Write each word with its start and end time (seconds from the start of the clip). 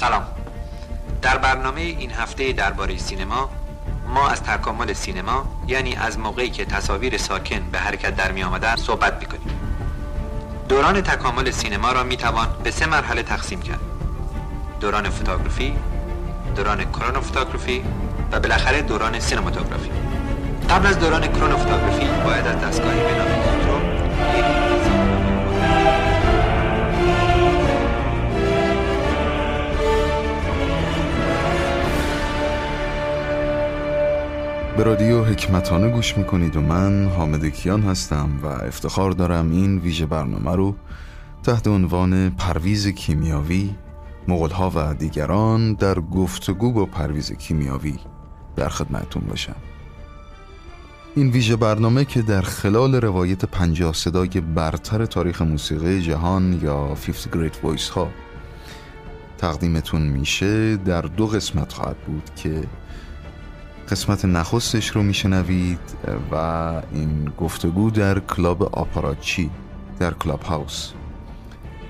سلام. 0.00 0.22
در 1.22 1.38
برنامه 1.38 1.80
این 1.80 2.10
هفته 2.10 2.52
درباره 2.52 2.98
سینما 2.98 3.50
ما 4.06 4.28
از 4.28 4.42
تکامل 4.42 4.92
سینما 4.92 5.44
یعنی 5.66 5.96
از 5.96 6.18
موقعی 6.18 6.50
که 6.50 6.64
تصاویر 6.64 7.18
ساکن 7.18 7.70
به 7.72 7.78
حرکت 7.78 8.16
در 8.16 8.32
می 8.32 8.42
آمدن 8.42 8.76
صحبت 8.76 9.18
می‌کنیم 9.20 9.60
دوران 10.68 11.00
تکامل 11.00 11.50
سینما 11.50 11.92
را 11.92 12.02
می 12.02 12.16
توان 12.16 12.48
به 12.64 12.70
سه 12.70 12.86
مرحله 12.86 13.22
تقسیم 13.22 13.62
کرد. 13.62 13.80
دوران 14.80 15.10
فوتوگرافی 15.10 15.76
دوران 16.56 16.84
کرونوفوتوگرافی 16.84 17.84
و 18.32 18.40
بالاخره 18.40 18.82
دوران 18.82 19.20
سینماتوگرافی. 19.20 19.90
قبل 20.70 20.86
از 20.86 20.98
دوران 20.98 21.26
کرونوفوتوگرافی 21.26 22.06
باید 22.24 22.46
از 22.46 22.60
دستگاهی 22.60 23.00
به 23.00 23.14
نام 23.14 23.42
کونترو 23.42 24.69
به 34.80 34.84
رادیو 34.86 35.24
حکمتانه 35.24 35.88
گوش 35.88 36.18
می‌کنید 36.18 36.56
و 36.56 36.60
من 36.60 37.08
حامد 37.08 37.44
کیان 37.44 37.82
هستم 37.82 38.28
و 38.42 38.46
افتخار 38.46 39.10
دارم 39.10 39.50
این 39.50 39.78
ویژه 39.78 40.06
برنامه 40.06 40.56
رو 40.56 40.74
تحت 41.42 41.68
عنوان 41.68 42.30
پرویز 42.30 42.88
کیمیاوی 42.88 43.70
مغلها 44.28 44.72
و 44.74 44.94
دیگران 44.94 45.72
در 45.74 46.00
گفتگو 46.00 46.72
با 46.72 46.86
پرویز 46.86 47.32
کیمیاوی 47.32 47.98
در 48.56 48.68
خدمتون 48.68 49.22
باشم. 49.22 49.56
این 51.16 51.30
ویژه 51.30 51.56
برنامه 51.56 52.04
که 52.04 52.22
در 52.22 52.42
خلال 52.42 52.94
روایت 52.94 53.44
پنجاه 53.44 53.94
صدای 53.94 54.28
برتر 54.28 55.06
تاریخ 55.06 55.42
موسیقی 55.42 56.02
جهان 56.02 56.60
یا 56.62 56.94
50 56.94 57.48
Great 57.48 57.54
Voice 57.54 57.88
ها 57.88 58.10
تقدیمتون 59.38 60.02
میشه 60.02 60.76
در 60.76 61.02
دو 61.02 61.26
قسمت 61.26 61.72
خواهد 61.72 61.96
بود 61.96 62.30
که 62.36 62.62
قسمت 63.90 64.24
نخستش 64.24 64.88
رو 64.88 65.02
میشنوید 65.02 65.78
و 66.32 66.34
این 66.92 67.32
گفتگو 67.38 67.90
در 67.90 68.18
کلاب 68.18 68.62
آپاراچی 68.62 69.50
در 69.98 70.14
کلاب 70.14 70.42
هاوس. 70.42 70.90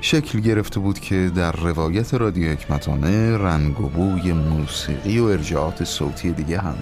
شکل 0.01 0.41
گرفته 0.41 0.81
بود 0.81 0.99
که 0.99 1.31
در 1.35 1.53
روایت 1.53 2.15
رادیو 2.15 2.53
حکمتانه 2.53 3.39
رنگ 3.39 3.81
و 3.81 3.89
بوی 3.89 4.33
موسیقی 4.33 5.19
و 5.19 5.25
ارجاعات 5.25 5.85
صوتی 5.85 6.33
دیگه 6.33 6.59
هم. 6.59 6.77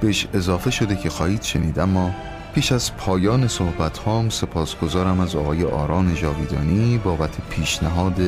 بهش 0.00 0.26
اضافه 0.34 0.70
شده 0.70 0.96
که 0.96 1.10
خواهید 1.10 1.42
شنید 1.42 1.78
اما 1.78 2.14
پیش 2.54 2.72
از 2.72 2.96
پایان 2.96 3.48
صحبت 3.48 3.98
هام 3.98 4.28
سپاسگزارم 4.28 5.20
از 5.20 5.36
آقای 5.36 5.64
آران 5.64 6.14
جاویدانی 6.14 6.98
بابت 6.98 7.48
پیشنهاد 7.50 8.20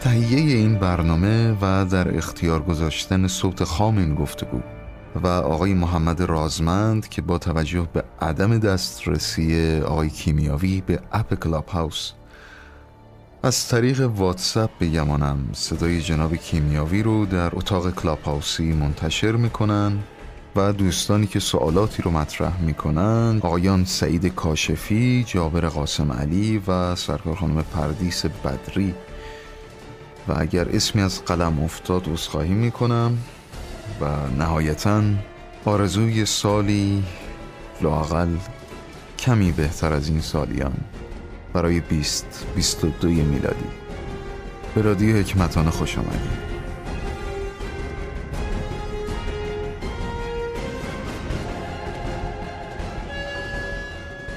تهیه 0.00 0.56
این 0.56 0.78
برنامه 0.78 1.56
و 1.60 1.84
در 1.84 2.16
اختیار 2.16 2.62
گذاشتن 2.62 3.26
صوت 3.26 3.64
خام 3.64 3.98
این 3.98 4.14
گفتگو. 4.14 4.75
و 5.22 5.26
آقای 5.26 5.74
محمد 5.74 6.20
رازمند 6.20 7.08
که 7.08 7.22
با 7.22 7.38
توجه 7.38 7.88
به 7.92 8.04
عدم 8.20 8.58
دسترسی 8.58 9.80
آقای 9.80 10.10
کیمیاوی 10.10 10.80
به 10.86 11.00
اپ 11.12 11.34
Clubhouse 11.34 12.12
از 13.42 13.68
طریق 13.68 14.00
واتساپ 14.00 14.70
به 14.78 14.86
یمانم 14.86 15.38
صدای 15.52 16.02
جناب 16.02 16.36
کیمیاوی 16.36 17.02
رو 17.02 17.26
در 17.26 17.56
اتاق 17.56 17.94
Clubhouse 17.94 18.22
ی 18.22 18.72
منتشر 18.72 19.32
می‌کنن 19.32 19.98
و 20.56 20.72
دوستانی 20.72 21.26
که 21.26 21.40
سوالاتی 21.40 22.02
رو 22.02 22.10
مطرح 22.10 22.60
می‌کنن 22.60 23.40
آقایان 23.42 23.84
سعید 23.84 24.26
کاشفی، 24.26 25.24
جابر 25.28 25.68
قاسم 25.68 26.12
علی 26.12 26.62
و 26.66 26.94
سرکار 26.94 27.34
خانم 27.34 27.62
پردیس 27.62 28.26
بدری. 28.26 28.94
و 30.28 30.34
اگر 30.36 30.68
اسمی 30.68 31.02
از 31.02 31.24
قلم 31.24 31.60
افتاد 31.64 32.08
عذرخواهی 32.08 32.54
می‌کنم. 32.54 33.18
و 34.00 34.04
نهایتا 34.38 35.02
آرزوی 35.64 36.26
سالی 36.26 37.04
لاقل 37.82 38.28
کمی 39.18 39.52
بهتر 39.52 39.92
از 39.92 40.08
این 40.08 40.20
سالیان 40.20 40.74
برای 41.52 41.80
20 41.80 42.46
22 42.54 43.08
میلادی. 43.08 43.64
به 44.74 44.82
رادیو 44.82 45.16
حکمتانه 45.16 45.70
خوش 45.70 45.98
آمدید. 45.98 46.46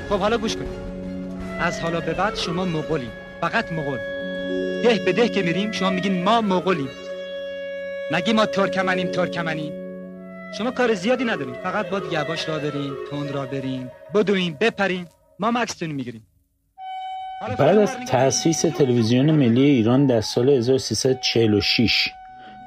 خب 0.09 0.19
حالا 0.19 0.37
گوش 0.37 0.55
کنید. 0.55 0.89
از 1.59 1.79
حالا 1.79 1.99
به 1.99 2.13
بعد 2.13 2.35
شما 2.35 2.65
مغولیم. 2.65 3.11
فقط 3.41 3.71
مغول. 3.71 3.97
ده 4.83 5.01
به 5.05 5.13
ده 5.13 5.29
که 5.29 5.41
میریم 5.41 5.71
شما 5.71 5.89
میگین 5.89 6.23
ما 6.23 6.41
مغولیم. 6.41 6.89
نگی 8.11 8.33
ما 8.33 8.45
ترکمنیم 8.45 9.07
ترکمنیم؟ 9.07 9.73
شما 10.57 10.71
کار 10.71 10.93
زیادی 10.93 11.23
نداریم 11.23 11.53
فقط 11.53 11.89
باید 11.89 12.03
یواش 12.11 12.49
را 12.49 12.59
بریم 12.59 12.93
تند 13.11 13.31
را 13.31 13.45
بریم 13.45 13.91
بدویم 14.15 14.57
بپریم 14.61 15.07
ما 15.39 15.51
مکستون 15.51 15.91
می‌گیریم. 15.91 16.27
بعد 17.59 17.77
از 17.77 17.95
تأسیس 18.07 18.61
تلویزیون 18.61 19.31
ملی 19.31 19.61
ایران 19.61 20.05
در 20.05 20.21
سال 20.21 20.49
1346 20.49 22.09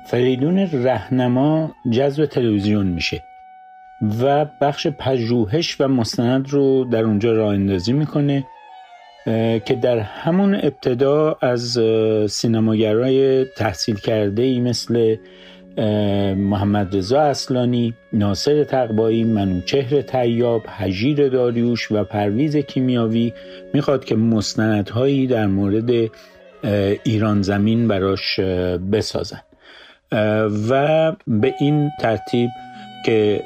فریدون 0.06 0.58
رهنما 0.58 1.74
جذب 1.90 2.26
تلویزیون 2.26 2.86
میشه 2.86 3.22
و 4.22 4.44
بخش 4.60 4.86
پژوهش 4.86 5.80
و 5.80 5.88
مستند 5.88 6.48
رو 6.48 6.84
در 6.84 7.04
اونجا 7.04 7.32
راه 7.32 7.54
اندازی 7.54 7.92
می‌کنه. 7.92 8.44
که 9.64 9.78
در 9.82 9.98
همون 9.98 10.54
ابتدا 10.54 11.36
از 11.40 11.78
سینماگرای 12.28 13.44
تحصیل 13.44 13.96
کرده 13.96 14.42
ای 14.42 14.60
مثل 14.60 15.16
محمد 16.36 16.96
رضا 16.96 17.20
اصلانی، 17.20 17.94
ناصر 18.12 18.64
تقبایی، 18.64 19.24
منوچهر 19.24 20.00
تیاب، 20.00 20.66
حجیر 20.66 21.28
داریوش 21.28 21.92
و 21.92 22.04
پرویز 22.04 22.56
کیمیاوی 22.56 23.32
می‌خواد 23.74 24.04
که 24.04 24.16
مستندهایی 24.16 25.26
در 25.26 25.46
مورد 25.46 26.10
ایران 27.04 27.42
زمین 27.42 27.88
براش 27.88 28.40
بسازن. 28.92 29.40
و 30.68 31.12
به 31.26 31.54
این 31.60 31.90
ترتیب 32.00 32.50
که 33.06 33.40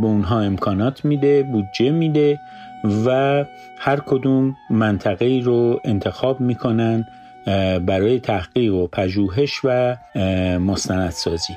به 0.00 0.06
اونها 0.06 0.40
امکانات 0.40 1.04
میده 1.04 1.42
بودجه 1.42 1.90
میده 1.90 2.38
و 3.06 3.44
هر 3.78 4.00
کدوم 4.00 4.56
منطقه 4.70 5.40
رو 5.44 5.80
انتخاب 5.84 6.40
می‌کنن 6.40 7.04
برای 7.86 8.20
تحقیق 8.20 8.74
و 8.74 8.86
پژوهش 8.86 9.60
و 9.64 9.96
مستندسازی 10.58 11.56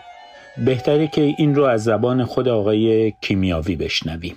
بهتره 0.66 1.08
که 1.08 1.22
این 1.22 1.56
رو 1.56 1.64
از 1.64 1.84
زبان 1.84 2.26
خود 2.26 2.48
آقای 2.48 3.14
کیمیاوی 3.22 3.76
بشنویم 3.76 4.36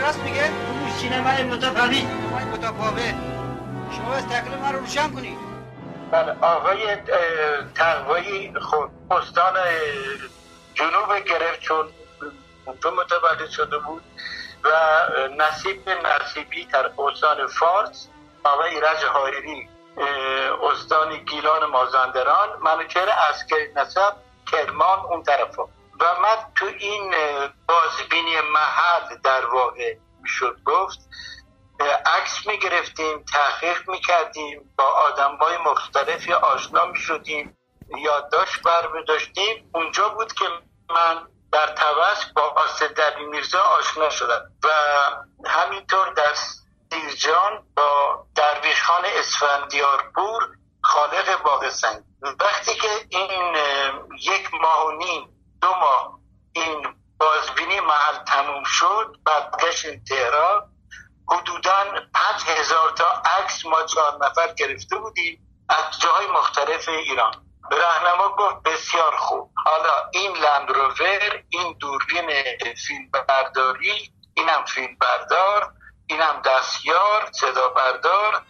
راست 0.00 0.18
میگه 0.24 0.44
شما 3.96 4.14
از 4.14 4.24
رو 4.72 4.78
روشن 4.78 5.08
کنید 5.08 5.49
بله 6.10 6.36
آقای 6.40 6.96
تقوایی 7.74 8.52
خود 8.60 8.90
استان 9.10 9.54
جنوب 10.74 11.16
گرفت 11.16 11.60
چون 11.60 11.88
اونجا 12.64 12.90
متولد 12.90 13.50
شده 13.50 13.78
بود 13.78 14.02
و 14.64 14.68
نصیب 15.38 15.88
نصیبی 15.88 16.64
در 16.64 16.90
استان 16.98 17.46
فارس 17.46 18.08
آقای 18.44 18.74
ایرج 18.74 19.04
حایری 19.04 19.68
استان 20.62 21.16
گیلان 21.16 21.64
مازندران 21.64 22.48
منوچهر 22.62 23.08
اسکر 23.30 23.68
نسب 23.76 24.12
کرمان 24.52 24.98
اون 24.98 25.22
طرف 25.22 25.58
و 25.58 26.04
من 26.22 26.36
تو 26.54 26.66
این 26.78 27.14
بازبینی 27.68 28.40
محل 28.52 29.16
در 29.24 29.46
واقع 29.46 29.94
شد 30.26 30.56
گفت 30.64 30.98
عکس 31.88 32.46
می 32.46 32.58
گرفتیم 32.58 33.24
تحقیق 33.24 33.88
می 33.88 34.00
کردیم 34.00 34.74
با 34.78 34.84
آدم 34.84 35.36
های 35.36 35.56
مختلفی 35.56 36.32
آشنا 36.32 36.86
می 36.86 36.98
شدیم 36.98 37.56
یادداشت 37.98 38.62
بر 38.62 38.88
داشتیم. 39.08 39.70
اونجا 39.74 40.08
بود 40.08 40.32
که 40.32 40.44
من 40.90 41.26
در 41.52 41.66
توس 41.66 42.24
با 42.36 42.42
آسدبی 42.42 43.24
میرزا 43.24 43.60
آشنا 43.60 44.10
شدم 44.10 44.50
و 44.64 44.68
همینطور 45.48 46.12
در 46.12 46.34
سیرجان 46.90 47.66
با 47.76 48.24
درویش 48.34 48.82
خان 48.82 49.04
اسفندیارپور 49.04 50.48
خالق 50.82 51.42
باغ 51.42 51.68
سنگ. 51.68 52.02
وقتی 52.40 52.74
که 52.74 52.88
این 53.08 53.54
یک 54.20 54.54
ماه 54.54 54.86
و 54.86 54.90
نیم 54.90 55.28
دو 55.62 55.68
ماه 55.68 56.18
این 56.52 56.94
بازبینی 57.18 57.80
محل 57.80 58.24
تموم 58.24 58.64
شد 58.64 59.16
بعد 59.24 59.50
تهران 60.08 60.70
حدودا 61.30 61.84
پنج 62.14 62.42
هزار 62.46 62.90
تا 62.90 63.22
عکس 63.38 63.66
ما 63.66 63.82
چهار 63.82 64.18
نفر 64.26 64.54
گرفته 64.54 64.96
بودیم 64.96 65.66
از 65.68 66.00
جاهای 66.00 66.26
مختلف 66.26 66.88
ایران. 66.88 67.46
به 67.70 67.76
رهنما 67.76 68.28
گفت 68.28 68.62
بسیار 68.64 69.16
خوب. 69.16 69.50
حالا 69.66 69.92
این 70.12 70.36
لندروور 70.36 71.42
این 71.50 71.76
دوربین 71.80 72.30
فیلم 72.86 73.10
برداری 73.28 74.12
اینم 74.34 74.64
فیلم 74.64 74.96
بردار 75.00 75.72
اینم 76.06 76.42
دستیار 76.44 77.28
صدا 77.32 77.68
بردار 77.68 78.42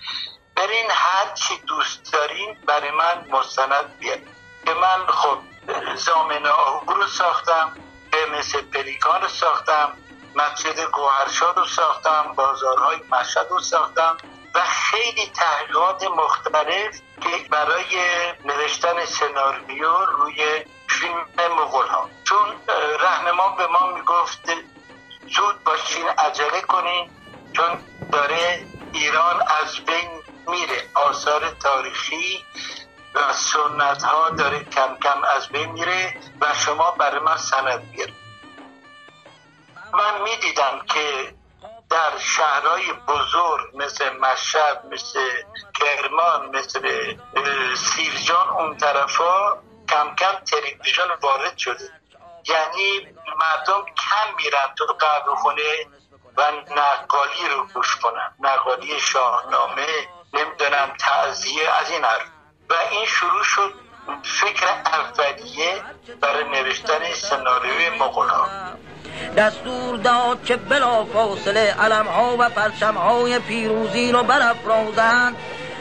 برین 0.57 0.91
هر 0.91 1.35
چی 1.35 1.59
دوست 1.59 2.13
دارین 2.13 2.57
برای 2.67 2.91
من 2.91 3.27
مستند 3.31 3.99
بیارین 3.99 4.29
که 4.67 4.75
من 4.75 5.07
خب 5.07 5.39
زامن 5.95 6.47
آهو 6.47 6.95
رو 6.95 7.07
ساختم 7.07 7.77
مثل 8.39 8.61
پلیکان 8.61 9.23
رو 9.23 9.29
ساختم. 9.29 9.93
مسجد 10.35 10.81
گوهرشاد 10.81 11.59
رو 11.59 11.67
ساختم 11.67 12.33
بازارهای 12.37 12.97
مشهد 13.13 13.47
رو 13.51 13.61
ساختم 13.61 14.17
و 14.55 14.61
خیلی 14.65 15.31
تحقیقات 15.35 16.03
مختلف 16.05 17.01
که 17.21 17.49
برای 17.51 17.97
نوشتن 18.45 19.05
سناریو 19.05 20.05
روی 20.05 20.65
فیلم 20.89 21.27
مغول 21.39 21.87
ها 21.87 22.11
چون 22.25 22.57
رهنمان 23.01 23.57
به 23.57 23.67
ما 23.67 23.87
می‌گفت 23.95 24.51
زود 25.37 25.65
باشین 25.65 26.09
عجله 26.09 26.61
کنین 26.61 27.11
چون 27.53 27.81
داره 28.13 28.67
ایران 28.93 29.43
از 29.63 29.85
بین 29.85 30.11
میره. 30.49 30.89
آثار 30.95 31.51
تاریخی 31.51 32.45
و 33.15 33.33
سنت 33.33 34.03
ها 34.03 34.31
داره 34.31 34.65
کم 34.65 34.97
کم 35.03 35.25
از 35.37 35.49
بین 35.49 35.73
میره 35.73 36.17
و 36.41 36.55
شما 36.55 36.91
برای 36.91 37.21
من 37.21 37.37
سند 37.37 37.91
بیارید 37.91 38.30
من 39.93 40.23
می‌دیدم 40.23 40.81
که 40.95 41.35
در 41.91 42.19
شهرهای 42.19 42.93
بزرگ 42.93 43.71
مثل 43.75 44.11
مشهد 44.17 44.87
مثل 44.93 45.19
کرمان 45.81 46.57
مثل 46.57 47.17
سیرجان 47.77 48.49
اون 48.49 48.77
طرفا 48.77 49.53
کم 49.89 50.15
کم 50.15 50.35
تلویزیون 50.51 51.09
وارد 51.21 51.59
شده. 51.59 51.91
یعنی 52.49 53.07
مردم 53.37 53.85
کم 53.85 54.37
میرن 54.37 54.75
تو 54.79 54.85
قبل 54.85 55.35
خونه 55.35 55.87
و 56.37 56.53
نقالی 56.77 57.49
رو 57.51 57.67
گوش 57.75 57.97
کنن. 57.97 58.35
نقالی 58.41 59.01
شاهنامه 59.01 60.09
نمی‌دونم 60.33 60.93
تعذیه 60.99 61.71
از 61.71 61.91
این 61.91 62.05
حرف. 62.05 62.27
و 62.71 62.75
این 62.91 63.07
شروع 63.07 63.43
شد 63.43 63.75
فکر 64.23 64.67
اولیه 64.93 65.75
برای 66.21 66.45
نوشتن 66.45 67.13
سناریوی 67.15 67.91
مغول 68.01 68.29
ها 68.29 68.47
دستور 69.37 69.97
داد 69.97 70.45
که 70.45 70.57
بلا 70.57 71.05
فاصله 71.05 71.75
علم 71.81 72.07
ها 72.07 72.37
و 72.39 72.49
پرچم 72.49 72.95
های 72.95 73.39
پیروزی 73.39 74.13
رو 74.13 74.23
برافرازند. 74.23 75.37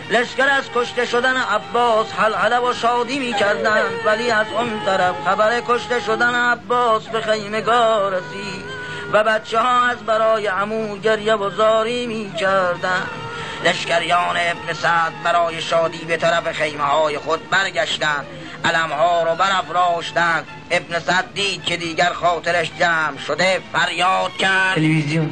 لشکر 0.09 0.49
از 0.49 0.63
کشته 0.75 1.05
شدن 1.05 1.37
عباس 1.37 2.11
حلحله 2.13 2.59
و 2.59 2.73
شادی 2.73 3.19
می 3.19 3.33
کردند 3.33 3.91
ولی 4.05 4.31
از 4.31 4.47
اون 4.57 4.81
طرف 4.85 5.15
خبر 5.25 5.61
کشته 5.67 5.99
شدن 5.99 6.35
عباس 6.35 7.07
به 7.07 7.21
خیمگاه 7.21 8.09
رسید 8.09 8.65
و 9.13 9.23
بچه 9.23 9.59
ها 9.59 9.87
از 9.87 9.97
برای 9.97 10.47
عمو 10.47 10.97
گریه 10.97 11.35
و 11.35 11.49
زاری 11.49 12.05
می 12.05 12.33
کردند 12.33 13.28
لشکریان 13.63 14.37
ابن 14.37 14.73
سعد 14.73 15.23
برای 15.23 15.61
شادی 15.61 16.05
به 16.05 16.17
طرف 16.17 16.51
خیمه 16.51 16.83
های 16.83 17.17
خود 17.17 17.49
برگشتند. 17.49 18.25
علم 18.65 18.91
ها 18.91 19.23
رو 19.23 19.35
برافراشتند. 19.35 20.47
ابن 20.71 20.99
سعد 20.99 21.33
دید 21.33 21.63
که 21.63 21.77
دیگر 21.77 22.09
خاطرش 22.09 22.71
جمع 22.79 23.17
شده 23.17 23.61
فریاد 23.73 24.37
کرد. 24.37 24.75
تلویزیون. 24.75 25.29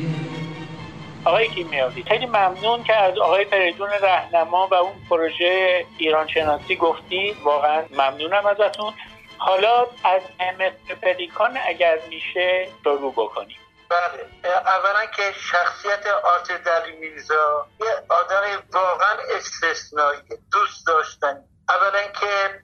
آقای 1.25 1.47
کیمیاوی 1.47 2.03
خیلی 2.03 2.25
ممنون 2.25 2.83
که 2.83 2.95
از 2.95 3.17
آقای 3.17 3.45
فریدون 3.45 3.89
رهنما 3.89 4.67
و 4.71 4.73
اون 4.73 4.93
پروژه 5.09 5.85
ایران 5.97 6.27
شناسی 6.27 6.75
گفتی. 6.75 7.35
واقعا 7.43 7.83
ممنونم 7.91 8.45
ازتون. 8.45 8.93
حالا 9.37 9.87
از 10.03 10.21
مستر 10.59 10.95
پلیکان 11.01 11.57
اگر 11.67 11.97
میشه 12.09 12.67
شروع 12.83 13.11
بکنیم. 13.11 13.57
بله. 13.89 14.29
اولا 14.45 15.05
که 15.05 15.31
شخصیت 15.31 16.07
آرت 16.07 16.51
میرزا 16.99 17.67
یه 17.79 18.03
آدم 18.09 18.63
واقعا 18.73 19.17
استثنایی 19.29 20.21
دوست 20.51 20.87
داشتن 20.87 21.43
اولا 21.69 22.07
که 22.07 22.61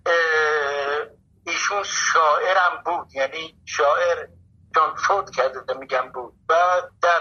ایشون 1.46 1.84
شاعرم 1.84 2.82
بود 2.86 3.08
یعنی 3.16 3.56
شاعر 3.66 4.28
چون 4.76 4.96
فوت 4.96 5.36
کرده 5.36 5.74
میگم 5.74 6.12
بود. 6.12 6.34
و 6.50 6.82
در 7.02 7.20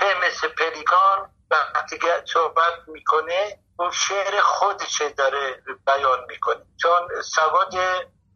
پمس 0.00 0.44
پلیکان 0.44 1.30
وقتی 1.50 1.98
که 1.98 2.22
صحبت 2.32 2.74
می‌کنه 2.86 3.58
اون 3.78 3.90
شعر 3.90 4.40
خودش 4.40 5.02
داره 5.02 5.62
بیان 5.86 6.18
می‌کنه. 6.28 6.62
چون 6.82 7.22
سواد 7.22 7.74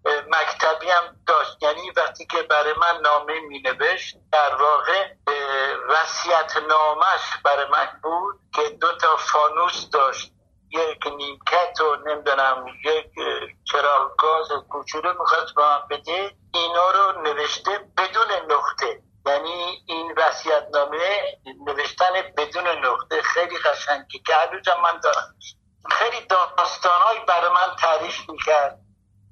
مکتبی 0.06 0.90
هم 0.90 1.16
داشت. 1.26 1.62
یعنی 1.62 1.90
وقتی 1.90 2.26
که 2.26 2.42
برای 2.42 2.72
من 2.72 3.00
نامه 3.02 3.40
می 3.40 3.62
نوشت 3.62 4.16
در 4.32 4.54
واقع 4.54 5.08
وسیعت 5.88 6.56
نامش 6.56 7.20
برای 7.44 7.66
من 7.72 8.00
بود 8.02 8.40
که 8.54 8.68
دو 8.68 8.96
تا 8.96 9.16
فانوس 9.16 9.90
داشت. 9.90 10.30
یک 10.70 11.06
نیمکت 11.06 11.80
و 11.80 11.96
نمی‌دونم 11.96 12.66
یک 12.84 13.06
چراغ 13.72 14.16
گاز 14.16 14.48
کوچولو 14.70 15.12
می‌خواست 15.18 15.54
به 15.54 15.62
من 15.62 15.82
بده. 15.90 16.34
اینا 16.54 16.90
رو 16.90 17.22
نوشته 17.22 17.80
بدون 17.98 18.32
نقطه. 18.50 19.02
یعنی 19.26 19.84
این 19.86 20.14
وسیعت 20.16 20.66
نامه 20.72 20.98
نوشتن 21.66 22.12
بدون 22.36 22.68
نقطه 22.68 23.22
خیلی 23.22 23.58
قشنگی 23.58 24.18
که 24.18 24.34
هنوزم 24.34 24.80
من 24.82 25.00
دارم. 25.00 25.34
خیلی 25.90 26.20
داستانهایی 26.26 27.20
برای 27.28 27.50
من 27.50 27.76
تعریف 27.80 28.30
می‌کرد. 28.30 28.83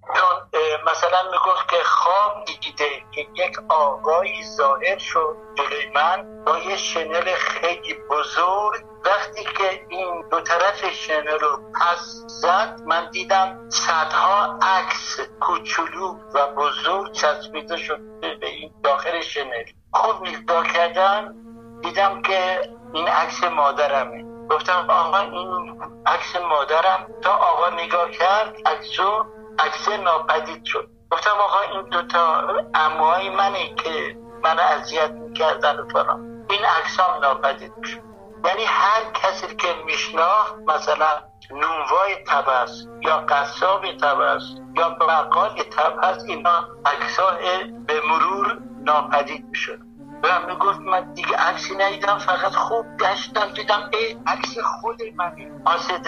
چون 0.06 0.60
مثلا 0.87 1.22
می‌گفت 1.32 1.69
که 1.69 1.76
خواب 1.84 2.44
دیده 2.44 3.02
که 3.14 3.20
یک 3.20 3.58
آقایی 3.69 4.44
ظاهر 4.56 4.99
شد 4.99 5.37
جلوی 5.58 5.90
من 5.94 6.44
با 6.46 6.58
یه 6.58 6.76
شنل 6.76 7.34
خیلی 7.34 7.94
بزرگ. 8.10 8.82
وقتی 9.04 9.44
که 9.44 9.87
این 9.88 10.28
دو 10.31 10.40
طرف 10.40 10.90
شنل 10.93 11.38
رو 11.38 11.58
پس 11.81 12.25
زد 12.26 12.81
من 12.87 13.10
دیدم 13.10 13.69
صدها 13.70 14.58
عکس 14.62 15.20
کوچولو 15.40 16.14
و 16.34 16.46
بزرگ 16.46 17.12
چسبیده 17.12 17.76
شده 17.76 18.34
به 18.40 18.46
این 18.46 18.75
داخل 18.84 19.20
شنل. 19.20 19.64
خوب 19.93 20.26
نگاه 20.28 20.66
کردم 20.72 21.34
دیدم 21.82 22.22
که 22.22 22.60
این 22.94 23.08
عکس 23.08 23.44
مادرمه. 23.44 24.25
گفتم 24.50 24.87
آقا 24.90 25.19
این 25.19 25.81
عکس 26.06 26.37
مادرم. 26.37 27.06
تا 27.22 27.31
آقا 27.32 27.69
نگاه 27.69 28.10
کرد 28.10 28.56
عکسو 28.66 29.26
عکس 29.58 29.88
ناپدید 29.88 30.64
شد. 30.64 30.88
گفتم 31.10 31.31
آقا 31.31 31.60
این 31.60 31.88
دوتا 31.88 32.43
اموهای 32.75 33.31
منه 33.31 33.75
که 33.75 34.16
من 34.43 34.58
اذیت 34.58 35.10
می‌کردن 35.10 35.81
و 35.81 35.88
فلان. 35.88 36.46
این 36.50 36.64
عکس 36.64 37.00
هم 37.00 37.20
ناپدید 37.22 37.72
شد 37.84 38.00
یعنی 38.44 38.65
هر 38.65 39.05
کسی 39.15 39.56
که 39.56 39.69
میشناخت 39.86 40.55
مثلا 40.67 41.22
نونوای 41.50 42.17
تبس 42.29 42.86
یا 43.00 43.17
قصاب 43.17 43.93
تبس 43.93 44.43
یا 44.77 44.88
بقال 44.88 45.62
تبس 45.62 46.24
اینا 46.29 46.69
عکسای 46.84 47.65
به 47.86 48.00
مرور 48.08 48.58
ناپدید 48.84 49.44
می‌شد 49.44 49.79
و 50.22 50.46
می‌گفت 50.48 50.81
من 50.81 51.12
دیگه 51.14 51.36
عکسی 51.36 51.74
ندیدم 51.74 52.19
فقط 52.19 52.52
خوب 52.52 52.86
گشتم 53.00 53.52
دیدم 53.55 53.91
ای 53.93 54.17
عکس 54.26 54.58
خود 54.58 55.02
منه. 55.17 55.50
آسد 55.64 56.06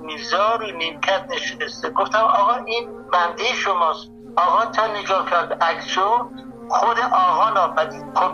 میرزا 0.00 0.54
رو 0.54 0.66
نیمکت 0.76 1.24
نشسته 1.30 1.90
گفتم 1.90 2.18
آقا 2.18 2.54
این 2.54 2.88
بنده 3.12 3.44
شماست. 3.44 4.10
آقا 4.36 4.66
تا 4.66 4.86
نگاه 4.86 5.30
کرد 5.30 5.62
عکسو 5.62 6.30
خود 6.68 6.96
آقا 7.12 7.50
ناپدید. 7.50 8.04
خب 8.14 8.32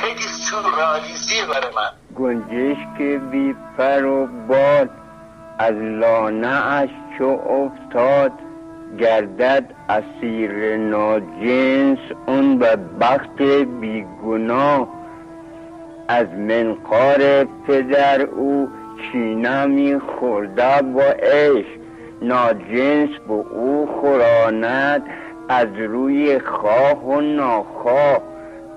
خیلی 0.00 0.22
سورالیزی 0.22 1.42
برای 1.42 1.74
من. 1.74 1.90
گنجش 2.16 2.78
که 2.98 3.20
بی 3.30 3.56
پر 3.78 4.04
و 4.04 4.26
باد 4.26 4.90
از 5.58 5.74
لانه 5.74 6.66
اش 6.66 6.90
چو 7.18 7.24
افتاد 7.24 8.32
گردد 8.98 9.74
اسیر 9.90 10.76
ناجنس 10.76 11.98
اون 12.26 12.58
بخت 13.00 13.42
بیگناه. 13.80 14.88
از 16.08 16.26
منقار 16.28 17.44
پدر 17.66 18.22
او 18.22 18.68
چینمی 19.12 19.98
خورده 19.98 20.82
با 20.82 21.02
عشق. 21.02 21.80
ناجنس 22.22 23.10
به 23.28 23.34
او 23.34 23.88
خوراند 24.00 25.02
از 25.48 25.68
روی 25.78 26.38
خواه 26.38 27.04
و 27.04 27.20
ناخواه. 27.20 28.20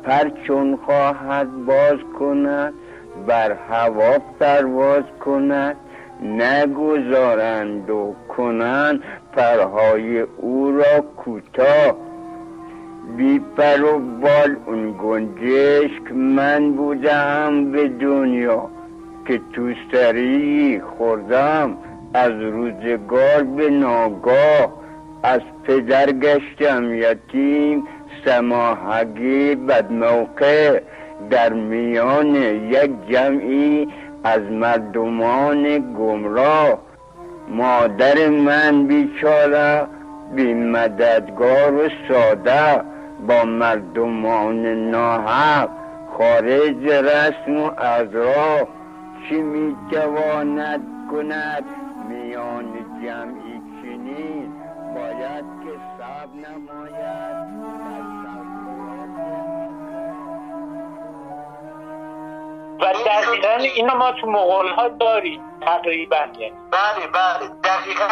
پر 0.04 0.30
چون 0.48 0.80
خواهد 0.86 1.66
باز 1.66 1.98
کند 2.20 2.74
بر 3.28 3.52
هوا 3.52 4.18
پرواز 4.40 5.04
کند. 5.26 5.76
نگذارند 6.24 7.90
و 7.90 8.16
کنند 8.38 9.04
پرهای 9.36 10.20
او 10.20 10.72
را 10.72 11.02
کوتاه. 11.18 11.98
بی 13.18 13.40
پر 13.58 13.84
و 13.84 14.00
بال 14.00 14.56
اون 14.66 14.96
گنجشک 15.04 16.12
من 16.12 16.72
بودم 16.72 17.72
به 17.72 17.88
دنیا 17.88 18.70
که 19.28 19.42
توستری 19.54 20.82
خوردم. 20.98 21.78
از 22.14 22.32
روزگار 22.32 23.44
به 23.44 23.70
ناگاه 23.70 24.74
از 25.24 25.42
پدر 25.64 26.12
گشتم 26.12 26.94
یتیم. 26.94 27.84
سماحگی 28.26 29.56
بد 29.56 29.92
موقع 29.92 30.82
در 31.30 31.54
میان 31.54 32.36
یک 32.36 32.92
جمعی 33.10 33.88
از 34.24 34.42
مردمان 34.42 35.94
گمراه. 35.94 36.93
مادر 37.48 38.30
من 38.30 38.88
بیچاره 38.88 39.88
بی 40.36 40.54
مددگار 40.54 41.74
و 41.74 41.90
ساده 42.08 42.82
با 43.28 43.44
مردمان 43.44 44.66
ناحق 44.66 45.70
خارج 46.18 46.86
رسم 46.86 47.58
و 47.58 47.72
از 47.78 48.16
راه 48.16 48.68
چی 49.30 49.42
می 49.42 49.76
تواند 49.92 50.82
کند 51.12 51.64
میان 52.10 52.66
جمعی 53.04 53.62
چنین؟ 53.82 54.54
باید 54.96 55.46
که 55.64 55.80
صبر 55.98 56.34
نماید. 56.36 57.03
و 62.84 62.94
دقیقا 62.94 63.50
اینو 63.50 63.96
ما 63.96 64.12
تو 64.12 64.28
مغول 64.28 64.72
ها 64.72 64.88
داریم 64.88 65.42
تقریبا. 65.62 66.18
یعنی 66.18 66.54
بله 66.72 67.08
بله. 67.08 67.50
دقیقا 67.64 68.08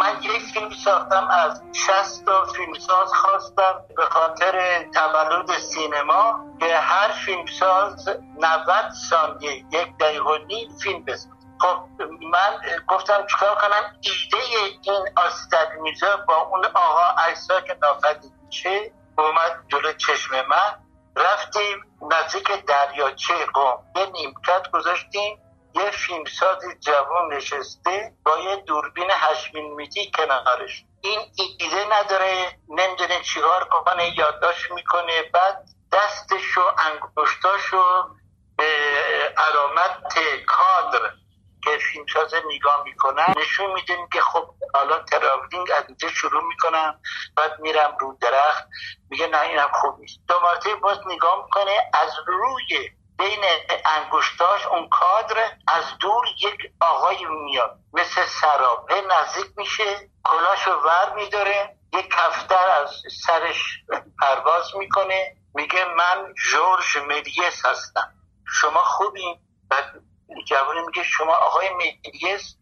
من 0.00 0.22
یک 0.22 0.42
فیلم 0.54 0.70
ساختم 0.70 1.28
از 1.30 1.62
60 1.72 2.24
تا 2.24 2.44
فیلمساز 2.44 3.12
خواستم 3.12 3.74
به 3.96 4.04
خاطر 4.04 4.84
تولد 4.94 5.50
سینما 5.58 6.40
که 6.60 6.76
هر 6.76 7.08
فیلمساز 7.08 8.08
90 8.08 8.90
ثانیه 9.10 9.56
یک 9.56 9.98
دقیقه 10.00 10.38
نیم 10.46 10.68
فیلم 10.82 11.04
بسازه. 11.04 11.28
خب 11.60 12.02
من 12.22 12.80
گفتم 12.88 13.26
چیکار 13.30 13.54
کنم؟ 13.54 13.96
ایده 14.02 14.44
این 14.82 15.08
آستد 15.16 15.68
میزا 15.80 16.16
با 16.28 16.34
اون 16.36 16.64
آقا 16.64 17.22
عیسا 17.28 17.60
که 17.60 17.76
نافدی 17.82 18.32
میشه 18.46 18.92
اومد 19.18 19.64
جلو 19.68 19.92
چشم 19.92 20.34
من. 20.34 20.82
رفتیم 21.16 21.98
نزدیک 22.10 22.64
دریاچه 22.66 23.46
قوم 23.54 23.84
یه 23.96 24.06
نیمکت 24.06 24.70
گذاشتیم 24.70 25.38
یه 25.74 25.90
فیلمساز 25.90 26.64
جوان 26.80 27.32
نشسته 27.32 28.12
با 28.24 28.38
یه 28.38 28.56
دوربین 28.56 29.10
هشت 29.10 29.54
میلیمتری 29.54 30.10
کنارش. 30.10 30.84
این 31.00 31.20
ایده 31.38 31.84
نداره 31.90 32.58
نمی‌دونه 32.68 33.20
چیکار 33.20 33.64
کنه 33.64 34.18
یادداشت 34.18 34.70
می‌کنه. 34.70 35.22
بعد 35.22 35.68
دستش 35.92 36.58
و 36.58 36.62
به 38.56 38.64
علامت 39.36 40.14
کادر 40.46 41.10
که 41.64 41.78
فیلمساز 41.92 42.34
نگاه 42.54 42.82
می‌کنن 42.84 43.34
نشون 43.36 43.72
میدن 43.72 44.06
که 44.12 44.20
خب 44.20 44.54
حالا 44.74 44.98
تراولینگ 44.98 45.70
از 45.76 45.84
اینجا 45.88 46.08
شروع 46.08 46.44
می‌کنم 46.44 47.00
بعد 47.36 47.60
میرم 47.60 47.96
رو 48.00 48.18
درخت 48.20 48.64
میگه 49.10 49.26
نه 49.26 49.40
اینم 49.40 49.70
خوب 49.74 50.00
نیست. 50.00 50.20
دو 50.28 50.40
مرتبه 50.40 50.74
باز 50.74 50.98
نگاه 51.06 51.44
می‌کنه 51.44 51.90
از 52.02 52.14
روی 52.26 52.90
بین 53.18 53.44
انگشتاش 53.86 54.66
اون 54.66 54.88
کادر 54.88 55.50
از 55.68 55.84
دور 56.00 56.24
یک 56.40 56.72
آقای 56.80 57.24
میاد 57.24 57.78
مثل 57.92 58.24
سراب 58.26 58.92
نزدیک 58.92 59.52
میشه 59.56 60.10
کلاشو 60.24 60.70
ور 60.70 61.14
میداره 61.14 61.76
یک 61.92 62.10
کفتر 62.10 62.68
از 62.68 62.90
سرش 63.26 63.78
پرواز 64.20 64.76
می‌کنه 64.76 65.36
میگه 65.54 65.84
من 65.84 66.34
جورج 66.50 66.98
ملیس 67.08 67.66
هستم. 67.66 68.12
شما 68.48 68.80
خوبین 68.80 69.40
بعد 69.70 69.92
جوانی 70.46 70.80
میگه 70.86 71.02
شما 71.02 71.34
آقای 71.34 71.68
ملیس 71.70 72.56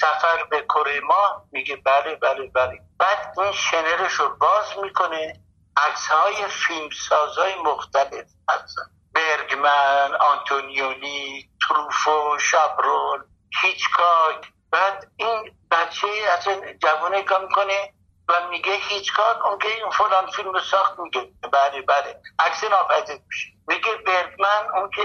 سفر 0.00 0.44
به 0.50 0.60
کره 0.60 1.00
ما 1.00 1.42
میگه 1.52 1.76
بله 1.76 2.16
بله 2.16 2.46
بله. 2.54 2.80
بعد 2.98 3.34
این 3.38 3.52
شنرش 3.52 4.12
رو 4.12 4.36
باز 4.40 4.78
می‌کنه 4.82 5.40
عکس 5.76 6.06
های 6.06 6.46
فیلم 6.48 6.90
سازای 7.08 7.54
مختلف 7.54 8.26
هستن. 8.48 8.82
برگمن 9.14 10.14
آنتونیونی 10.20 11.50
تروفو 11.68 12.38
شابرون 12.38 13.24
هیچکاک. 13.62 14.52
بعد 14.70 15.10
این 15.16 15.56
بچه 15.70 16.08
از 16.38 16.48
جوان 16.82 17.14
نگاه 17.14 17.42
می‌کنه 17.42 17.92
و 18.30 18.48
میگه 18.50 18.72
هیچکاک 18.72 19.46
اون 19.46 19.58
که 19.58 19.68
این 19.68 19.90
فلان 19.90 20.30
فیلم 20.30 20.52
رو 20.52 20.60
ساخت 20.60 20.98
میگه. 20.98 21.20
بله 21.52 21.82
بله. 21.82 22.20
عکس 22.38 22.64
ناپدید 22.64 23.22
میشه. 23.28 23.48
میگه 23.68 23.96
برگمن 24.06 24.70
اون 24.74 24.90
که 24.90 25.02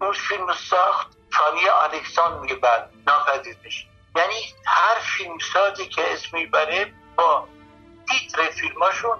اون 0.00 0.12
فیلم 0.12 0.46
رو 0.46 0.54
ساخت 0.54 1.06
فانی 1.32 1.68
الکسان 1.68 2.38
میگه 2.40 2.54
بله 2.54 2.88
ناپدید 3.06 3.58
میشه. 3.64 3.86
یعنی 4.16 4.54
هر 4.66 4.98
فیلم 5.00 5.38
سازی 5.38 5.88
که 5.88 6.12
اسم 6.12 6.28
می‌بره 6.32 6.92
با 7.16 7.48
تیتر 8.08 8.50
فیلماشون 8.50 9.18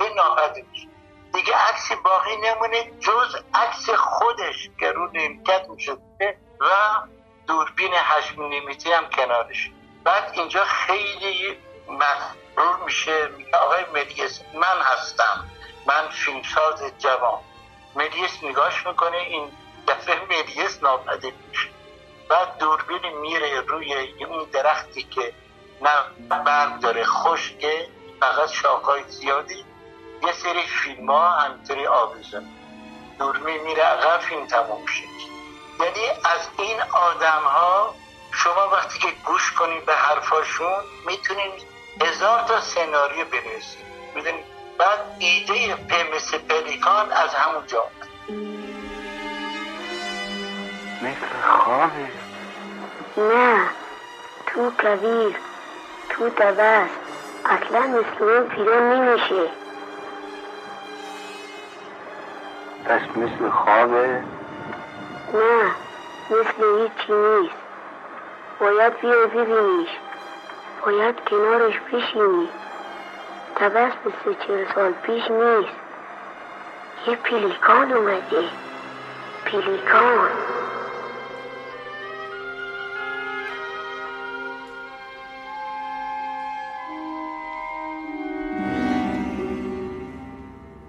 این 0.00 0.14
ناپدید 0.14 0.66
میشه. 0.70 0.88
دیگه 1.32 1.56
عکسی 1.56 1.94
باقی 1.94 2.36
نمونه 2.36 2.90
جز 3.00 3.36
عکس 3.54 3.90
خودش 3.90 4.70
که 4.80 4.92
رو 4.92 5.10
نیمکت 5.10 5.68
میشه 5.68 5.92
و 6.60 6.66
دوربین 7.46 7.92
هشت 7.94 8.38
میلیمتری 8.38 8.92
هم 8.92 9.08
کنارش. 9.10 9.70
بعد 10.04 10.30
اینجا 10.32 10.64
خیلی 10.64 11.58
مغرور 12.56 12.76
میشه. 12.84 13.28
آقای 13.52 13.84
ملیس 13.94 14.40
من 14.54 14.80
هستم. 14.82 15.50
من 15.86 16.08
فیلمساز 16.08 16.82
جوان. 16.98 17.40
ملیس 17.94 18.44
نگاش 18.44 18.86
می‌کنه 18.86 19.16
این 19.16 19.52
دفعه 19.88 20.20
ملیس 20.30 20.82
ناپدید 20.82 21.34
میشه. 21.48 21.68
بعد 22.28 22.58
دوربین 22.58 23.18
میره 23.20 23.60
روی 23.60 24.14
اون 24.28 24.44
درختی 24.52 25.02
که 25.02 25.32
نه 25.82 26.28
برگ 26.28 26.80
داره 26.80 27.04
خشکه 27.04 27.88
فقط 28.20 28.50
شاخهای 28.50 29.02
زیادی. 29.08 29.64
یه 30.22 30.32
سری 30.32 30.62
فیلم 30.62 31.10
ها 31.10 31.30
همینطوری 31.30 31.86
آویزون. 31.86 32.48
دورمی 33.18 33.58
میره 33.58 33.82
عقب 33.82 34.20
فیلم 34.20 34.46
تموم 34.46 34.86
شد 34.86 35.02
یعنی 35.80 36.08
از 36.24 36.48
این 36.58 36.82
آدم 36.82 37.42
ها 37.44 37.94
شما 38.32 38.68
وقتی 38.68 38.98
که 38.98 39.10
گوش 39.24 39.52
کنید 39.52 39.86
به 39.86 39.94
حرفاشون 39.94 40.84
می‌تونید 41.06 41.71
هزار 42.00 42.40
تا 42.48 42.60
سناریو 42.60 43.24
بنویسید 43.24 43.86
می‌دونید 44.14 44.44
بعد 44.78 44.98
ایده 45.18 45.74
پمس 45.74 46.34
پلیکان 46.34 47.12
از 47.12 47.34
همون 47.34 47.66
جا. 47.66 47.84
مثل 51.02 51.26
خوابه. 51.42 52.08
نه 53.16 53.68
تو 54.46 54.70
کویر 54.70 55.36
تو 56.08 56.28
دوست. 56.28 56.90
اصلا 57.44 57.80
مثل 57.80 58.24
اون 58.24 58.48
پیرون 58.48 58.92
نمیشه 58.92 59.50
پس 62.84 63.00
مثل 63.16 63.50
خوابه؟ 63.50 64.22
نه 65.34 65.74
مثل 66.30 66.78
هیچی 66.78 67.12
نیست. 67.12 67.54
باید 68.60 69.00
بیا 69.00 69.26
ببینیش. 69.26 69.88
باید 70.86 71.24
کنارش 71.30 71.80
بشینی. 71.80 72.48
تبس 73.56 73.92
مثل 74.06 74.46
چهل 74.46 74.64
سال 74.74 74.92
پیش 74.92 75.30
نیست. 75.30 75.76
یه 77.06 77.16
پیلیکان 77.16 77.92
اومده. 77.92 78.48
پیلیکان. 79.44 80.28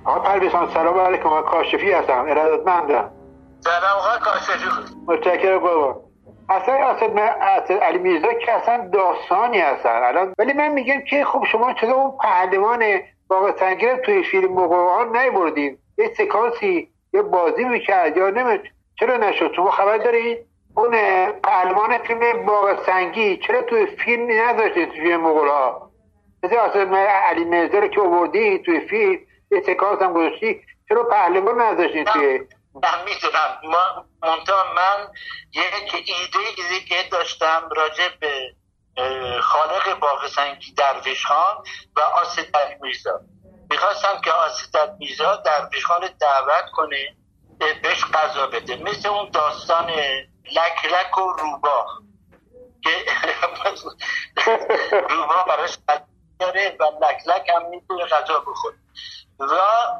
آقا 0.06 0.20
پرویزان 0.20 0.70
سلام 0.74 1.00
علیکم. 1.00 1.30
آقا 1.30 1.42
کاشفی 1.42 1.92
هستم. 1.92 2.26
ارادتمندم. 2.30 3.12
سلام 3.60 3.98
آقا 3.98 4.18
کاشفی. 4.32 4.70
متشکرم 5.08 5.60
بابا. 5.60 6.03
اصلا 6.50 6.76
اسد 6.76 7.74
علی 7.74 7.98
میرزا 7.98 8.34
که 8.34 8.52
اصلا 8.52 8.90
داستانی 8.94 9.60
هستن 9.60 10.04
الان 10.04 10.34
ولی 10.38 10.54
من 10.54 10.68
میگم 10.68 11.02
که 11.02 11.26
خب 11.26 11.44
شما 11.52 11.74
چرا 11.74 11.94
اون 11.94 12.18
پهلوان 12.18 12.84
واقع 13.30 13.52
سنگیر 13.60 13.96
توی 13.96 14.24
فیلم 14.24 14.54
مقاومت 14.54 15.16
نیبردین؟ 15.16 15.78
یه 15.98 16.14
سکانسی 16.18 16.90
یه 17.14 17.22
بازی 17.22 17.64
می‌کرد 17.64 18.18
یا 18.18 18.30
نمید 18.30 18.62
چرا 19.00 19.18
نشد؟ 19.18 19.54
شما 19.56 19.72
خبر 19.72 19.98
دارید 19.98 20.38
اون 20.76 20.92
پهلوان 21.44 21.98
فیلم 21.98 22.46
باغ 22.46 22.86
سنگی 22.86 23.38
چرا 23.38 23.62
توی 23.62 23.86
فیلم 23.86 24.28
نذاشتید 24.32 24.90
توی 24.90 25.02
فیلم 25.02 25.24
ها 25.24 25.90
مثل 26.44 26.58
اسد 26.58 26.94
علی 26.94 27.46
میرزا 27.46 27.80
رو 27.80 27.88
که 27.88 28.02
آوردی 28.02 28.60
توی 28.60 28.80
فیلم 28.80 29.20
یه 29.52 29.62
سکانس 29.62 30.02
هم 30.02 30.14
گذاشتی 30.14 30.62
چرا 30.90 31.04
پهلوان 31.04 31.62
نذاشتید 31.62 32.08
توی 32.08 32.40
من 32.76 33.04
می‌دونم. 33.04 33.60
ما 33.64 34.06
منتها 34.24 34.74
من 34.74 35.08
یک 35.54 35.94
ایده 35.94 36.40
دیگه 36.80 37.08
داشتم 37.12 37.70
راجع 37.76 38.08
به 38.20 38.56
خالق 39.42 40.00
باغ 40.00 40.28
سنگی 40.28 40.74
درویش 40.74 41.26
خان 41.26 41.64
و 41.96 42.02
آسدت 42.02 42.78
میرزا 42.82 43.22
می‌خواستم 43.70 44.22
که 44.22 44.32
آسدت 44.32 44.96
میرزا 45.00 45.36
درویش 45.36 45.86
خان 45.86 46.10
دعوت 46.20 46.72
کنه 46.74 47.16
بهش 47.60 48.06
غذا 48.06 48.48
بده. 48.48 48.76
مثل 48.76 49.10
اون 49.10 49.30
داستان 49.30 49.90
لک 50.52 50.86
لک 50.86 51.18
و 51.18 51.32
روبا 51.34 51.86
که 52.84 52.90
روبا 55.10 55.44
براش 55.48 55.78
داره 56.40 56.78
و 56.80 56.84
لک 57.06 57.28
لک 57.28 57.50
هم 57.50 57.70
می‌تونه 57.70 58.06
غذا 58.06 58.40
بخوره. 58.40 58.83
و 59.40 59.54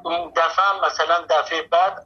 اون 0.04 0.34
دفعه 0.36 0.86
مثلا 0.86 1.26
دفعه 1.30 1.62
بعد 1.62 2.06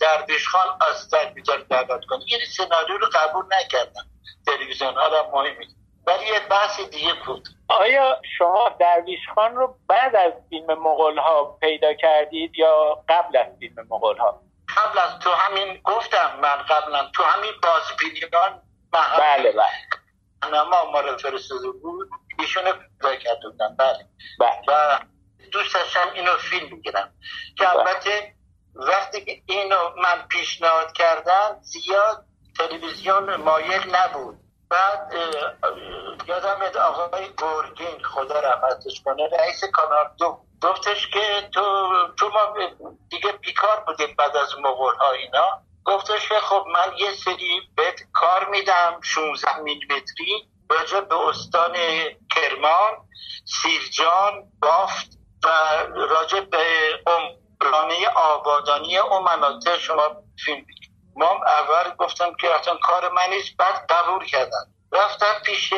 درویش 0.00 0.48
خان 0.48 0.78
از 0.90 1.10
تلویزیون 1.10 1.62
دعوت 1.70 2.04
کنه. 2.04 2.24
این 2.26 2.40
سناریو 2.56 2.98
رو 2.98 3.06
قبول 3.14 3.44
نکردن 3.60 4.02
تلویزیون. 4.46 4.94
ها 4.94 5.30
مهمی. 5.32 5.66
ولی 6.06 6.26
یه 6.26 6.40
بحث 6.50 6.80
دیگه 6.80 7.14
بود. 7.26 7.48
آیا 7.68 8.20
شما 8.38 8.68
درویش 8.80 9.20
خان 9.34 9.56
رو 9.56 9.76
بعد 9.88 10.16
از 10.16 10.32
فیلم 10.50 10.74
مغول 10.74 11.18
ها 11.18 11.44
پیدا 11.44 11.94
کردید 11.94 12.58
یا 12.58 13.04
قبل 13.08 13.36
از 13.36 13.46
فیلم 13.58 13.86
مغول 13.90 14.16
ها 14.16 14.40
قبل 14.76 14.98
از 14.98 15.18
تو 15.18 15.30
همین 15.30 15.80
گفتم 15.84 16.40
من 16.42 16.56
قبلا. 16.56 17.10
تو 17.14 17.22
همین 17.22 17.52
بازبینیان 17.62 18.62
بله 18.92 19.52
بله. 19.52 20.62
ما 20.62 20.90
ما 20.90 21.00
رو 21.00 21.18
فرستاده 21.18 21.70
بود. 21.70 22.08
ایشون 22.38 22.64
پیدا 23.00 23.16
کرده 23.16 23.48
بودن. 23.48 23.76
بله. 23.78 24.06
بله. 24.40 24.55
داشتم 25.96 26.12
اینو 26.14 26.36
فیلم 26.36 26.68
می‌گیرم 26.74 27.12
که 27.58 27.70
البته 27.70 28.34
وقتی 28.74 29.24
که 29.24 29.42
اینو 29.46 29.90
من 30.02 30.26
پیشنهاد 30.28 30.92
کردم 30.92 31.58
زیاد 31.60 32.24
تلویزیون 32.58 33.36
مایل 33.36 33.96
نبود. 33.96 34.38
بعد 34.70 35.12
یادم 36.28 36.80
آقای 36.80 37.28
گورگین 37.28 38.04
خدا 38.04 38.40
رحمتش 38.40 39.02
کنه 39.04 39.28
رئیس 39.38 39.64
کانال 39.64 40.10
دو 40.18 40.40
گفتش 40.62 41.08
که 41.08 41.48
تو 41.54 41.90
تو 42.18 42.28
ما 42.28 42.54
دیگه 43.08 43.32
بیکار 43.32 43.84
بودیم 43.86 44.14
بعد 44.18 44.36
از 44.36 44.58
مغول 44.58 44.94
ها 44.94 45.12
اینا. 45.12 45.62
گفتش 45.84 46.28
که 46.28 46.34
خب 46.34 46.64
من 46.66 46.98
یه 46.98 47.12
سری 47.12 47.60
بهت 47.76 48.00
کار 48.12 48.48
میدم 48.48 49.00
16 49.02 49.58
میلیمتری 49.58 50.48
راجع 50.70 51.00
به 51.00 51.16
استان 51.16 51.76
کرمان 52.30 52.92
سیرجان 53.44 54.52
بافت 54.60 55.16
و 55.46 55.50
راجع 55.94 56.40
به 56.40 56.64
عمرانه 57.06 58.08
آبادانی 58.08 58.98
اون 58.98 59.22
مناطق 59.22 59.78
شما 59.78 60.16
فیلم 60.44 60.66
ما 61.16 61.40
اول 61.46 61.94
گفتم 61.98 62.34
که 62.40 62.54
اصلا 62.54 62.76
کار 62.76 63.08
من 63.08 63.30
نیست 63.30 63.56
بعد 63.56 63.86
قبول 63.88 64.24
کردن 64.24 64.72
رفتم 64.92 65.42
پیش 65.44 65.74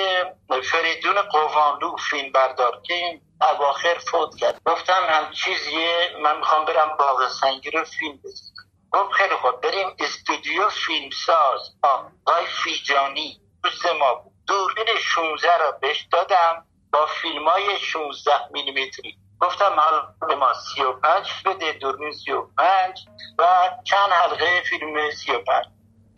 فریدون 0.70 1.22
قوانلو 1.22 1.96
فیلم 1.96 2.32
بردار 2.32 2.80
که 2.82 2.94
این 2.94 3.20
اواخر 3.40 3.98
فوت 3.98 4.37
کرد. 4.37 4.60
گفتم 4.66 5.02
هم 5.08 5.32
چیزیه 5.32 6.16
من 6.22 6.38
می‌خوام 6.38 6.64
برم 6.64 6.96
باغ 6.98 7.28
سنگی 7.28 7.70
رو 7.70 7.84
فیلم 7.84 8.16
بزنم. 8.25 8.54
گفت 8.92 9.12
خیلی 9.12 9.34
خوب 9.34 9.60
بریم 9.60 9.96
استودیو 9.98 10.68
فیلمساز. 10.68 11.60
آقای 11.82 12.46
فیجانی 12.64 13.40
دوست 13.62 13.87
ما 13.87 14.14
بود. 14.14 14.32
دوربین 14.46 14.87
16 15.00 15.56
را 15.56 15.70
بهش 15.70 16.06
دادم. 16.12 16.64
با 16.92 17.06
فیلم 17.06 17.48
های 17.48 17.78
16 17.78 18.32
میلیمتری. 18.50 19.18
گفتم 19.40 19.76
به 20.28 20.35
ما 20.35 20.54
35 20.54 21.26
بده 21.47 21.73
دوربین 21.73 22.12
35 22.12 23.07
و 23.38 23.71
چند 23.85 24.11
حلقه 24.11 24.62
فیلم 24.71 25.11
35 25.11 25.66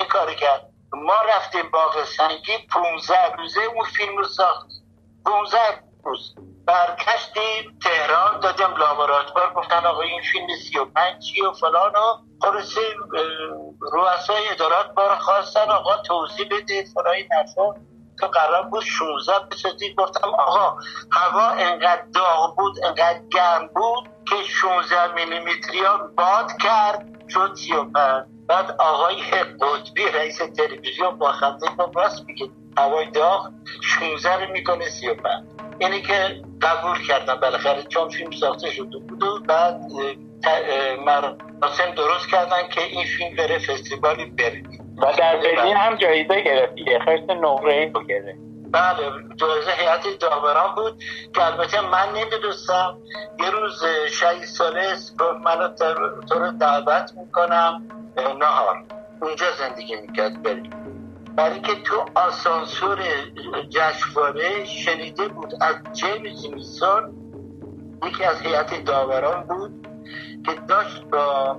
این 0.00 0.08
کار 0.08 0.34
کرد. 0.34 0.70
ما 0.92 1.16
رفتیم 1.28 1.70
باغ 1.70 2.04
سنگی 2.04 2.66
15 2.70 3.32
روزه 3.38 3.60
اون 3.60 3.84
فیلم 3.84 4.16
رو 4.16 4.24
ساختیم. 4.24 4.82
15 5.24 5.58
روز 6.04 6.34
برگشتیم 6.66 7.78
تهران 7.82 8.40
دادم 8.40 8.74
لابراتوار 8.76 9.54
گفتن 9.54 9.86
آقا 9.86 10.00
این 10.00 10.22
فیلم 10.32 10.46
35 10.72 11.22
چی 11.22 11.40
و 11.40 11.52
فلان 11.52 11.92
و 11.92 12.18
خلاصه 12.42 12.80
رؤسای 13.92 14.48
ادارات 14.48 14.94
بار 14.94 15.16
خواستن 15.16 15.70
آقا 15.70 15.96
توضیح 15.96 16.46
بده 16.50 16.84
فلان 16.94 17.14
این 17.14 17.28
تو 18.20 18.26
قرار 18.26 18.62
بود 18.62 18.84
16 18.84 19.32
بسازی 19.50 19.94
گفتم 19.94 20.28
آقا 20.28 20.76
هوا 21.12 21.48
انقدر 21.48 22.04
داغ 22.14 22.56
بود 22.56 22.84
انقدر 22.84 23.20
گرم 23.30 23.70
بود 23.74 24.08
که 24.28 24.36
16 24.46 25.14
میلیمتری 25.14 25.84
ها 25.84 26.10
باد 26.16 26.52
کرد 26.62 27.06
شد 27.28 27.54
35 27.54 28.24
بعد 28.48 28.70
آقای 28.78 29.16
قطبی 29.60 30.04
رئیس 30.14 30.38
تلویزیون 30.38 31.18
با 31.18 31.32
خنده 31.32 31.66
راست 31.94 32.24
میگه 32.26 32.48
هوای 32.78 33.10
داغ 33.10 33.50
16 33.82 34.44
رو 34.44 34.52
می‌کنه 34.52 34.90
35 34.90 35.44
اینی 35.78 36.02
که 36.02 36.42
قبول 36.62 37.06
کردم 37.06 37.40
بالاخره 37.40 37.82
چون 37.82 38.08
فیلم 38.08 38.30
ساخته 38.30 38.70
شده 38.70 38.98
بود 38.98 39.22
و 39.22 39.40
بعد 39.40 39.80
مراسم 41.06 41.94
درست 41.96 42.28
کردن 42.30 42.68
که 42.68 42.82
این 42.82 43.04
فیلم 43.04 43.36
بره 43.36 43.58
فستیوالی 43.58 44.24
بره. 44.24 44.62
و 45.02 45.12
در 45.18 45.36
برلین 45.36 45.76
هم 45.76 45.96
جایزه 45.96 46.40
گرفت 46.40 46.74
دیگه 46.74 46.98
خرس 46.98 47.30
نقره 47.30 47.90
رو 47.94 48.04
گرفت 48.04 48.38
بله 48.72 49.12
جایزه 49.36 49.70
هیئت 49.70 50.18
داوران 50.20 50.74
بود 50.74 51.02
که 51.34 51.46
البته 51.46 51.80
من 51.80 52.08
نمی‌دونستم. 52.14 52.98
یه 53.40 53.50
روز 53.50 53.84
شهید 54.10 54.44
ساله 54.44 54.92
گفت 54.92 55.44
منو 55.44 55.68
تو 56.28 56.38
رو 56.38 56.50
دعوت 56.50 57.12
می‌کنم 57.16 57.82
نهار. 58.16 58.84
اونجا 59.22 59.46
زندگی 59.58 59.96
می‌کرد 59.96 60.42
بریم. 60.42 60.70
برای 61.36 61.60
که 61.60 61.74
تو 61.74 62.04
آسانسور 62.14 62.98
جشنواره 63.68 64.64
شنیده 64.64 65.28
بود 65.28 65.54
از 65.60 65.76
جیمز 65.92 66.46
میسون 66.54 67.14
یکی 68.06 68.24
از 68.24 68.40
هیئت 68.40 68.84
داوران 68.84 69.42
بود 69.42 69.86
که 70.46 70.52
داشت 70.68 71.04
با 71.04 71.56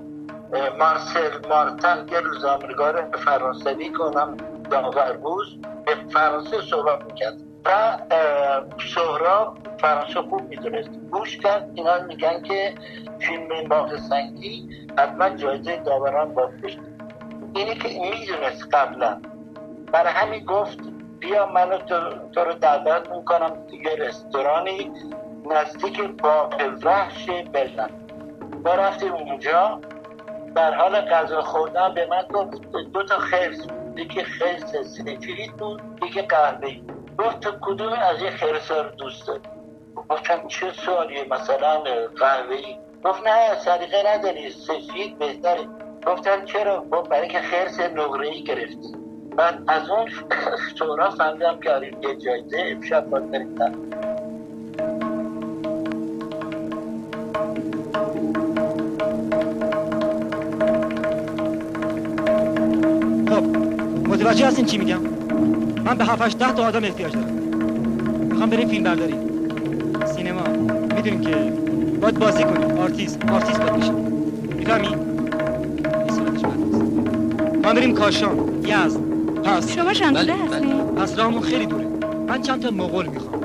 مارسل 0.80 1.48
مارتن 1.50 2.06
که 2.06 2.20
روزنامه‌نگار 2.20 3.10
فرانسوی 3.26 3.90
کنم 3.92 4.38
داور 4.72 5.18
بود 5.18 5.68
به 5.86 5.96
فرانسه 6.14 6.62
صحبت 6.62 7.06
می‌کرد 7.06 7.38
و 7.66 7.98
سهراب 8.96 9.58
فرانسه 9.80 10.22
خوب 10.22 10.42
می‌دونست. 10.42 10.90
گوش 11.12 11.38
کرد 11.38 11.72
اینا 11.76 12.00
میگن 12.00 12.42
که 12.42 12.74
فیلم 13.20 13.68
باغ 13.70 13.98
سنگی 13.98 14.70
حتما 14.98 15.30
جایزه 15.30 15.78
داوران 15.78 16.34
باید 16.34 16.62
بشه 16.62 16.80
اینی 17.54 17.76
که 17.76 17.88
می‌دونست 17.88 18.76
قبلا. 18.76 19.22
برای 19.92 20.14
همین 20.14 20.46
گفت 20.46 20.80
بیا 21.20 21.46
منو 21.46 21.78
تو 22.32 22.44
رو 22.44 22.54
دعوت 22.54 23.10
می‌کنم 23.10 23.68
توی 23.70 23.96
رستورانی 23.96 24.92
نزدیک 25.52 26.02
باغ 26.02 26.62
وحش 26.84 27.30
بلن. 27.54 27.90
ما 28.66 28.74
رفتیم 28.76 29.14
اونجا. 29.14 29.82
در 30.56 30.74
حال 30.74 31.02
غذا 31.02 31.42
خوردن 31.42 31.94
به 31.94 32.08
من 32.08 32.22
گفت 32.34 32.62
دو 32.94 33.04
تا 33.04 33.20
خرس 33.20 33.68
یکی 33.96 34.24
خرس 34.24 34.76
سفید 34.76 35.58
بود 35.58 35.82
یکی 36.04 36.22
قهوه 36.22 36.76
گفت 37.18 37.40
تو 37.40 37.52
کدوم 37.62 37.94
از 37.94 38.22
این 38.22 38.32
خرس 38.32 38.72
رو 38.72 38.90
دوست 38.90 39.28
داری؟ 39.28 39.42
گفتم 40.10 40.48
چه 40.48 40.72
سوالیه؟ 40.72 41.26
مثلا 41.30 41.84
قهوه 42.20 42.58
گفت 43.04 43.28
نه 43.28 43.56
سریقه 43.56 44.04
نداری 44.08 44.50
سفید 44.50 45.20
بهتره. 45.20 45.68
گفتم 46.08 46.46
چرا؟ 46.46 46.86
گفت 46.92 47.10
برای 47.10 47.28
که 47.28 47.40
خرس 47.40 47.80
نقره 47.80 48.28
ای 48.28 48.44
گرفتی. 48.44 48.96
بعد 49.38 49.64
از 49.68 49.90
اون 49.90 50.10
سورا 50.80 51.10
فهمیدم 51.10 51.60
که 51.60 51.72
آره 51.72 51.88
یه 51.88 52.16
جایزه 52.16 52.58
امشب 52.60 53.10
باید 53.10 53.32
متوجه 64.22 64.48
هستین 64.48 64.66
چی 64.66 64.78
میگم 64.78 65.02
من 65.86 65.98
به 65.98 66.06
7 66.06 66.38
ده 66.38 66.52
تا 66.52 66.64
آدم 66.64 66.84
احتیاج 66.84 67.14
دارم 67.14 67.34
می‌خوام 68.30 68.50
بریم 68.50 68.68
فیلم 68.68 68.84
برداری 68.84 69.16
سینما 70.16 70.44
می‌دونیم 70.96 71.22
که 71.22 71.36
باید 72.02 72.20
بازی 72.20 72.44
کنیم 72.44 72.78
آرتیست 72.78 73.26
آرتیست 73.32 73.60
باید 73.60 73.74
بشیم 73.74 73.96
می‌فهمی 74.58 74.88
ما 77.64 77.74
بریم 77.74 77.94
کاشان 77.94 78.64
یزد 78.64 79.00
پس 79.44 79.72
شما 79.72 79.94
شنگوده 79.94 80.34
هستین 80.34 80.82
پس 80.82 81.18
راهمون 81.18 81.42
خیلی 81.42 81.66
دوره 81.66 81.88
من 82.28 82.42
چند 82.42 82.62
تا 82.62 82.72
مغول 82.72 83.08
می‌خوام 83.08 83.42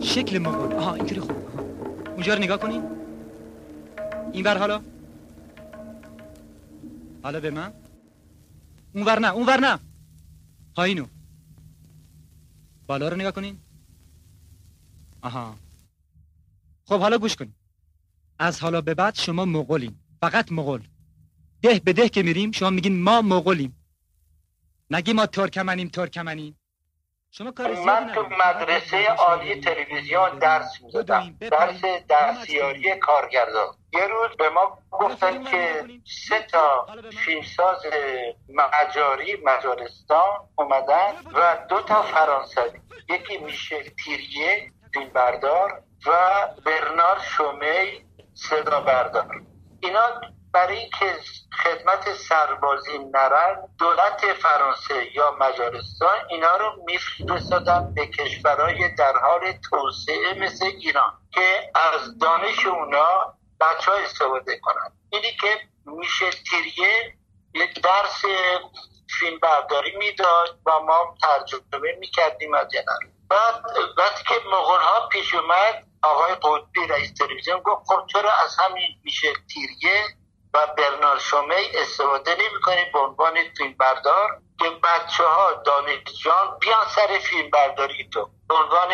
شکل 0.00 0.38
مغول 0.38 0.72
آها 0.72 0.94
اینطوری 0.94 1.20
خوب 1.20 1.36
اونجا 2.14 2.34
رو 2.34 2.42
نگاه 2.42 2.58
کنین 2.58 2.82
این 4.32 4.44
ور 4.44 4.58
حالا 4.58 4.80
حالا 7.22 7.40
به 7.40 7.50
من 7.50 7.72
اون 8.94 9.04
ور 9.04 9.18
نه 9.18 9.34
اون 9.34 9.46
ور 9.46 9.60
نه 9.60 9.78
پایینو 10.78 11.06
بالا 12.86 13.08
رو 13.08 13.16
نگاه 13.16 13.32
کنین 13.32 13.58
آها 15.22 15.54
خب 16.84 17.00
حالا 17.00 17.18
گوش 17.18 17.36
کنین 17.36 17.54
از 18.38 18.60
حالا 18.60 18.80
به 18.80 18.94
بعد 18.94 19.14
شما 19.14 19.44
مغولین 19.44 19.94
فقط 20.20 20.52
مغول 20.52 20.82
ده 21.62 21.80
به 21.84 21.92
ده 21.92 22.08
که 22.08 22.22
میریم 22.22 22.52
شما 22.52 22.70
میگین 22.70 23.02
ما 23.02 23.22
مغولیم 23.22 23.84
نگی 24.90 25.12
ما 25.12 25.26
ترکمنیم 25.26 25.88
ترکمنیم 25.88 26.60
شما 27.30 27.50
کار 27.50 27.84
من 27.84 28.12
تو 28.14 28.22
مدرسه 28.22 29.08
عالی 29.08 29.60
تلویزیون 29.60 30.38
درس 30.38 30.82
می‌دادم 30.82 31.36
درس 31.40 31.80
دستیاری 32.10 32.98
کارگردان 32.98 33.74
یه 33.92 34.06
روز 34.06 34.36
به 34.36 34.48
ما 34.48 34.78
گفتن 34.90 35.44
که 35.44 35.84
سه 36.28 36.42
تا 36.42 36.86
فیلمساز 37.24 37.86
مجاری 38.48 39.36
مجارستان 39.44 40.48
اومدن 40.56 41.12
و 41.34 41.56
دو 41.68 41.80
تا 41.82 42.02
فرانسوی. 42.02 42.80
یکی 43.08 43.38
میشل 43.38 43.88
تیریه 44.04 44.72
فیلم 44.94 45.08
بردار 45.08 45.82
و 46.06 46.12
برنار 46.64 47.18
شومی 47.18 48.04
صدا 48.34 48.80
بردار 48.80 49.42
اینا 49.80 50.20
برای 50.52 50.78
اینکه 50.78 51.14
خدمت 51.62 52.12
سربازی 52.12 52.98
نرن 52.98 53.68
دولت 53.78 54.20
فرانسه 54.42 55.16
یا 55.16 55.36
مجارستان 55.40 56.16
اینا 56.30 56.56
رو 56.56 56.84
میفرستادن 56.86 57.94
به 57.94 58.06
کشورهای 58.06 58.94
در 58.94 59.12
حال 59.16 59.52
توسعه 59.70 60.34
مثل 60.40 60.64
ایران 60.64 61.12
که 61.30 61.70
از 61.74 62.18
دانش 62.18 62.66
اونا 62.66 63.37
بچه 63.60 63.90
ها 63.90 63.96
استفاده 63.96 64.58
کنن. 64.58 64.92
اینی 65.10 65.36
که 65.40 65.60
میشه 65.86 66.30
تیریه 66.30 67.14
یک 67.54 67.82
درس 67.82 68.22
فیلم 69.20 69.38
برداری 69.38 69.96
می‌داد 69.96 70.58
و 70.66 70.80
ما 70.80 71.16
ترجمه 71.22 71.92
می‌کردیم 71.98 72.54
از 72.54 72.74
یه 72.74 72.84
بعد 73.28 73.64
وقتی 73.98 74.24
که 74.24 74.34
مغول 74.46 74.80
ها 74.80 75.08
پیش 75.08 75.34
اومد 75.34 75.84
آقای 76.02 76.34
قطبی 76.34 76.86
رئیس 76.86 77.12
تلویزیون 77.12 77.60
گفت 77.60 77.86
خب 77.86 78.06
چرا 78.06 78.32
از 78.32 78.56
همین 78.58 78.88
میشه 79.04 79.32
تیریه 79.54 80.04
و 80.54 80.66
برنار 80.66 81.18
شومی 81.18 81.70
استفاده 81.74 82.34
نمی 82.34 82.90
به 82.92 82.98
عنوان 82.98 83.34
فیلم 83.56 83.74
بردار 83.78 84.40
که 84.58 84.70
بچه 84.70 85.24
ها 85.24 85.52
دانشجان 85.52 86.58
بیان 86.60 86.86
سر 86.88 87.18
فیلم 87.18 87.50
برداری 87.50 88.08
تو 88.12 88.30
به 88.48 88.54
عنوان 88.54 88.88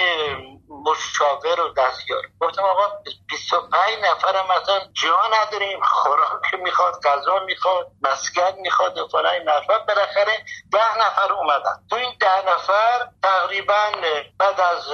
مشاور 0.68 1.60
و 1.60 1.72
دستیار. 1.72 2.22
گفتم 2.40 2.62
آقا 2.62 2.88
25 3.28 3.72
نفر 4.02 4.42
مثلا 4.42 4.80
جا 4.92 5.20
نداریم 5.32 5.80
خوراک 5.82 6.54
می‌خواد 6.54 7.02
غذا 7.04 7.38
می‌خواد 7.38 7.86
مسکن 8.02 8.54
می‌خواد 8.60 8.98
و 8.98 9.08
فلان 9.08 9.42
نفر 9.42 9.78
بالاخره 9.78 10.44
ده 10.72 10.98
نفر 10.98 11.32
اومدن. 11.32 11.86
تو 11.90 11.96
این 11.96 12.14
ده 12.20 12.52
نفر 12.52 13.08
تقریبا 13.22 13.92
بعد 14.38 14.60
از 14.60 14.84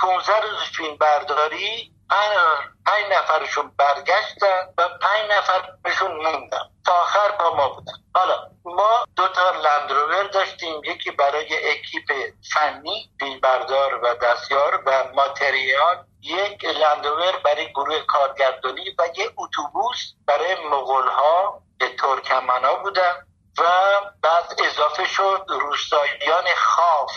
15 0.00 0.40
روز 0.40 0.58
فیلم 0.76 0.96
برداری 0.96 1.93
پنج 2.86 3.12
نفرشون 3.12 3.72
برگشتن 3.78 4.74
و 4.78 4.88
پنج 4.88 5.30
نفرشون 5.30 6.12
موندن. 6.12 6.70
تا 6.86 6.92
آخر 6.92 7.30
با 7.30 7.56
ما 7.56 7.68
بودن. 7.68 7.92
حالا 8.14 8.50
ما 8.64 9.04
دو 9.16 9.28
تا 9.28 9.50
لندروور 9.50 10.22
داشتیم. 10.22 10.84
یکی 10.84 11.10
برای 11.10 11.70
اکیپ 11.70 12.12
فنی 12.52 13.10
بردار 13.42 13.94
و 13.94 14.14
دستیار 14.14 14.82
و 14.86 15.04
ماتریال. 15.14 16.04
یک 16.22 16.64
لندروور 16.64 17.32
برای 17.44 17.72
گروه 17.72 18.00
کارگردانی 18.00 18.90
و 18.98 19.08
یک 19.16 19.32
اتوبوس 19.36 20.12
برای 20.26 20.54
مغول 20.54 21.08
ها 21.08 21.62
که 21.80 21.96
ترکمنا 21.96 22.74
بودن. 22.74 23.26
و 23.58 23.62
بعد 24.22 24.44
اضافه 24.64 25.04
شد 25.04 25.46
روستاییان 25.48 26.44
خاف 26.56 27.12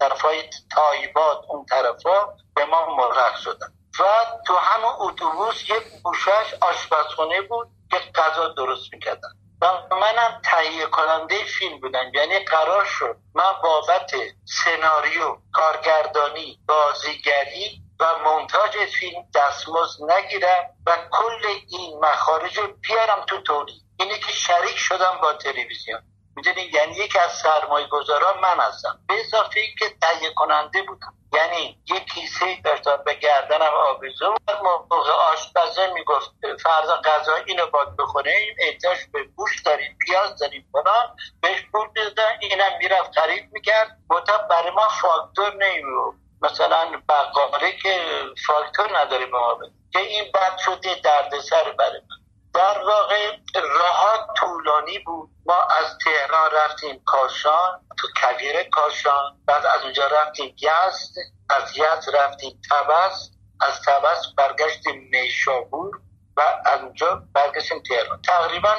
طرفای 0.00 0.50
تایبات 0.70 1.44
اون 1.48 1.66
طرفا 1.66 2.34
به 2.54 2.64
ما 2.64 2.96
مرخ 2.96 3.36
شدن. 3.36 3.72
و 4.00 4.04
تو 4.46 4.56
همون 4.56 4.92
اتوبوس 4.98 5.62
یک 5.70 6.02
گوشش 6.02 6.54
آشپزخونه 6.60 7.40
بود 7.42 7.68
که 7.90 7.98
غذا 8.14 8.48
درست 8.48 8.92
می‌کردن. 8.92 9.28
و 9.62 9.94
منم 9.96 10.40
تهیه 10.44 10.86
کننده 10.86 11.44
فیلم 11.44 11.80
بودم. 11.80 12.14
یعنی 12.14 12.38
قرار 12.38 12.84
شد 12.84 13.16
من 13.34 13.52
بابت 13.62 14.12
سناریو 14.44 15.36
کارگردانی 15.52 16.58
بازیگری 16.68 17.82
و 18.00 18.04
منتاج 18.24 18.70
فیلم 18.70 19.22
دستمزد 19.34 20.12
نگیرم 20.12 20.70
و 20.86 20.96
کل 21.10 21.46
این 21.68 22.04
مخارج 22.04 22.58
رو 22.58 22.66
بیارم 22.80 23.24
تو 23.26 23.40
تولید. 23.42 23.82
اینه 23.98 24.18
که 24.18 24.32
شریک 24.32 24.76
شدم 24.76 25.18
با 25.22 25.32
تلویزیون. 25.32 26.02
می‌دونی؟ 26.36 26.62
یعنی 26.62 26.94
یکی 26.94 27.18
از 27.18 27.32
سرمایه 27.32 27.86
گذاران 27.86 28.38
من 28.40 28.60
هستم. 28.60 28.98
به 29.08 29.20
اضافه 29.20 29.60
ای 29.60 29.74
که 29.78 29.96
تهیه 30.02 30.32
کننده 30.34 30.82
بودم. 30.82 31.14
یعنی 31.34 31.78
یک 31.90 32.04
کیسه 32.14 32.60
داشتم 32.64 33.02
به 33.04 33.14
گردنم 33.14 33.72
آویزون 33.88 34.36
موقع 34.64 35.10
آشپزه 35.10 35.92
می‌گفت 35.94 36.30
فرضا 36.62 36.96
غذا 36.96 37.34
اینو 37.34 37.66
باید 37.66 37.96
بخوریم 37.96 38.56
احتیاج 38.58 38.98
به 39.12 39.24
گوش 39.24 39.62
داریم 39.62 39.98
پیاز 40.06 40.38
داریم 40.38 40.68
فلان. 40.72 41.16
بهش 41.40 41.62
پول 41.72 41.88
می‌دادن 41.96 42.38
اینم 42.40 42.78
می‌رفت 42.78 43.18
خرید 43.18 43.48
می‌کرد. 43.52 43.98
متا 44.10 44.38
برای 44.38 44.70
ما 44.70 44.88
فاکتور 44.88 45.54
نمیو 45.54 46.12
مثلا 46.42 47.02
بقاله 47.08 47.76
که 47.82 48.00
فاکتور 48.46 48.98
نداره 48.98 49.26
ما 49.26 49.58
که 49.92 49.98
این 49.98 50.32
بد 50.34 50.58
شده 50.58 50.94
دردسر 50.94 51.72
برای 51.72 52.00
من. 52.10 52.21
در 52.54 52.78
واقع 52.78 53.36
راه 53.54 54.26
طولانی 54.36 54.98
بود. 54.98 55.30
ما 55.46 55.62
از 55.62 55.98
تهران 56.04 56.50
رفتیم 56.52 57.02
کاشان 57.04 57.80
تو 57.98 58.08
کویر 58.16 58.62
کاشان. 58.62 59.40
بعد 59.46 59.66
از 59.66 59.82
اونجا 59.82 60.06
رفتیم 60.06 60.56
یزد 60.58 61.14
از 61.50 61.76
یزد 61.76 62.16
رفتیم 62.16 62.60
تبس. 62.70 63.30
از 63.60 63.82
تبس 63.82 64.22
برگشتیم 64.36 65.08
نیشابور 65.12 66.00
و 66.36 66.42
از 66.66 66.80
اونجا 66.80 67.22
برگشتیم 67.34 67.82
تهران. 67.82 68.22
تقریبا 68.22 68.74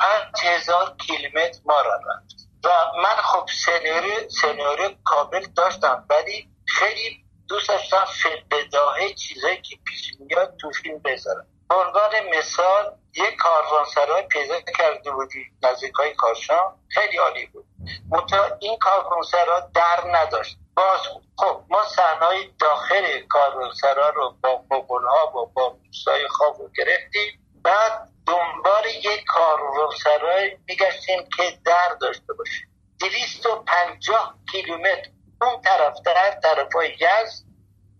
پنج 0.00 0.44
هزار 0.44 0.96
کیلومتر 0.96 1.60
ما 1.64 1.80
را 1.80 1.94
رفت. 1.94 2.48
و 2.64 2.68
من 3.02 3.22
خب 3.22 3.48
سنوری 3.66 4.28
سنوری 4.28 4.98
کامل 5.04 5.46
داشتم 5.56 6.06
ولی 6.10 6.50
خیلی 6.66 7.24
دوست 7.48 7.68
داشتم 7.68 8.04
بداهه 8.50 9.14
چیزایی 9.14 9.62
که 9.62 9.76
پیش 9.84 10.12
میاد 10.20 10.56
تو 10.56 10.70
فیلم 10.70 10.98
بذارم. 10.98 11.46
به 11.68 12.38
مثال 12.38 12.92
یک 13.16 13.36
کاروانسرای 13.36 14.22
پیدا 14.22 14.60
کرده 14.60 15.10
بودی 15.10 15.46
نزدیک 15.62 15.94
های 15.94 16.14
کاشان 16.14 16.78
خیلی 16.88 17.16
عالی 17.16 17.46
بود. 17.46 17.64
منتها 18.10 18.44
این 18.60 18.78
کاروانسرا 18.78 19.60
در 19.74 20.10
نداشت. 20.12 20.58
باز 20.76 21.00
بود. 21.14 21.24
خب 21.38 21.62
ما 21.68 21.84
صحنه 21.84 22.50
داخل 22.60 23.20
کاروانسرا 23.28 24.08
رو 24.08 24.34
با 24.42 24.64
مغول 24.70 25.02
ها 25.04 25.26
و 25.26 25.46
با 25.46 25.76
موسای 25.86 26.28
خواب 26.28 26.58
رو 26.58 26.70
گرفتیم. 26.76 27.40
بعد 27.62 28.08
دنبال 28.26 28.86
یک 28.86 29.24
کاروانسرای 29.24 30.56
میگشتیم 30.68 31.28
که 31.36 31.58
در 31.64 31.96
داشته 32.00 32.32
باشه 32.32 32.60
دویست 33.00 33.46
و 33.46 33.64
پنجاه 33.66 34.34
کیلومتر. 34.52 35.10
اون 35.42 35.60
طرف 35.60 35.94
در 36.04 36.40
طرف 36.42 36.72
های 36.74 36.88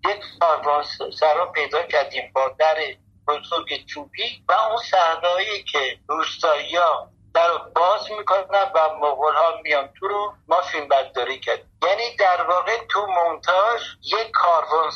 یک 0.09 0.21
کاروانسرا 0.41 1.47
پیدا 1.47 1.83
کردیم 1.83 2.33
با 2.35 2.49
در 2.59 2.77
بزرگ 3.29 3.87
چوبی 3.87 4.45
و 4.49 4.53
اون 4.53 4.77
صحنه‌ای 4.91 5.63
که 5.63 5.99
روستایی 6.09 6.77
ها 6.77 7.09
در 7.35 7.59
باز 7.75 8.11
می‌کنن 8.19 8.71
و 8.75 8.95
مغول 9.01 9.35
ها 9.35 9.61
میان 9.63 9.89
تو 9.99 10.09
رو 10.09 10.35
ما 10.49 10.63
فیلم 10.63 10.89
برداری 10.89 11.41
کردیم. 11.41 11.71
یعنی 11.83 12.17
در 12.17 12.43
واقع 12.43 12.87
تو 12.89 13.07
مونتاژ 13.07 13.83
یک 14.03 14.31
کاروان 14.31 14.91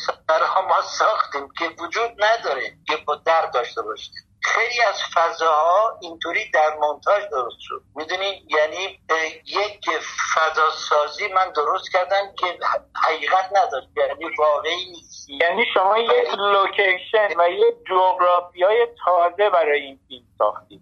ما 0.69 0.83
ساختیم 0.83 1.49
که 1.59 1.69
وجود 1.83 2.25
نداره 2.25 2.77
که 2.87 2.97
با 2.97 3.15
در 3.15 3.47
داشته 3.47 3.83
باشه 3.83 4.11
خیلی 4.55 4.83
از 4.83 5.03
فضاها 5.15 5.99
اینطوری 6.03 6.51
در 6.51 6.77
مونتاژ 6.81 7.23
درست 7.31 7.57
شد. 7.61 7.83
می‌دونین 7.97 8.35
یعنی 8.49 9.01
یک 9.47 9.91
فضا 10.35 10.71
سازی 10.71 11.29
من 11.29 11.53
درست 11.53 11.93
کردم 11.93 12.35
که 12.39 12.59
حقیقت 13.05 13.51
نداشت. 13.57 13.89
یعنی 13.97 14.37
واقعی 14.39 14.91
نیست. 14.91 15.29
یعنی 15.29 15.65
شما 15.75 15.99
یک 15.99 16.35
لوکیشن 16.35 17.29
و 17.39 17.49
یک 17.51 17.75
جغرافی 17.91 18.63
های 18.63 18.87
تازه 19.05 19.51
برای 19.51 19.81
این 19.81 20.01
فیلم 20.09 20.25
ساختید. 20.39 20.81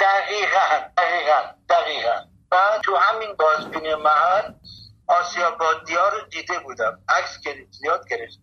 دقیقا 0.00 0.60
دقیقا 0.96 1.40
دقیقا. 1.68 2.16
و 2.52 2.56
تو 2.84 2.96
همین 2.96 3.34
بازبین 3.34 3.94
محل 3.94 4.52
آسیا 5.08 5.50
بادیا 5.50 6.08
رو 6.08 6.20
دیده 6.20 6.58
بودم. 6.58 6.98
عکس 7.08 7.40
گرفت 7.44 7.72
زیاد 7.72 8.08
گرفت. 8.08 8.38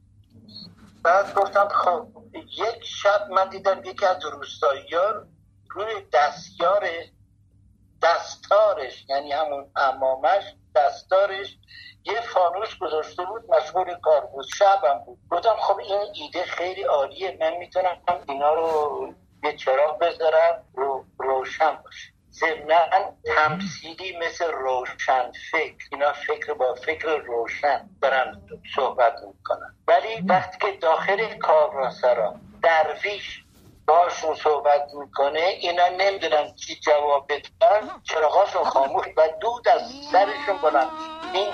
بعد 1.04 1.34
گفتم 1.34 1.68
خب 1.68 2.08
یک 2.36 2.84
شب 2.84 3.28
من 3.30 3.50
دیدم 3.50 3.82
یکی 3.86 4.06
از 4.06 4.26
روستایی 4.26 4.84
روی 5.70 5.94
دستیار 6.14 6.90
دستارش 8.02 9.06
یعنی 9.10 9.32
همون 9.32 9.72
امامش 9.76 10.44
دستارش 10.76 11.58
یه 12.06 12.22
فانوس 12.22 12.78
گذاشته 12.82 13.26
بود 13.26 13.44
مشغول 13.50 14.00
کار 14.02 14.26
بود 14.26 14.46
شبم 14.46 15.00
بود. 15.06 15.20
گفتم 15.32 15.56
خب 15.60 15.78
این 15.80 16.08
ایده 16.14 16.44
خیلی 16.44 16.84
عالیه 16.84 17.38
من 17.40 17.58
می‌تونم 17.58 17.98
اینا 18.30 18.54
رو 18.54 19.14
یه 19.44 19.56
چراغ 19.56 20.00
بذارم 20.00 20.64
رو 20.74 21.06
روشن 21.20 21.76
باشه. 21.84 22.19
ضمنا 22.32 22.80
تمثیلی 23.36 24.18
مثل 24.18 24.52
روشن 24.52 25.32
فکر 25.52 25.88
اینا 25.92 26.14
فکر 26.14 26.54
با 26.54 26.74
فکر 26.74 27.08
روشن 27.08 27.90
دارن 28.02 28.42
صحبت 28.76 29.14
می‌کنن 29.28 29.76
ولی 29.88 30.22
وقتی 30.28 30.58
که 30.58 30.78
داخل 30.82 31.38
کاروانسرا 31.38 32.36
درویش 32.62 33.44
باشون 33.88 34.36
صحبت 34.36 34.82
می‌کنه 34.94 35.40
اینا 35.40 35.88
نمی‌دونن 35.88 36.56
چی 36.56 36.76
جواب 36.76 37.32
بدن 37.34 37.90
چراغاشون 38.04 38.64
خاموش 38.64 39.06
و 39.18 39.30
دود 39.42 39.68
از 39.68 39.82
سرشون 40.12 40.58
بلند 40.62 40.90
این 41.34 41.54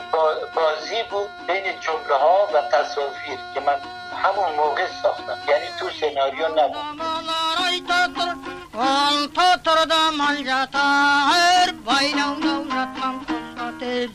بازی 0.56 1.04
بود 1.12 1.30
بین 1.48 1.80
جمله 1.80 2.16
ها 2.16 2.48
و 2.54 2.62
تصاویر 2.62 3.40
که 3.54 3.60
من 3.60 3.80
همون 4.24 4.56
موقع 4.56 4.88
ساختم 5.02 5.38
یعنی 5.48 5.66
تو 5.80 5.90
سناریو 5.90 6.48
نبود 6.48 8.45
Алты 8.76 9.44
тұрды 9.64 9.98
мал 10.18 10.36
жатар, 10.44 11.70
байлаулау 11.88 12.66
жатмам 12.68 13.22
құстатыр. 13.30 14.10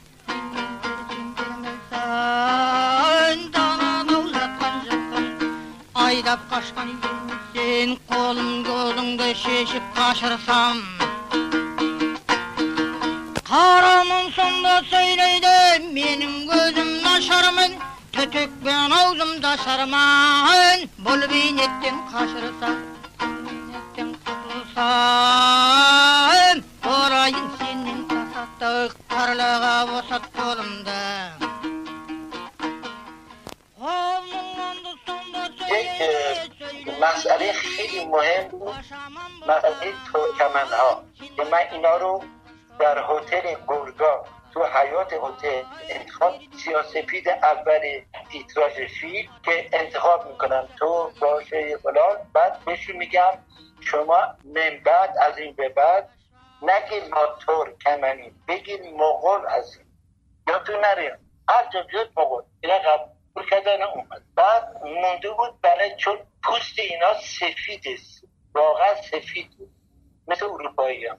Дананау 3.55 4.29
жатқан 4.35 4.77
жылқын, 4.85 5.31
айдап 5.95 6.45
қашқан 6.53 6.93
сен 7.55 7.97
қолым 8.13 8.61
көзіңді 8.69 9.31
шешіп 9.47 9.89
қашырсам. 9.97 10.85
Қарамын 13.49 14.29
сонда 14.37 14.77
сөйлейді, 14.93 15.89
менің 15.97 16.37
көзім 16.53 16.95
нашармын, 17.09 17.81
түтікпен 18.13 18.93
аузымда 19.01 19.57
шарман, 19.65 20.89
бұл 21.01 21.29
бейнеттен 21.33 22.05
қашырсам. 22.13 23.00
Kutulsam 24.81 26.59
Orayın 26.87 27.49
senin 27.59 28.09
Parlağa 29.09 29.89
vasat 29.93 30.23
kolumda 30.37 31.01
یک 35.71 36.01
مسئله 37.03 37.53
خیلی 37.53 38.05
مهم 38.15 38.49
بود 38.49 38.85
مسئله 39.51 39.89
ترکمن 40.13 40.71
ها 40.79 40.91
که 41.37 41.43
من 41.53 41.65
اینا 41.73 41.97
رو 41.97 42.15
در 42.81 42.99
هتل 43.09 43.47
گرگا 43.69 44.15
تو 44.53 44.61
حیات 44.77 45.13
هتل 45.25 45.63
انتخاب 45.89 46.35
سیاسفید 46.65 47.29
اول 47.29 47.83
تیتراژ 48.31 48.77
فیلم 49.01 49.31
که 49.45 49.69
انتخاب 49.73 50.21
می‌کنم 50.31 50.65
تو 50.79 51.11
باشه 51.21 51.77
فلان 51.83 52.17
بعد 52.35 52.65
بهشون 52.65 52.97
میگم 52.97 53.33
شما 53.81 54.37
من 54.45 54.81
بعد 54.85 55.15
از 55.19 55.39
این 55.39 55.53
به 55.53 55.69
بعد 55.69 56.09
نگید 56.63 57.11
ما 57.11 57.27
ترکمنیم 57.47 58.45
بگید 58.49 58.87
مغول 58.87 59.47
هستیم 59.49 59.87
یا 60.49 60.59
تو 60.59 60.73
نریم 60.81 61.43
هر 61.49 61.69
جا 61.73 61.83
بیاد 61.83 62.11
مغول. 62.17 62.43
اینا 62.61 62.79
قبول 62.79 63.51
کردن 63.51 63.83
اومد. 63.83 64.23
بعد 64.35 64.83
مونده 64.85 65.31
بود 65.31 65.61
برای 65.61 65.97
چون 65.97 66.19
پوست 66.45 66.79
اینا 66.79 67.15
سفید 67.15 67.83
است. 67.87 68.25
واقعا 68.55 68.95
سفید 68.95 69.51
بود. 69.59 69.71
مثل 70.29 70.45
اروپایی 70.45 71.07
هم. 71.07 71.19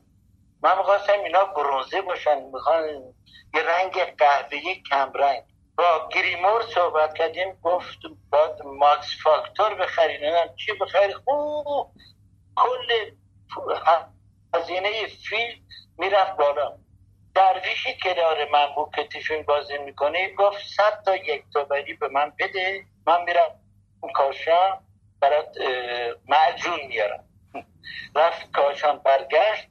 من 0.64 0.78
می‌خواستم 0.78 1.20
اینا 1.24 1.46
برونزه 1.46 2.02
باشن. 2.02 2.42
می‌خوان 2.42 3.14
یه 3.54 3.64
رنگ 3.64 3.94
قهوه‌ای 4.18 4.84
کمرنگ. 4.90 5.44
با 5.78 6.10
گریمور 6.14 6.62
صحبت 6.62 7.14
کردیم. 7.14 7.60
گفت 7.64 8.00
باید 8.32 8.62
ماکس 8.66 9.08
فاکتور 9.24 9.76
بخرین. 9.76 10.36
چی 10.56 10.74
بخری؟ 10.74 11.14
خوب. 11.14 11.92
کل 12.56 13.12
هزینه 14.54 15.08
فیلم 15.08 15.62
می‌رفت 15.98 16.38
بالا. 16.38 16.78
درویشی 17.36 17.98
کنار 18.04 18.50
من 18.50 18.76
بود 18.76 18.96
که 18.96 19.04
تیفین 19.04 19.44
بازی 19.44 19.78
می‌کنه 19.78 20.34
گفت 20.34 20.68
صد 20.78 21.04
تا 21.06 21.16
یک 21.16 21.44
توبری 21.54 21.94
به 21.94 22.08
من 22.08 22.34
بده. 22.40 22.86
من 23.08 23.24
میرم 23.24 23.60
کاشان 24.14 24.80
برات 25.20 25.58
معجون 26.28 26.80
میارم 26.88 27.24
رفت 28.16 28.52
کاشان 28.52 28.98
برگشت. 28.98 29.68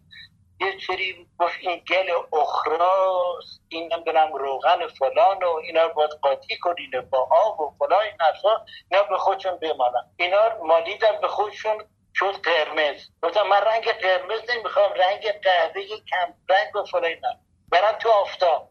یه 0.60 0.74
سری 0.86 1.26
گفت 1.38 1.58
این 1.60 1.82
گل 1.88 2.10
اخراست 2.32 3.60
این 3.68 3.92
نمی‌دونم 3.92 4.32
روغن 4.32 4.86
فلان 4.86 5.42
و 5.42 5.48
اینا 5.48 5.82
رو 5.82 5.94
باید 5.94 6.10
قاطی 6.10 6.58
کنین 6.58 6.90
با 7.10 7.28
آب 7.30 7.60
و 7.60 7.74
فلان 7.78 8.02
این 8.02 8.14
حرفا. 8.20 8.64
اینا 8.90 9.02
به 9.02 9.18
خودشون 9.18 9.56
بمانن. 9.56 10.10
اینا 10.16 10.38
مالیدن 10.62 11.20
به 11.20 11.28
خودشون. 11.28 11.84
شد 12.14 12.34
قرمز. 12.42 13.10
گفتم 13.22 13.46
من 13.46 13.60
رنگ 13.60 13.84
قرمز 13.84 14.40
نمی‌خوام 14.50 14.92
رنگ 14.92 15.32
قهوه 15.32 15.82
کم 15.82 16.34
رنگ 16.48 16.76
و 16.76 16.84
فلان 16.84 17.40
برم 17.70 17.98
تو 17.98 18.10
آفتاب. 18.10 18.68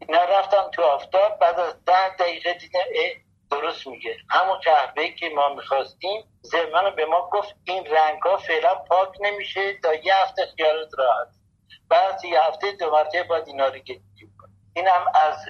اینا 0.00 0.24
رفتم 0.24 0.70
تو 0.72 0.82
آفتاب 0.82 1.38
بعد 1.38 1.60
از 1.60 1.84
ده 1.84 2.16
دقیقه 2.16 2.54
دیدم 2.54 2.80
درست 3.50 3.86
میگه. 3.86 4.16
همون 4.30 4.58
قهوه 4.58 5.08
که 5.08 5.28
ما 5.28 5.48
می‌خواستیم 5.48 6.24
زمانو 6.42 6.90
به 6.90 7.06
ما 7.06 7.30
گفت 7.32 7.54
این 7.64 7.86
رنگ 7.86 8.22
ها 8.22 8.36
فعلا 8.36 8.74
پاک 8.74 9.08
نمیشه 9.20 9.80
تا 9.82 9.94
یه 9.94 10.14
هفته 10.16 10.46
خیالت 10.56 10.90
راحت. 10.98 11.28
بعد 11.88 12.24
یه 12.24 12.40
هفته 12.42 12.72
دو 12.72 12.90
مرتبه 12.90 13.22
باید 13.22 13.48
اینا 13.48 13.68
رو 13.68 13.78
گریم 13.78 14.14
این 14.76 14.88
هم 14.88 15.06
از 15.14 15.46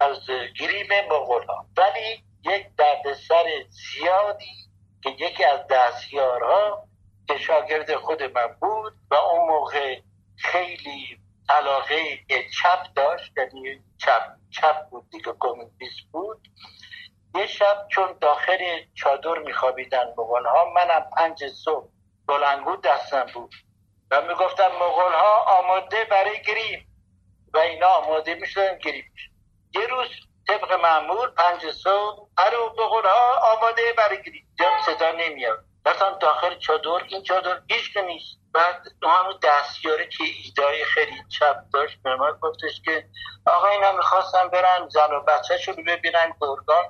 از 0.00 0.18
گریم 0.60 0.88
مغول 1.10 1.44
ها 1.44 1.66
ولی 1.76 2.24
یک 2.44 2.66
دردسر 2.76 3.44
زیادی 3.68 4.63
که 5.04 5.10
یکی 5.10 5.44
از 5.44 5.60
دستیارها 5.70 6.88
که 7.28 7.38
شاگرد 7.38 7.96
خود 7.96 8.22
من 8.22 8.56
بود 8.60 8.92
و 9.10 9.14
اون 9.14 9.48
موقع 9.48 10.00
خیلی 10.36 11.18
علاقه 11.48 12.18
چپ 12.62 12.86
داشت 12.96 13.32
یعنی 13.36 13.82
چپ 13.98 14.22
چپ 14.50 14.88
بود 14.90 15.10
دیگه 15.10 15.34
کمونیست 15.40 16.00
بود. 16.12 16.48
یه 17.34 17.46
شب 17.46 17.86
چون 17.88 18.18
داخل 18.20 18.80
چادر 18.94 19.38
میخوابیدن 19.38 20.04
مغول 20.18 20.42
منم 20.74 21.10
پنج 21.16 21.44
صبح 21.48 21.88
بلنگو 22.26 22.76
دستم 22.76 23.26
بود 23.34 23.54
و 24.10 24.22
می‌گفتم 24.22 24.68
مغول 24.68 25.12
ها 25.12 25.44
آماده 25.58 26.04
برای 26.04 26.42
گریم 26.42 26.88
و 27.54 27.58
اینا 27.58 27.86
آماده 27.86 28.34
می‌شدن 28.34 28.78
گریم. 28.78 29.12
یه 29.74 29.86
روز 29.86 30.08
طبق 30.48 30.72
معمول 30.72 31.28
پنج 31.30 31.70
صبح 31.70 32.28
الو 32.36 32.72
مغول 32.78 33.04
ها 33.04 33.56
آماده 33.56 33.82
برای 33.98 34.22
گریم 34.22 34.46
جام 34.58 34.82
صدا 34.86 35.12
نمیاد. 35.12 35.64
رفتم 35.86 36.18
داخل 36.20 36.58
چادر 36.58 37.04
این 37.08 37.22
چادر 37.22 37.60
هیچ 37.70 37.96
نیست. 37.96 38.38
بعد 38.54 38.86
همون 39.02 39.38
دستیاره 39.42 40.08
که 40.08 40.24
ایدای 40.44 40.84
خیلی 40.84 41.16
چپ 41.38 41.56
داشت 41.72 42.02
به 42.02 42.16
ما 42.16 42.32
گفتش 42.32 42.82
که 42.84 43.06
آقا 43.46 43.68
اینا 43.68 43.92
می‌خواستم 43.92 44.48
برن 44.48 44.88
زن 44.88 45.10
و 45.12 45.20
بچه 45.20 45.58
شو 45.58 45.72
ببینن 45.72 46.34
گرگان. 46.40 46.84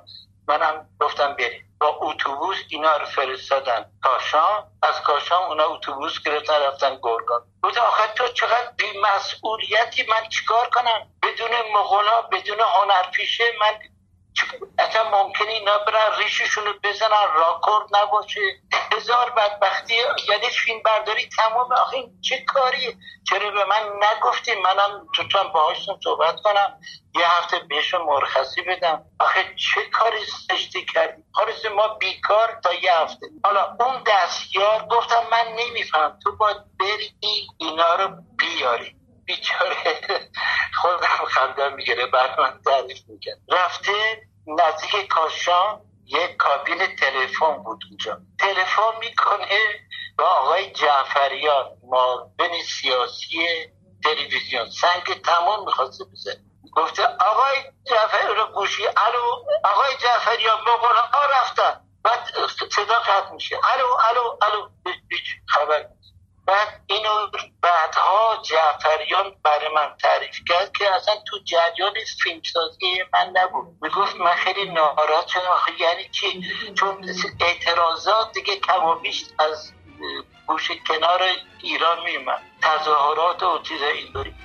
منم 0.47 0.89
گفتم 0.99 1.33
بریم. 1.33 1.61
با 1.79 1.87
اتوبوس 2.01 2.57
اینا 2.69 2.97
رو 2.97 3.05
فرستادن 3.05 3.85
کاشان. 4.03 4.63
از 4.81 5.01
کاشان 5.01 5.43
اونا 5.43 5.63
اتوبوس 5.63 6.23
گرفتن 6.25 6.53
رفتن 6.53 6.99
گرگان. 7.03 7.41
گفت 7.63 7.77
آخه 7.77 8.13
تو 8.13 8.27
چقدر 8.27 8.71
بیمسئولیتی؟ 8.77 10.05
من 10.09 10.29
چیکار 10.29 10.69
کنم؟ 10.69 11.07
بدون 11.23 11.51
مغولا 11.73 12.21
بدون 12.21 12.57
هنرپیشه 12.59 13.43
من 13.61 13.94
اصلا 14.79 15.09
ممکنه 15.09 15.49
اینا 15.49 15.77
برن 15.77 16.17
ریششون 16.17 16.65
رو 16.65 16.73
بزنن 16.83 17.33
راکورد 17.35 17.85
نباشه. 17.91 18.41
هزار 18.93 19.29
بدبختی 19.29 19.95
یعنی 20.29 20.49
فیلم 20.49 20.79
برداری 20.85 21.29
تمام. 21.37 21.71
آخه 21.71 21.97
این 21.97 22.21
چه 22.21 22.45
کاریه 22.47 22.97
چرا 23.29 23.51
به 23.51 23.65
من 23.65 23.83
نگفتی؟ 24.03 24.55
منم 24.55 25.07
تو 25.13 25.49
باهاشون 25.53 25.99
صحبت 26.03 26.41
کنم. 26.41 26.79
یه 27.15 27.31
هفته 27.31 27.59
بهشون 27.59 28.01
مرخصی 28.01 28.61
بدم. 28.61 29.05
آخه 29.19 29.55
چه 29.55 29.85
کاری 29.85 30.25
سشتی 30.25 30.85
کردی؟ 30.85 31.23
خالص 31.33 31.65
ما 31.65 31.87
بیکار 31.87 32.59
تا 32.63 32.73
یه 32.73 32.93
هفته. 32.93 33.27
حالا 33.43 33.75
اون 33.79 34.03
دستیار 34.07 34.87
گفتم 34.91 35.23
من 35.31 35.47
نمیفهم. 35.59 36.19
تو 36.23 36.35
باید 36.35 36.57
بری 36.79 37.15
اینا 37.57 37.95
رو 37.95 38.09
بیاری. 38.37 38.94
بیچاره. 39.25 40.29
خودم 40.81 41.25
خندم 41.27 41.73
می‌گیره 41.73 42.05
بعد 42.05 42.39
من 42.39 42.61
تعریف 42.65 42.99
می‌کرد 43.07 43.37
رفته 43.51 44.27
نزدیک 44.47 45.07
کاشان 45.07 45.81
یک 46.05 46.37
کابین 46.37 46.95
تلفن 46.95 47.63
بود 47.63 47.83
اونجا. 47.89 48.17
تلفن 48.39 48.99
می‌کنه 48.99 49.59
با 50.17 50.25
آقای 50.25 50.71
جعفریان 50.71 51.71
معاون 51.83 52.63
سیاسی 52.81 53.37
تلویزیون. 54.03 54.69
سنگ 54.69 55.21
تمام 55.21 55.65
می‌خواسته 55.65 56.05
بزن 56.13 56.35
گفته 56.73 57.03
آقای 57.05 57.57
جعفری 57.89 58.35
رو 58.35 58.45
گوشی. 58.45 58.83
الو 58.87 59.23
آقای 59.63 59.97
جعفریان 60.01 60.59
مغول 60.61 60.95
ها 61.13 61.25
رفتن. 61.25 61.81
بعد 62.03 62.29
صدا 62.71 62.95
قطع 62.95 63.31
میشه. 63.31 63.55
الو 63.73 63.87
الو 64.09 64.37
الو. 64.41 64.69
هیچ 65.11 65.25
خبر 65.47 65.85
بعد 66.47 66.81
اینو 66.87 67.27
بعدها 67.61 68.41
جعفریان 68.43 69.35
برای 69.43 69.73
من 69.75 69.97
تعریف 70.01 70.39
کرد 70.47 70.71
که 70.77 70.95
اصلا 70.95 71.15
تو 71.27 71.39
جریان 71.43 71.93
فیلمسازی 72.23 73.03
من 73.13 73.31
نبود. 73.33 73.77
می‌گفت 73.81 74.15
من 74.15 74.35
خیلی 74.35 74.65
ناراحت 74.69 75.27
شدم. 75.27 75.41
آخه 75.41 75.81
یعنی 75.81 76.09
چی؟ 76.11 76.43
چون 76.73 77.09
اعتراضات 77.39 78.31
دیگه 78.31 78.59
کمابیش 78.59 79.25
از 79.39 79.71
گوش 80.47 80.71
کنار 80.87 81.21
ایران 81.61 82.03
میومد 82.03 82.41
تظاهرات 82.61 83.43
و 83.43 83.61
چیزای 83.61 83.97
اینطوری. 83.97 84.35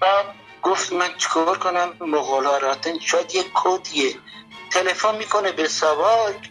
بعد 0.00 0.34
گفت 0.62 0.92
من 0.92 1.16
چیکار 1.16 1.58
کنم؟ 1.58 1.96
مغالا 2.00 2.58
رفتن 2.58 2.98
شاید 2.98 3.34
یه 3.34 3.44
کدیه. 3.54 4.14
تلفن 4.72 5.14
می‌کنه 5.14 5.52
به 5.52 5.68
سواک 5.68 6.50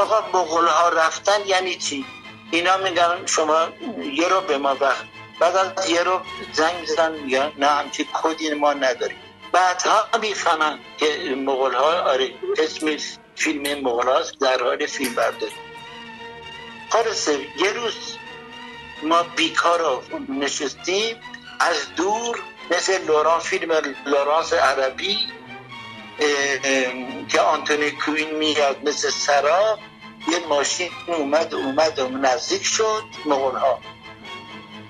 آقا 0.00 0.20
مغول 0.38 0.66
ها 0.66 0.88
رفتن 0.88 1.46
یعنی 1.46 1.74
چی؟ 1.74 2.06
اینا 2.50 2.76
میگن 2.76 3.26
شما 3.26 3.68
یه 4.12 4.28
رو 4.28 4.40
به 4.40 4.58
ما 4.58 4.76
وقت 4.80 5.04
بعد 5.40 5.56
از 5.56 5.90
یه 5.90 6.02
رو 6.02 6.20
زنگ 6.52 6.80
می‌زنن 6.80 7.12
میگن 7.12 7.52
نه 7.58 7.66
همچی 7.66 8.08
کدی 8.22 8.54
ما 8.54 8.72
نداریم. 8.72 9.18
بعدها 9.52 10.08
می‌فهمن 10.20 10.78
که 10.98 11.34
مغول 11.36 11.74
ها 11.74 12.00
آره 12.00 12.30
اسم 12.58 12.96
فیلم 13.36 13.80
مغول 13.80 14.06
هاست 14.06 14.40
در 14.40 14.62
حال 14.62 14.86
فیلم 14.86 15.14
برداری. 15.14 15.52
خالصه 16.90 17.38
یه 17.56 17.72
روز 17.72 17.94
ما 19.02 19.22
بیکار 19.22 20.02
نشستیم 20.28 21.16
از 21.60 21.94
دور 21.96 22.38
مثل 22.70 23.04
لوران 23.04 23.40
فیلم 23.40 23.72
لورانس 24.06 24.52
عربی 24.52 25.18
که 27.28 27.40
آنتونی 27.40 27.90
کوین 27.90 28.34
میاد 28.34 28.88
مثل 28.88 29.10
سرا 29.10 29.78
یه 30.32 30.46
ماشین 30.48 30.90
اومد 31.06 31.54
اومد 31.54 31.98
و 31.98 32.08
نزدیک 32.08 32.62
شد 32.64 33.04
مغول 33.26 33.54
ها 33.54 33.78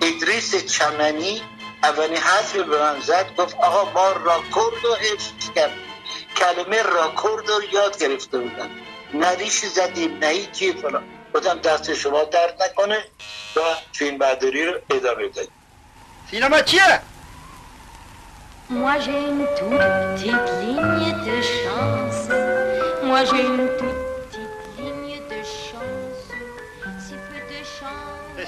ادریس 0.03 0.64
چمنی 0.66 1.42
اولین 1.83 2.16
حرف 2.16 2.57
به 2.57 2.79
من 2.83 3.01
زد 3.01 3.27
گفت 3.37 3.57
آقا 3.57 3.92
ما 3.92 4.12
راکورد 4.12 4.85
رو 4.85 4.94
حفظ 4.94 5.51
کرد 5.55 5.72
کلمه 6.37 6.83
راکورد 6.83 7.48
رو 7.48 7.62
یاد 7.72 7.98
گرفته 7.98 8.38
بودن 8.38 8.70
نریش 9.14 9.59
زدیم 9.59 10.18
نه 10.18 10.27
هیچی 10.27 10.72
فلان. 10.72 11.05
بودم 11.33 11.59
دست 11.59 11.94
شما 11.94 12.24
درد 12.24 12.62
نکنه 12.62 13.05
و 13.57 13.61
فیلم 13.92 14.18
برداری 14.18 14.64
رو 14.66 14.72
ادامه 14.90 15.29
دادیم 15.29 15.53
سینما 16.31 16.61
چیه؟ 16.61 17.01
Moi 18.70 18.98
j'ai 19.05 19.18
une 19.31 19.46
toute 19.59 19.79
petite 19.79 20.51
ligne 20.62 21.12
de 21.29 21.38
chance. 21.59 22.22
Moi 23.09 23.20
j'ai 23.24 23.42
une 23.53 23.66
toute 23.79 23.88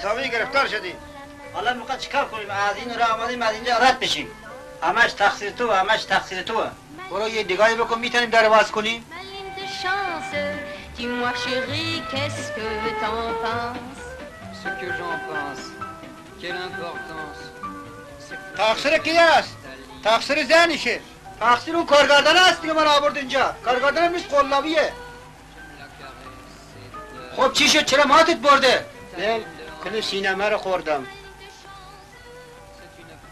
حسابی 0.01 0.31
گرفتار 0.31 0.67
شدی. 0.67 0.95
حالا 1.53 1.75
می‌خواد 1.75 1.99
چیکار 1.99 2.25
کنیم؟ 2.25 2.51
از 2.51 2.77
این 2.77 2.99
راه 2.99 3.11
آمدیم 3.11 3.43
از 3.43 3.55
اینجا 3.55 3.77
رد 3.77 4.01
بشیم. 4.01 4.29
همش 4.83 5.13
تقصیر 5.13 5.51
تو 5.51 5.73
همش 5.73 6.05
تقصیر 6.05 6.43
تو 6.43 6.65
برو 7.11 7.29
یه 7.29 7.45
نگاهی 7.45 7.75
بکن 7.75 7.99
می‌تونیم 7.99 8.31
در 8.31 8.49
باز 8.49 8.71
کنیم. 8.71 9.05
Ma 9.11 9.15
ligne 9.15 9.61
de 9.61 9.67
chance. 9.83 10.35
Dis-moi 10.97 11.33
chérie, 11.43 12.03
qu'est-ce 12.11 12.47
que 12.57 12.67
t'en 13.01 13.21
penses? 13.45 14.05
Ce 14.63 14.69
que 14.81 14.89
j'en 14.99 15.17
pense, 15.29 15.63
quelle 16.41 16.61
importance. 16.69 17.41
تقصیر 18.57 18.99
کی 18.99 19.19
است؟ 19.19 19.57
تقصیر 20.05 20.45
زنشه. 20.45 21.01
تقصیر 21.41 21.77
اون 21.77 21.87
کارگردان 21.87 22.37
است 22.37 22.63
که 22.63 22.73
من 22.73 22.87
آورد 22.87 23.17
اینجا. 23.17 23.55
کارگردان 23.65 24.13
نیست 24.15 24.35
قلابیه. 24.35 24.93
خب 27.37 27.53
چی 27.53 27.69
شد؟ 27.69 27.85
چرا 27.85 28.05
ماتت 28.05 28.37
برده؟ 28.37 28.87
کل 29.85 30.01
سینما 30.01 30.49
رو 30.49 30.59
خوردم. 30.59 31.07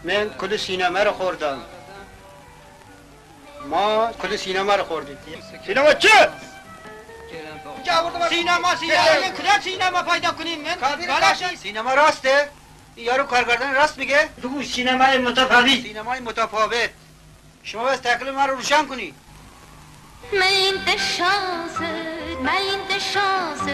من 0.03 0.29
کل 0.29 0.57
سینما 0.57 1.03
رو 1.03 1.11
خوردم. 1.11 1.61
ما 3.65 4.11
کل 4.21 4.35
سینما 4.35 4.75
رو 4.75 4.83
خوردیم. 4.83 5.17
سینما 5.65 5.93
چه؟ 5.93 6.29
سینما 8.29 8.75
سینما. 8.75 9.31
کجا 9.37 9.59
سینما 9.63 10.03
پیدا 10.03 10.31
کنیم؟ 10.31 10.61
من 10.61 11.55
سینما 11.55 11.93
راسته؟ 11.93 12.49
یارو 12.95 13.23
کارگردان 13.23 13.73
راست 13.73 13.97
میگه؟ 13.97 14.29
بگو 14.43 14.63
سینمای 14.63 15.17
متفاوت. 15.17 15.81
سینمای 15.81 16.19
متفاوت. 16.19 16.89
شما 17.63 17.83
بس 17.83 17.99
تکلیف 17.99 18.33
من 18.33 18.47
رو 18.47 18.55
روشن 18.55 18.85
کنی. 18.85 19.13
Ma 20.31 20.45
ligne 20.45 22.18
de 22.39 22.45
chance, 22.45 22.45
ma 22.45 22.51
ligne 22.59 22.87
de 22.87 22.99
chance. 22.99 23.69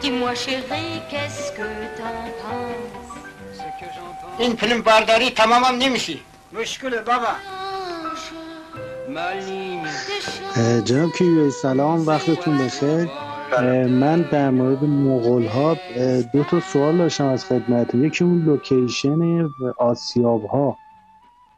Dis-moi 0.00 0.34
chérie, 0.34 1.00
qu'est-ce 1.10 1.52
que 1.52 1.68
t'en 1.96 2.30
penses? 2.42 3.06
این 4.38 4.56
فیلم 4.56 4.82
برداری 4.82 5.30
تمامم 5.30 5.78
نمیشی 5.78 6.20
مشکله 6.60 6.96
بابا 6.96 7.28
جناب 10.84 11.12
کیمیاوی 11.12 11.50
سلام 11.50 12.06
وقتتون 12.06 12.58
بخیر 12.58 13.08
من 13.86 14.22
در 14.22 14.50
مورد 14.50 14.84
مغول 14.84 15.46
ها 15.46 15.76
دو 16.32 16.44
تا 16.44 16.60
سوال 16.60 16.98
داشتم 16.98 17.26
از 17.26 17.44
خدمتتون 17.44 18.04
یکی 18.04 18.24
اون 18.24 18.42
لوکیشن 18.44 19.48
آسیاب 19.78 20.44
ها 20.44 20.76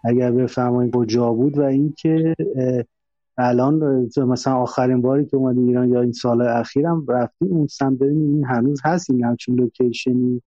اگر 0.04 0.30
بفرمایید 0.30 0.94
کجا 0.94 1.32
بود 1.32 1.58
و 1.58 1.62
اینکه 1.62 2.34
الان 3.38 4.08
مثلا 4.16 4.54
آخرین 4.54 5.02
باری 5.02 5.26
که 5.26 5.36
اومدی 5.36 5.60
ایران 5.60 5.92
یا 5.92 6.00
این 6.00 6.12
سال 6.12 6.42
اخیرم 6.42 7.06
رفتی 7.08 7.46
اون 7.50 7.66
سمت 7.66 8.02
این 8.02 8.44
هنوز 8.44 8.80
هست 8.84 9.10
این 9.10 9.24
همچین 9.24 9.54
لوکیشنی؟ 9.54 10.42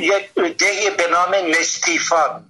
یک 0.00 0.34
دهی 0.34 0.90
به 0.98 1.06
نام 1.12 1.50
نشتیفان. 1.60 2.44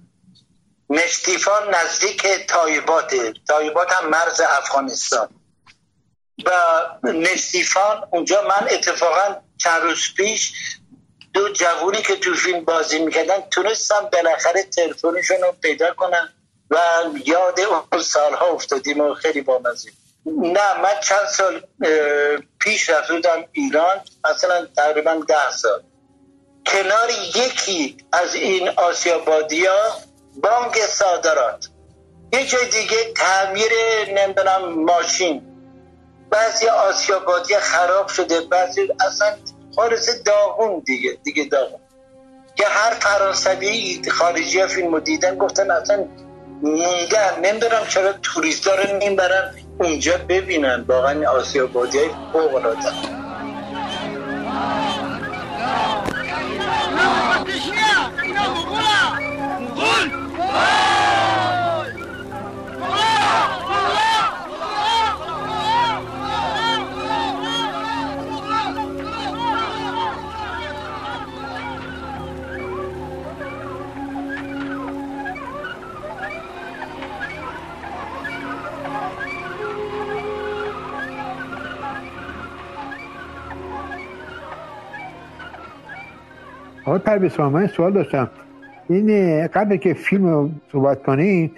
نستیفان 0.89 1.61
نزدیک 1.75 2.27
تایباته 2.47 3.33
تایبات 3.47 3.87
هم 3.91 4.09
مرز 4.09 4.41
افغانستان. 4.57 5.27
و 6.45 6.51
نستیفان 7.03 8.03
اونجا 8.11 8.41
من 8.41 8.67
اتفاقا 8.71 9.35
چند 9.57 9.81
روز 9.81 10.13
پیش 10.17 10.53
دو 11.33 11.49
جوونی 11.49 12.01
که 12.01 12.15
تو 12.15 12.33
فیلم 12.33 12.65
بازی 12.65 13.05
می‌کردن 13.05 13.39
تونستم 13.51 14.09
بالاخره 14.13 14.63
تلفنشون 14.63 15.37
رو 15.41 15.51
پیدا 15.61 15.93
کنم 15.93 16.29
و 16.69 16.77
یاد 17.25 17.59
اون 17.59 18.01
سالها 18.01 18.45
افتادیم 18.45 19.01
و 19.01 19.13
خیلی 19.13 19.41
بامزه. 19.41 19.89
نه 20.25 20.81
من 20.81 20.99
چند 21.03 21.25
سال 21.27 21.61
پیش 22.59 22.89
رفته 22.89 23.13
بودم 23.13 23.45
ایران 23.51 24.01
مثلا 24.29 24.65
تقریبا 24.77 25.23
ده 25.27 25.51
سال. 25.51 25.83
کنار 26.65 27.09
یکی 27.35 27.97
از 28.11 28.35
این 28.35 28.69
آسیابادی 28.69 29.65
ها 29.65 29.99
بانک 30.43 30.77
صادرات. 30.79 31.67
یه 32.33 32.45
جای 32.45 32.69
دیگه 32.69 33.13
تعمیر 33.15 33.71
نمی‌دونم 34.15 34.73
ماشین. 34.73 35.41
بعضی 36.29 36.67
آسیابادی 36.67 37.55
خراب 37.55 38.07
شده 38.07 38.41
بعضی 38.41 38.93
اصلا 39.07 39.37
خالص 39.75 40.09
داغون 40.25 40.79
دیگه 40.79 41.17
دیگه 41.23 41.43
داغون. 41.43 41.79
که 42.55 42.65
هر 42.67 42.93
فرانسوی 42.93 44.01
خارجی 44.11 44.61
ها 44.61 44.67
فیلم 44.67 44.99
دیدن 44.99 45.37
گفتن 45.37 45.71
اصلا 45.71 46.07
موندن 46.61 47.39
نمی‌دونم 47.43 47.85
چرا 47.89 48.13
توریست 48.13 48.67
رو 48.67 48.97
نمی‌برن 49.01 49.55
اونجا 49.79 50.17
ببینن 50.29 50.85
واقعا 50.87 51.29
آسیابادی 51.29 51.97
های 51.97 52.09
فوق 52.33 52.55
العاده 52.55 52.89
آقای 86.95 87.05
پرویز 87.05 87.39
من 87.39 87.67
سوال 87.67 87.93
داشتم. 87.93 88.29
این 88.89 89.47
قبل 89.47 89.77
که 89.77 89.93
فیلم 89.93 90.27
رو 90.27 90.49
صحبت 90.71 91.03
کنین 91.03 91.51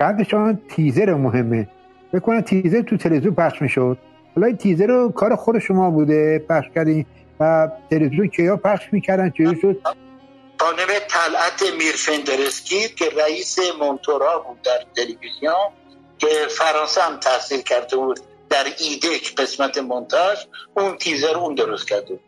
قبل 0.00 0.22
شما 0.24 0.54
تیزر 0.68 1.14
مهمه. 1.14 1.68
بکنن 2.12 2.40
تیزر 2.40 2.82
تو 2.82 2.96
تلویزیون 2.96 3.34
پخش 3.34 3.62
می‌شد. 3.62 3.98
حالا 4.34 4.46
این 4.46 4.56
تیزر 4.56 4.86
رو 4.86 5.12
کار 5.12 5.36
خود 5.36 5.58
شما 5.58 5.90
بوده 5.90 6.38
پخش 6.38 6.66
کردین 6.74 7.06
و 7.40 7.68
تلویزیون 7.90 8.26
کیا 8.26 8.56
پخش 8.56 8.92
می‌کردن 8.92 9.30
چجوری 9.30 9.60
شد؟ 9.60 9.80
خانم 10.58 10.88
طلعت 11.08 11.62
میرفندرسکی 11.78 12.88
که 12.88 13.04
رئیس 13.24 13.58
مونتورا 13.80 14.38
بود 14.38 14.62
در 14.62 14.78
تلویزیون 14.96 15.72
که 16.18 16.28
فرانسه 16.58 17.00
هم 17.02 17.16
تحصیل 17.16 17.60
کرده 17.60 17.96
بود 17.96 18.20
در 18.50 18.64
ایدک 18.64 19.34
قسمت 19.38 19.78
مونتاژ 19.78 20.38
اون 20.76 20.96
تیزر 20.96 21.36
اون 21.36 21.54
درست 21.54 21.88
کرده 21.88 22.18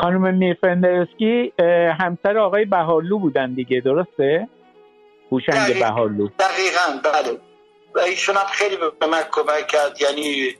خانم 0.00 0.34
میرفندرسکی 0.34 1.52
اه، 1.58 1.66
همسر 1.92 2.38
آقای 2.38 2.64
بهارلو 2.64 3.18
بودن 3.18 3.54
دیگه 3.54 3.80
درسته؟ 3.80 4.48
هوشنگ 5.32 5.78
بهارلو 5.78 6.28
دقیقا 6.38 7.10
بله. 7.10 7.38
و 7.94 7.98
ایشون 7.98 8.36
هم 8.36 8.46
خیلی 8.46 8.76
به 9.00 9.06
من 9.06 9.22
کمک 9.32 9.66
کرد 9.66 10.02
یعنی 10.02 10.54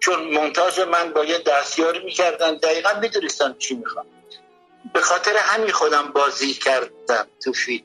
چون 0.00 0.34
مونتاژ 0.34 0.78
من 0.78 1.12
باید 1.12 1.44
دستیاری 1.44 2.04
می‌کردن 2.04 2.54
دقیقا 2.54 2.90
می‌دونستم 3.00 3.56
چی 3.58 3.74
می‌خوام. 3.74 4.06
به 4.92 5.00
خاطر 5.00 5.32
همین 5.36 5.70
خودم 5.70 6.12
بازی 6.14 6.52
کردم 6.52 7.26
تو 7.44 7.52
فیلم. 7.52 7.84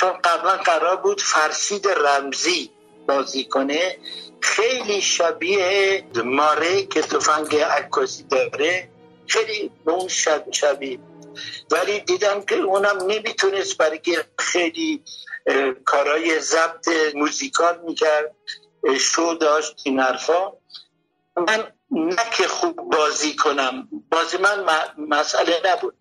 چون 0.00 0.12
قبلا 0.24 0.56
قرار 0.56 0.96
بود 0.96 1.20
فرشید 1.20 1.88
رمزی 1.88 2.70
بازی 3.08 3.44
کنه. 3.44 3.96
خیلی 4.40 5.00
شبیه 5.00 6.02
ماره 6.24 6.82
که 6.82 7.02
تفنگ 7.02 7.56
عکاسی 7.56 8.24
داره. 8.24 8.88
خیلی 9.28 9.70
به 9.84 9.92
اون 9.92 10.08
شب 10.08 10.52
شبیه. 10.52 10.98
ولی 11.70 12.00
دیدم 12.00 12.42
که 12.42 12.54
اونم 12.54 12.98
نمی‌تونست 13.06 13.76
برای 13.76 13.98
که 13.98 14.24
خیلی 14.38 15.04
کارهای 15.84 16.40
ضبط 16.40 16.88
موزیکال 17.14 17.80
می‌کرد. 17.80 18.34
شو 19.00 19.34
داشت 19.40 19.74
این 19.84 20.00
حرفا. 20.00 20.52
من 21.36 21.72
نه 21.90 22.30
که 22.36 22.48
خوب 22.48 22.76
بازی 22.76 23.36
کنم. 23.36 23.88
بازی 24.10 24.36
من 24.36 24.64
مسئله 24.98 25.60
نبود. 25.64 25.94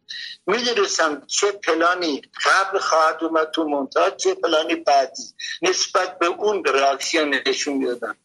می‌دونستم 0.47 1.21
چه 1.27 1.51
پلانی 1.51 2.21
قبل 2.45 2.79
خواهد 2.79 3.23
اومد 3.23 3.51
تو 3.51 3.63
مونتاژ 3.63 4.13
چه 4.13 4.33
پلانی 4.35 4.75
بعدی. 4.75 5.23
نسبت 5.61 6.19
به 6.19 6.25
اون 6.25 6.63
reaکشن 6.63 7.47
نشون 7.47 7.73
می‌دادم. 7.73 8.17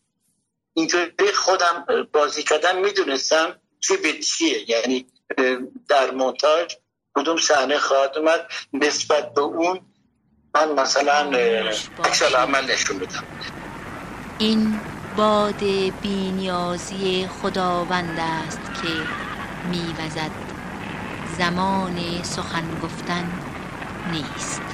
اینطوری 0.75 1.33
خودم 1.35 2.09
بازی 2.13 2.43
کردم 2.43 2.79
می‌دونستم. 2.79 3.60
چی 3.81 3.97
به 3.97 4.13
چیه 4.13 4.71
یعنی 4.71 5.07
در 5.89 6.11
مونتاژ 6.11 6.75
کدوم 7.15 7.37
صحنه 7.37 7.79
خواهد 7.79 8.19
اومد؟ 8.19 8.47
نسبت 8.73 9.35
به 9.35 9.41
اون 9.41 9.81
من 10.55 10.73
مثلا 10.73 11.31
عکس 12.05 12.23
عمل 12.23 12.73
نشون 12.73 12.99
بدم 12.99 13.25
این 14.39 14.81
باد 15.17 15.63
بینیازی 16.03 17.27
خداوند 17.27 18.19
است 18.21 18.75
که 18.75 19.09
میوزد. 19.63 20.31
زمان 21.39 22.23
سخن 22.23 22.79
گفتن 22.83 23.43
نیست. 24.05 24.70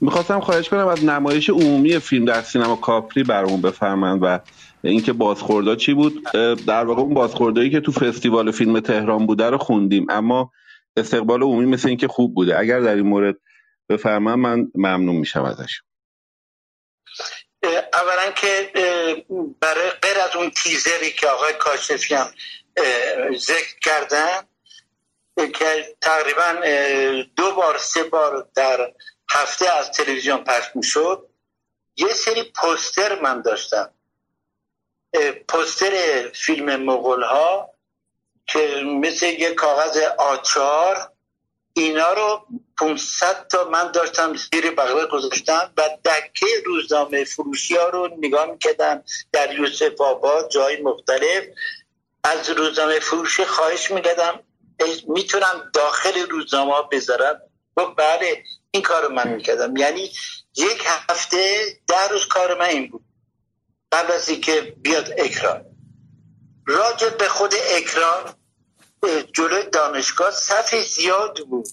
می‌خواستم 0.00 0.40
خواهش 0.40 0.68
کنم 0.68 0.86
از 0.88 1.04
نمایش 1.04 1.50
عمومی 1.50 1.98
فیلم 1.98 2.24
در 2.24 2.42
سینما 2.42 2.76
کاپری 2.76 3.22
برامون 3.22 3.60
بفرمند 3.60 4.20
و 4.22 4.38
اینکه 4.82 5.12
بازخوردا 5.12 5.76
چی 5.76 5.94
بود؟ 5.94 6.22
در 6.66 6.84
واقع 6.84 7.02
اون 7.02 7.14
بازخوردایی 7.14 7.70
که 7.70 7.80
تو 7.80 7.92
فستیوال 7.92 8.50
فیلم 8.50 8.80
تهران 8.80 9.26
بوده 9.26 9.50
رو 9.50 9.58
خوندیم 9.58 10.06
اما 10.10 10.52
استقبال 10.96 11.42
عمومی 11.42 11.66
مثل 11.66 11.88
اینکه 11.88 12.08
خوب 12.08 12.34
بوده. 12.34 12.58
اگر 12.58 12.80
در 12.80 12.94
این 12.94 13.06
مورد 13.06 13.36
بفرمایید 13.88 14.38
من 14.38 14.70
ممنون 14.74 15.16
میشم 15.16 15.42
ازش. 15.42 15.80
اولا 17.92 18.32
که 18.36 18.72
برای 19.60 19.90
غیر 20.02 20.18
از 20.30 20.36
اون 20.36 20.50
تیزری 20.50 21.10
که 21.10 21.26
آقای 21.26 21.52
کاشفی 21.58 22.14
هم 22.14 22.26
ذکر 23.36 23.78
کردن 23.82 24.40
که 25.36 25.96
تقریبا 26.00 26.54
دو 27.36 27.54
بار 27.56 27.78
سه 27.78 28.02
بار 28.02 28.48
در 28.54 28.92
هفته 29.30 29.72
از 29.72 29.90
تلویزیون 29.90 30.44
پخش 30.44 30.66
می‌شد. 30.74 31.28
یه 31.96 32.08
سری 32.14 32.42
پوستر 32.42 33.20
من 33.20 33.42
داشتم. 33.42 33.94
پوستر 35.48 36.28
فیلم 36.34 36.76
مغول 36.76 37.22
ها 37.22 37.74
که 38.46 38.82
مثل 38.84 39.26
یه 39.26 39.54
کاغذ 39.54 39.98
آچار 40.18 41.12
اینا 41.72 42.12
رو 42.12 42.46
500 42.78 43.46
تا 43.46 43.64
من 43.64 43.92
داشتم 43.92 44.36
زیر 44.36 44.70
بغل 44.70 45.06
گذاشتم 45.06 45.72
و 45.76 45.82
دکه 46.04 46.46
روزنامه 46.66 47.24
فروشی 47.24 47.76
ها 47.76 47.88
رو 47.88 48.08
نگاه 48.18 48.46
می‌کردم 48.46 49.04
در 49.32 49.58
یوسف 49.58 50.00
آباد 50.00 50.50
جای 50.50 50.82
مختلف. 50.82 51.44
از 52.24 52.50
روزنامه 52.50 53.00
فروشی 53.00 53.44
خواهش 53.44 53.90
می‌کردم 53.90 54.42
می‌تونم 55.08 55.70
داخل 55.74 56.28
روزنامه 56.30 56.88
بذارم. 56.92 57.42
بله 57.76 58.44
این 58.70 58.82
کار 58.82 59.08
من 59.08 59.28
می‌کردم. 59.28 59.76
یعنی 59.76 60.12
یک 60.56 60.82
هفته 60.86 61.64
ده 61.86 62.08
روز 62.10 62.26
کار 62.26 62.58
من 62.58 62.66
این 62.66 62.90
بود. 62.90 63.04
قبل 63.92 64.12
از 64.12 64.28
اینکه 64.28 64.60
بیاد 64.60 65.14
اکران. 65.18 65.64
راجع 66.66 67.08
به 67.08 67.28
خود 67.28 67.54
اکران 67.70 68.34
جلوی 69.32 69.62
دانشگاه 69.62 70.30
صف 70.30 70.74
زیاد 70.74 71.38
بود 71.38 71.68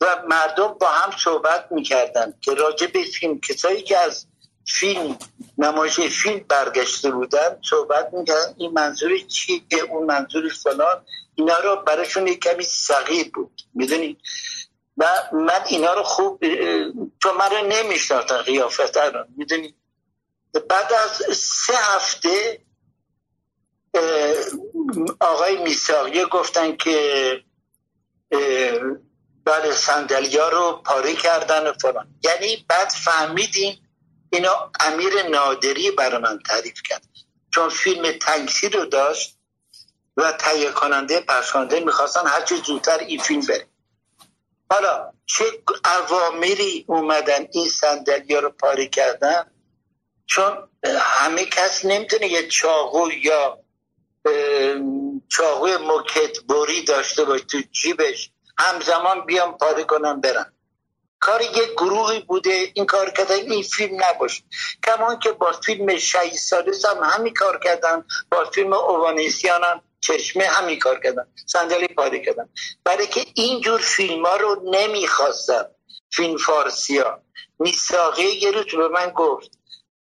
و 0.00 0.22
مردم 0.28 0.68
با 0.68 0.88
هم 0.88 1.18
صحبت 1.24 1.68
می‌کردن 1.70 2.34
که 2.40 2.54
راجع 2.54 2.86
به 2.86 3.04
فیلم 3.04 3.40
کسایی 3.40 3.82
که 3.82 3.98
از 3.98 4.26
فیلم 4.66 5.18
نمایش 5.58 6.00
فیلم 6.00 6.44
برگشته 6.48 7.10
بودن 7.10 7.58
صحبت 7.70 8.08
می‌کردن 8.12 8.54
این 8.58 8.70
منظور 8.70 9.18
چیه 9.18 9.82
اون 9.90 10.06
منظور 10.06 10.48
فلان 10.48 11.04
اینا 11.34 11.58
رو 11.58 11.76
براشون 11.76 12.34
کمی 12.34 12.64
صغیر 12.64 13.30
بود. 13.34 13.62
می‌دونید 13.74 14.18
و 14.96 15.28
من 15.32 15.60
اینا 15.66 15.94
رو 15.94 16.02
خوب 16.02 16.40
تو 17.20 17.32
من 17.38 17.50
رو 17.50 17.66
نمیشناختن 17.66 18.42
قیافت 18.42 18.96
رو 18.96 19.24
می‌دونید 19.36 19.74
بعد 20.68 20.92
از 20.92 21.36
سه 21.36 21.74
هفته 21.76 22.60
آقای 25.20 25.56
میساقیه 25.56 26.26
گفتن 26.26 26.76
که 26.76 27.44
بله 29.44 29.72
سندلیا 29.72 30.48
رو 30.48 30.82
پاره 30.84 31.14
کردن 31.14 31.66
و 31.66 31.72
فلان. 31.72 32.14
یعنی 32.22 32.66
بعد 32.68 32.88
فهمیدیم 32.88 33.88
اینا 34.30 34.72
امیر 34.80 35.22
نادری 35.22 35.90
برای 35.90 36.22
من 36.22 36.38
تعریف 36.38 36.82
کرد. 36.88 37.02
چون 37.54 37.68
فیلم 37.68 38.12
تنگسی 38.12 38.68
رو 38.68 38.84
داشت 38.84 39.38
و 40.16 40.32
تهیه 40.32 40.72
کننده 40.72 41.20
پسخانده 41.20 41.80
می‌خواستن 41.80 42.26
هرچی 42.26 42.56
زودتر 42.56 42.98
این 42.98 43.20
فیلم 43.20 43.40
بره. 43.40 43.68
حالا 44.70 45.12
چه 45.26 45.44
عوامری 45.84 46.84
اومدن 46.88 47.46
این 47.52 47.68
سندلیا 47.68 48.40
رو 48.40 48.50
پاره 48.50 48.86
کردن؟ 48.86 49.50
چون 50.26 50.68
همه 50.98 51.44
کس 51.44 51.84
نمی‌تونه 51.84 52.26
یه 52.26 52.48
چاقو 52.48 53.10
یا 53.12 53.58
چاقوی 55.28 55.76
موکت 55.76 56.38
بوری 56.38 56.84
داشته 56.84 57.24
باشه 57.24 57.44
تو 57.44 57.58
جیبش 57.72 58.30
همزمان 58.58 59.26
بیام 59.26 59.58
پاره 59.58 59.84
کنم 59.84 60.20
برم 60.20 60.52
کار 61.20 61.42
یک 61.42 61.72
گروهی 61.76 62.20
بوده 62.20 62.70
این 62.74 62.86
کار 62.86 63.10
کردن 63.10 63.34
این 63.34 63.62
فیلم 63.62 64.04
نباشه. 64.04 64.42
کمان 64.86 65.18
که 65.18 65.32
با 65.32 65.52
فیلم 65.52 65.96
شهید 65.96 66.32
سالس 66.32 66.84
هم 66.84 67.02
همین 67.02 67.34
کار 67.34 67.58
کردن 67.58 68.04
با 68.30 68.44
فیلم 68.44 68.72
اوانیسیان 68.72 69.64
هم 69.64 69.80
چشمه 70.06 70.44
همین 70.44 70.78
کار 70.78 71.00
کردن 71.00 71.26
صندلی 71.46 71.88
پاره 71.88 72.18
کردن. 72.18 72.48
برای 72.84 73.06
که 73.06 73.24
اینجور 73.34 73.80
فیلم 73.80 74.26
ها 74.26 74.36
رو 74.36 74.62
نمی‌خواستن 74.64 75.64
فیلم 76.12 76.36
فارسی 76.36 76.98
ها 76.98 77.20
یه 78.18 78.50
روز 78.50 78.64
به 78.64 78.88
من 78.88 79.10
گفت. 79.10 79.58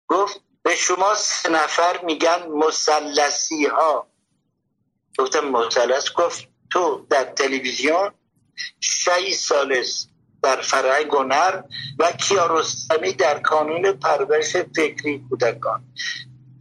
گفت 0.08 0.42
به 0.64 0.76
شما 0.76 1.16
سه 1.16 1.50
نفر 1.50 2.02
میگن 2.04 2.48
مسلسی 2.48 3.66
ها 3.66 4.08
گفتم 5.20 5.40
مسلس 5.40 6.14
گفت 6.14 6.48
تو 6.72 7.06
در 7.10 7.24
تلویزیون 7.24 8.12
شهی 8.80 9.34
سالس 9.34 10.08
در 10.42 10.62
فرهنگ 10.62 11.12
هنر 11.12 11.62
و 12.00 12.12
کیارستمی 12.12 13.14
در 13.14 13.40
کانون 13.40 13.92
پرورش 13.92 14.56
فکری 14.56 15.26
کودکان. 15.30 15.84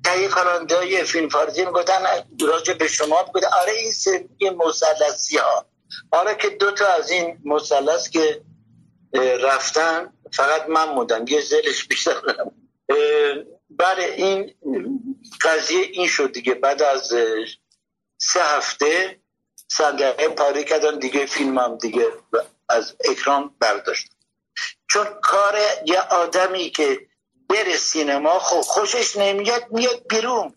تهیه 0.08 0.28
کننده 0.28 0.76
های 0.76 1.04
فیلم 1.04 1.28
فارسی 1.28 1.64
می‌گفتن 1.64 2.02
راجع 2.40 2.74
به 2.74 2.88
شما 2.88 3.22
می‌گفتن 3.22 3.48
آره 3.60 3.72
این 3.72 3.92
سری 3.92 4.50
مسلسی 4.56 5.36
ها. 5.36 5.66
آره 6.10 6.34
که 6.34 6.48
دو 6.48 6.70
تا 6.70 6.86
از 6.86 7.10
این 7.10 7.38
مسلس 7.44 8.10
که 8.10 8.40
رفتن 9.42 10.12
فقط 10.32 10.68
من 10.68 10.94
بودم 10.94 11.24
یه 11.28 11.40
زلش 11.40 11.84
بیشتر 11.84 12.14
بله 13.70 14.04
این 14.04 14.54
قضیه 15.40 15.80
این 15.80 16.06
شد 16.06 16.32
دیگه. 16.32 16.54
بعد 16.54 16.82
از 16.82 17.12
سه 18.18 18.40
هفته 18.42 19.20
صندلی 19.68 20.28
پاره 20.28 20.64
کردن 20.64 20.98
دیگه 20.98 21.26
فیلم 21.26 21.58
هم 21.58 21.78
دیگه 21.78 22.06
از 22.68 22.96
اکران 23.04 23.54
برداشت. 23.60 24.08
چون 24.90 25.06
کار 25.22 25.58
یه 25.86 26.00
آدمی 26.00 26.70
که 26.70 27.07
بره 27.48 27.76
سینما 27.76 28.38
خب 28.38 28.60
خوشش 28.60 29.16
نمیاد 29.16 29.66
میاد 29.70 30.06
بیرون. 30.08 30.54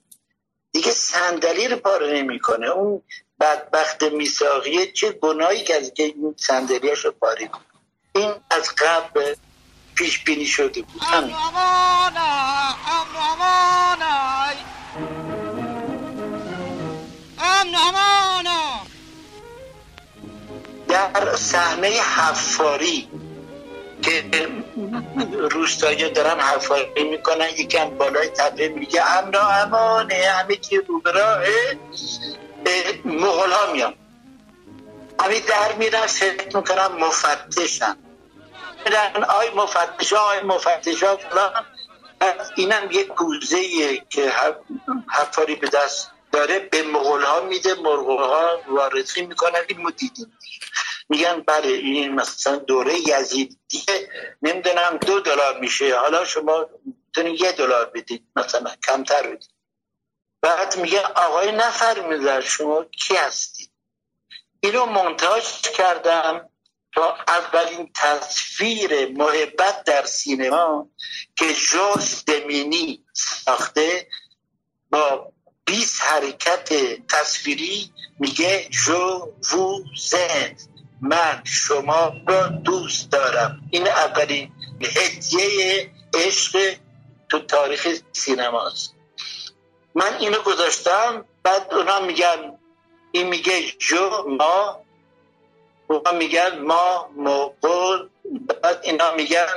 دیگه 0.71 0.91
صندلی 0.91 1.67
رو 1.67 1.77
پاره 1.77 2.13
نمی‌کنه. 2.13 2.67
اون 2.67 3.01
بدبخت 3.39 4.03
میساقیه 4.03 4.91
چه 4.91 5.11
گناهی 5.11 5.63
که 5.63 5.91
که 5.95 6.03
این 6.03 6.35
صندلیاش 6.37 7.05
رو 7.05 7.11
پاره 7.11 7.47
کنه 7.47 7.63
این 8.15 8.33
از 8.49 8.75
قبل 8.77 9.35
پیش 9.95 10.23
بینی 10.23 10.45
شده 10.45 10.81
بود. 10.81 11.01
همین. 11.01 11.35
در 20.87 21.35
صحنه 21.35 21.87
حفاری 21.87 23.09
که 24.01 24.23
روستایی 25.51 26.09
دارن 26.09 26.39
حفاری 26.39 27.03
می‌کنن 27.03 27.49
یکم 27.49 27.89
بالای 27.89 28.27
تپه 28.27 28.67
میگه 28.67 29.17
امنا 29.17 29.47
امانه 29.49 30.15
همه 30.15 30.55
چی 30.55 30.77
رو 30.77 30.99
براهه 30.99 31.79
مغول 33.05 33.51
ها 33.51 33.73
میان. 33.73 33.93
همه 35.19 35.39
در 35.39 35.73
میرن 35.77 36.05
فکر 36.05 36.57
می‌کنن 36.57 36.87
مفتشن. 36.87 37.97
میرن 38.85 39.23
آی 39.23 39.49
مفتش 39.55 40.13
آی 40.13 40.41
مفتش 40.41 41.03
ها 41.03 41.17
فلان 41.17 41.51
اینم 42.55 42.91
یه 42.91 43.03
کوزه 43.03 43.57
که 44.09 44.33
حفاری 45.11 45.55
به 45.55 45.67
دست 45.67 46.11
داره 46.31 46.59
به 46.59 46.83
مغول 46.83 47.23
ها 47.23 47.41
میده 47.41 47.73
مغول 47.73 48.17
ها 48.17 48.61
وارسی 48.67 49.25
می‌کنن 49.25 49.59
این 49.67 49.81
میگن 51.11 51.41
بله 51.41 51.67
این 51.67 52.15
مثلا 52.15 52.55
دوره 52.55 52.93
یزیدیه 53.07 54.09
نمی‌دونم 54.41 54.97
دو 54.97 55.19
دلار 55.19 55.59
میشه. 55.59 55.95
حالا 55.95 56.25
شما 56.25 56.69
می‌تونید 56.85 57.41
یه 57.41 57.51
دلار 57.51 57.85
بدید 57.85 58.27
مثلا 58.35 58.75
کمتر 58.87 59.27
بدید. 59.27 59.51
بعد 60.41 60.77
میگه 60.77 61.01
آقای 61.01 61.51
نفر 61.51 62.41
شما 62.41 62.83
کی 62.83 63.15
هستید 63.15 63.71
اینو 64.59 64.85
منتاج 64.85 65.43
کردم 65.77 66.49
با 66.95 67.17
اولین 67.27 67.91
تصویر 67.95 69.07
محبت 69.07 69.83
در 69.83 70.05
سینما 70.05 70.89
که 71.35 71.53
جوز 71.53 72.25
دمینی 72.25 73.05
ساخته 73.13 74.07
با 74.91 75.31
20 75.65 76.01
حرکت 76.01 76.69
تصویری 77.07 77.93
میگه 78.19 78.69
جو 78.69 79.33
وو 79.53 79.83
زن. 79.97 80.55
من 81.01 81.41
شما 81.43 82.13
را 82.27 82.47
دوست 82.47 83.11
دارم. 83.11 83.61
این 83.71 83.87
اولین 83.87 84.51
هدیه 84.95 85.91
عشق 86.13 86.75
تو 87.29 87.39
تاریخ 87.39 87.87
سینماست. 88.11 88.95
من 89.95 90.17
اینو 90.19 90.41
گذاشتم 90.41 91.25
بعد 91.43 91.73
اونا 91.73 91.99
میگن 91.99 92.57
این 93.11 93.27
میگه 93.27 93.71
جو 93.79 94.09
ما. 94.27 94.81
اونا 95.87 96.11
میگن 96.11 96.59
ما 96.59 97.09
مغول 97.15 98.09
بعد 98.63 98.79
اینا 98.83 99.13
میگن 99.13 99.47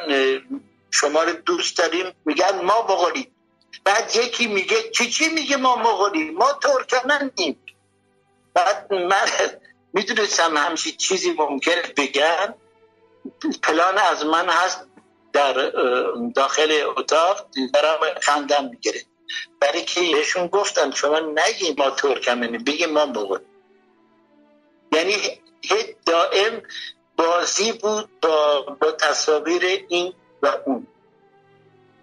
شما 0.90 1.22
رو 1.22 1.32
دوست 1.32 1.78
داریم. 1.78 2.07
میگن 2.24 2.61
ما 2.62 2.82
مغولیم 2.82 3.26
بعد 3.84 4.16
یکی 4.16 4.47
میگه 4.47 4.90
چی 4.90 5.11
چی 5.11 5.28
میگه 5.28 5.57
ما 5.57 5.76
مغولیم 5.76 6.34
ما 6.34 6.53
ترکمنیم. 6.53 7.64
بعد 8.55 8.92
من 8.92 9.26
می‌دونستم 9.95 10.57
همچی 10.57 10.92
چیزی 10.92 11.30
ممکنه 11.30 11.82
بگن 11.97 12.55
پلان 13.62 13.99
از 13.99 14.24
من 14.24 14.49
هست 14.49 14.86
در 15.32 15.53
داخل 16.34 16.82
اتاق 16.97 17.47
دارم 17.74 17.99
خندم 18.20 18.68
می‌گیره. 18.70 19.01
برای 19.61 19.84
که 19.84 20.01
بهشون 20.01 20.47
گفتم 20.47 20.90
شما 20.90 21.20
نگی 21.20 21.74
ما 21.78 21.90
ترکمنی 21.90 22.59
بگی 22.59 22.86
ما 22.86 23.07
مغول. 23.07 23.38
یعنی 24.92 25.16
دائم 26.07 26.62
بازی 27.16 27.72
بود 27.72 28.20
با, 28.20 28.61
با 28.80 28.92
تصاویر 28.92 29.86
این 29.88 30.14
و 30.42 30.53
اون. 30.66 30.86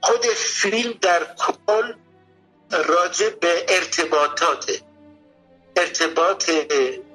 خود 0.02 0.26
فیلم 0.26 0.92
در 1.02 1.36
کل 1.36 1.94
راجع 2.72 3.30
به 3.30 3.66
ارتباطاته. 3.70 4.82
ارتباط 5.78 6.52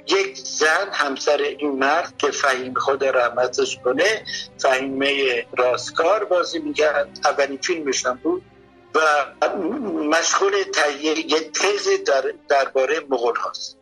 یک 0.07 0.39
زن 0.39 0.89
همسر 0.93 1.37
این 1.37 1.71
مرد 1.71 2.17
که 2.19 2.31
فهیم 2.31 2.75
خود 2.75 3.05
رحمتش 3.05 3.79
کنه 3.85 4.25
فهیمه 4.59 5.47
راستکار 5.59 6.25
بازی 6.25 6.59
میگرد 6.59 7.19
اولین 7.25 7.59
فیلمشان 7.59 8.17
بود 8.17 8.43
و 8.95 9.01
مشغول 9.85 10.53
تهیه 10.75 11.33
یه 11.33 11.41
تز 11.41 11.89
در 12.07 12.35
درباره 12.49 13.01
مغول 13.01 13.37
هاست. 13.37 13.79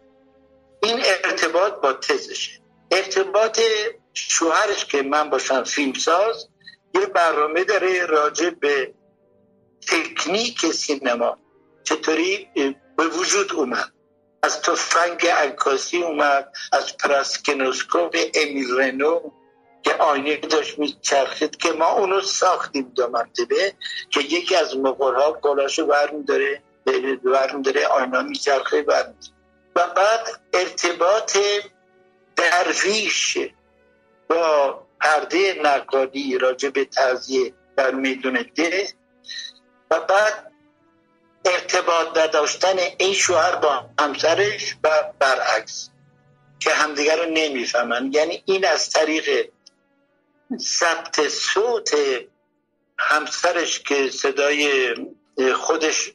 این 0.83 1.01
ارتباط 1.25 1.73
با 1.73 1.93
تزشه. 1.93 2.61
ارتباط 2.91 3.61
شوهرش 4.15 4.85
که 4.85 5.03
من 5.03 5.31
باشم 5.31 5.65
فیلمساز 5.65 6.49
یه 6.95 7.07
برنامه 7.07 7.65
داره 7.65 8.07
راجع 8.07 8.51
به 8.51 8.95
تکنیک 9.89 10.67
سینما. 10.67 11.39
چطوری؟ 11.85 12.49
به 12.97 13.07
وجود 13.09 13.53
اومد. 13.53 13.94
از 14.45 14.63
تفنگ 14.63 15.27
انکاسی 15.37 16.03
اومد 16.03 16.53
از 16.73 16.97
پراسکنوسکوپ 16.97 18.17
امیل 18.35 18.77
رنو 18.79 19.21
که 19.83 19.95
آینه 19.95 20.37
داشت 20.37 20.79
میچرخید 20.79 21.57
که 21.57 21.73
ما 21.73 21.89
اونو 21.93 22.21
ساختیم 22.21 22.93
دو 22.97 23.09
مرتبه 23.09 23.75
که 24.11 24.21
یکی 24.21 24.57
از 24.57 24.77
مغول 24.77 25.15
ها 25.15 25.33
گلاشو 25.33 25.87
برمیداره 25.87 26.63
برمیداره 27.25 27.87
آینه 27.87 28.23
میچرخه 28.23 28.83
بر 28.83 29.13
و 29.77 29.87
بعد 29.87 30.41
ارتباط 30.53 31.39
درویش 32.37 33.39
با 34.29 34.81
پرده 35.01 35.61
نقادی 35.63 36.39
راجع 36.39 36.69
به 36.69 36.89
در 37.77 37.95
میدون 37.95 38.47
ده 38.55 38.89
و 39.91 40.01
بعد 40.01 40.54
ارتباط 41.45 42.19
نداشتن 42.19 42.77
این 42.99 43.13
شوهر 43.15 43.57
با 43.57 43.91
همسرش 44.01 44.77
و 44.85 45.13
برعکس 45.19 45.91
که 46.61 46.71
همدیگر 46.71 47.17
رو 47.17 47.31
نمی‌فهمن. 47.31 48.11
یعنی 48.13 48.43
این 48.47 48.67
از 48.67 48.91
طریق 48.91 49.51
ثبت 50.61 51.29
صوت 51.29 51.95
همسرش 52.99 53.81
که 53.81 54.11
صدای 54.11 54.95
خودش 55.55 56.13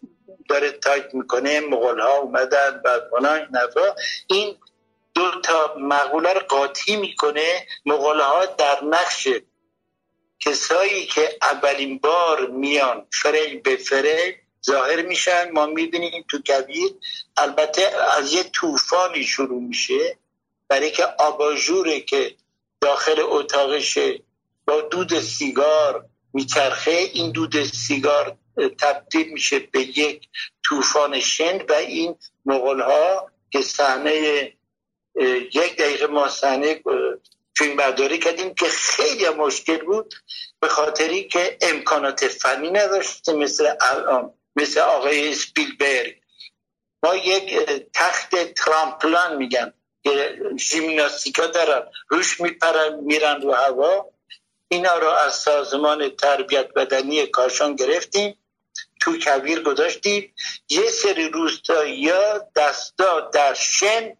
داره 0.49 0.71
تایپ 0.71 1.13
می‌کنه 1.13 1.59
مغول 1.59 1.99
ها 1.99 2.17
اومدن 2.17 2.81
و 2.85 2.99
نفا 3.51 3.95
این 4.27 4.57
دو 5.13 5.31
تا 5.43 5.75
مقوله 5.79 6.33
رو 6.33 6.39
قاطی 6.39 6.95
می‌کنه. 6.95 7.67
مغول 7.85 8.19
ها 8.19 8.45
در 8.45 8.83
نقش 8.83 9.27
کسایی 10.39 11.05
که 11.05 11.37
اولین 11.41 11.97
بار 11.97 12.47
میان 12.47 13.07
فریل 13.11 13.59
به 13.59 13.75
فریل 13.75 14.35
ظاهر 14.65 15.01
میشن 15.01 15.51
ما 15.51 15.65
می‌بینیم 15.65 16.25
تو 16.29 16.41
کبیر 16.41 16.91
البته 17.37 17.81
از 18.17 18.33
یه 18.33 18.43
طوفانی 18.43 19.23
شروع 19.23 19.61
میشه. 19.61 20.17
برای 20.67 20.91
که 20.91 21.05
آباژوره 21.05 21.99
که 21.99 22.35
داخل 22.81 23.19
اتاقشه 23.19 24.21
با 24.67 24.81
دود 24.81 25.19
سیگار 25.19 26.05
میچرخه. 26.33 26.91
این 26.91 27.31
دود 27.31 27.63
سیگار 27.63 28.37
تبدیل 28.79 29.33
میشه 29.33 29.59
به 29.59 29.81
یک 29.81 30.27
طوفان 30.63 31.19
شند 31.19 31.71
و 31.71 31.73
این 31.73 32.15
مغول 32.45 32.81
ها 32.81 33.31
که 33.51 33.61
صحنه 33.61 34.13
یک 35.53 35.77
دقیقه 35.77 36.07
ما 36.07 36.29
صحنه 36.29 36.81
فیلم 37.57 37.75
برداری 37.75 38.19
کردیم 38.19 38.53
که 38.53 38.65
خیلی 38.65 39.29
مشکل 39.29 39.77
بود 39.77 40.13
به 40.59 40.67
خاطری 40.67 41.23
که 41.23 41.57
امکانات 41.61 42.27
فنی 42.27 42.71
نداشته 42.71 43.33
مثل 43.33 43.75
الان. 43.81 44.33
مثل 44.55 44.79
آقای 44.79 45.35
سپیلبرگ. 45.35 46.15
ما 47.03 47.15
یک 47.15 47.69
تخت 47.93 48.53
ترامپلان 48.53 49.37
میگن 49.37 49.73
که 50.03 50.39
ژیمناستیکا 50.57 51.47
دارن 51.47 51.87
روش 52.09 52.41
میپرن 52.41 52.99
میرن 52.99 53.41
رو 53.41 53.53
هوا. 53.53 54.05
اینا 54.67 54.97
رو 54.97 55.07
از 55.07 55.35
سازمان 55.35 56.09
تربیت 56.09 56.73
بدنی 56.73 57.27
کاشان 57.27 57.75
گرفتیم 57.75 58.37
تو 59.01 59.19
کویر 59.19 59.63
گذاشتیم. 59.63 60.33
یه 60.69 60.89
سری 60.89 61.29
روستایی 61.29 62.11
دستا 62.55 63.19
در 63.19 63.53
شن 63.53 64.17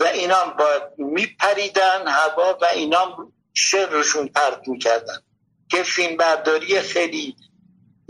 و 0.00 0.04
اینا 0.04 0.44
با 0.44 0.90
میپریدن 0.98 2.08
هوا 2.08 2.58
و 2.62 2.64
اینا 2.64 3.32
روشون 3.90 4.28
پرد 4.28 4.68
می‌کردن. 4.68 5.22
که 5.70 5.82
فیلم 5.82 6.16
برداری 6.16 6.80
خیلی 6.80 7.36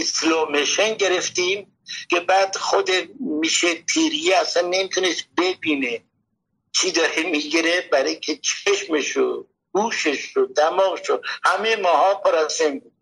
اسلومشن 0.02 0.94
گرفتیم 0.94 1.66
که 2.10 2.20
بعد 2.20 2.56
خود 2.56 2.90
میشه 3.20 3.74
پیری 3.74 4.32
اصلا 4.32 4.68
نمی‌تونست 4.68 5.24
ببینه. 5.36 6.02
چی 6.72 6.92
داره 6.92 7.22
می‌گیره؟ 7.22 7.88
برای 7.92 8.16
که 8.16 8.36
چشمشو 8.36 9.46
گوشش 9.72 10.22
رو 10.34 10.46
دماغش 10.46 11.10
رو 11.10 11.20
همه 11.44 11.76
ماها 11.76 12.14
پر 12.14 12.34
از 12.34 12.62
بود. 12.82 12.92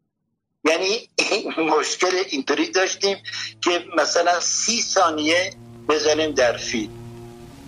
یعنی 0.65 1.09
این 1.17 1.55
مشکل 1.59 2.23
اینطوری 2.31 2.71
داشتیم 2.71 3.17
که 3.61 3.85
مثلا 3.97 4.41
سی 4.41 4.83
ثانیه 4.83 5.55
بزنیم 5.89 6.31
در 6.31 6.57
فیلم. 6.57 6.93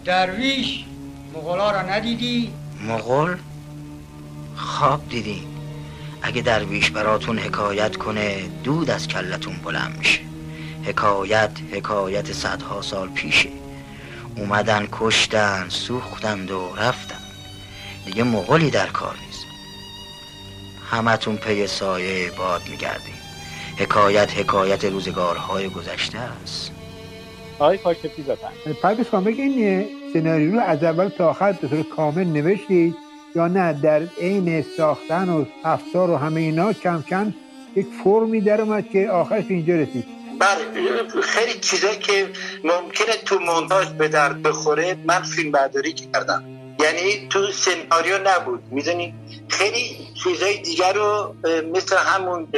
درویش 0.05 0.85
مغلا 1.35 1.71
را 1.71 1.83
ندیدی؟ 1.83 2.53
مغول؟ 2.89 3.37
خواب 4.57 5.09
دیدیم. 5.09 5.52
اگه 6.23 6.43
درویش 6.43 6.91
براتون 6.91 7.39
حکایت 7.39 7.97
کنه 7.97 8.49
دود 8.65 8.91
از 8.91 9.09
کلتون 9.09 9.55
بلند 9.65 9.99
میشه. 9.99 10.21
حکایت 10.85 11.51
حکایت 11.73 12.33
صدها 12.33 12.83
سال 12.83 13.09
پیشه. 13.09 13.49
اومدن 14.37 14.89
کشتن 14.93 15.69
سوختند 15.69 16.51
و 16.51 16.75
رفتن. 16.77 17.19
دیگه 18.07 18.23
مغولی 18.23 18.71
در 18.71 18.87
کار 18.87 19.17
نیست. 19.27 19.47
همتون 20.91 21.37
پی 21.37 21.67
سایه 21.67 22.31
باد 22.31 22.63
میگردیم 22.71 23.15
حکایت 23.77 24.39
حکایت 24.39 24.85
روزگارهای 24.85 25.69
گذشته 25.69 26.19
است. 26.19 26.73
آقای 27.59 27.79
کاشفی 27.79 28.23
بفرمایید. 28.23 28.81
پرویز 28.83 29.09
خان 29.09 29.25
بگه 29.25 29.43
این 29.43 29.87
سناریو 30.13 30.53
رو 30.53 30.61
از 30.61 30.85
اول 30.85 31.09
تا 31.09 31.31
آخر 31.31 31.53
به 31.53 31.69
طور 31.69 31.83
کامل 31.97 32.25
نوشتید. 32.25 33.02
یا 33.35 33.49
نه 33.49 33.73
در 33.73 34.03
عین 34.21 34.65
ساختن 34.77 35.29
و 35.29 35.45
افزار 35.65 36.11
و 36.11 36.17
همه 36.17 36.41
اینا 36.41 36.73
کم 36.73 37.03
کم 37.03 37.35
یک 37.77 37.87
فرمی 38.05 38.41
در 38.41 38.61
اومد 38.61 38.91
که 38.91 39.09
آخرش 39.11 39.45
اینجا 39.49 39.75
رسید. 39.75 40.05
بله 40.39 41.23
خیلی 41.23 41.61
چیزایی 41.61 41.99
که 41.99 42.29
ممکنه 42.65 43.17
تو 43.25 43.39
مونتاژ 43.39 43.89
به 43.89 44.09
درد 44.09 44.43
بخوره 44.43 44.97
من 45.05 45.23
فیلم 45.23 45.51
برداری 45.51 45.93
کردم. 45.93 46.45
یعنی 46.81 47.29
تو 47.31 47.53
سناریو 47.53 48.19
نبود 48.25 48.63
می‌دونی؟ 48.71 49.15
خیلی 49.49 50.09
چیزای 50.25 50.63
دیگر 50.63 50.93
رو 50.93 51.35
مثل 51.75 51.97
همون 51.97 52.49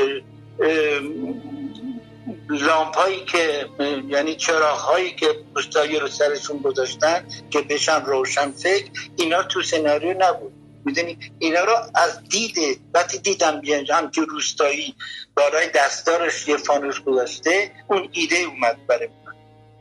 لامپ 2.48 2.96
هایی 2.96 3.24
که 3.24 3.66
یعنی 4.08 4.34
چراغ 4.34 4.78
هایی 4.78 5.10
که 5.10 5.26
دوستایی 5.54 5.98
رو 5.98 6.08
سرشون 6.08 6.58
گذاشتن 6.58 7.24
که 7.50 7.60
بشن 7.60 8.04
روشن 8.04 8.50
فکر 8.50 8.90
اینا 9.16 9.42
تو 9.42 9.62
سناریو 9.62 10.14
نبود. 10.18 10.52
می‌دونی؟ 10.84 11.18
اینا 11.38 11.64
رو 11.64 11.76
از 11.94 12.28
دید 12.28 12.80
وقتی 12.94 13.18
دیدم 13.18 13.60
هم 13.90 14.10
که 14.10 14.20
روستایی 14.20 14.94
بالای 15.36 15.70
دستارش 15.74 16.48
یه 16.48 16.56
فانوس 16.56 17.00
گذاشته 17.00 17.72
اون 17.86 18.08
ایده 18.12 18.36
اومد 18.36 18.86
برای 18.86 19.08
من. 19.08 19.34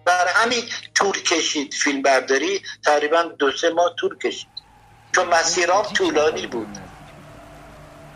بر 0.06 0.28
همین 0.28 0.64
تور 0.96 1.18
کشید 1.18 1.74
فیلم 1.74 2.02
برداری 2.02 2.62
تقریبا 2.86 3.24
دو 3.24 3.52
سه 3.52 3.70
ماه 3.70 3.94
تور 4.00 4.18
کشید. 4.18 4.48
چون 5.16 5.28
مسیرام 5.28 5.84
طولانی 5.84 6.48
بود. 6.48 6.68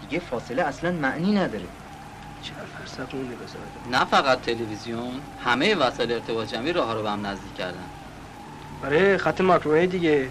دیگه 0.01 0.25
فاصله 0.25 0.63
اصلا 0.63 0.91
معنی 0.91 1.31
نداره. 1.31 1.65
نه 3.91 4.05
فقط 4.05 4.41
تلویزیون 4.41 5.21
همه 5.45 5.75
وسایل 5.75 6.11
ارتباط 6.11 6.47
جمعی 6.47 6.73
راه 6.73 6.93
رو 6.93 7.03
به 7.03 7.09
هم 7.09 7.25
نزدیک 7.25 7.57
کردن. 7.57 7.89
آره 8.85 9.17
خط 9.17 9.41
ماکروی 9.41 9.87
دیگه. 9.87 10.29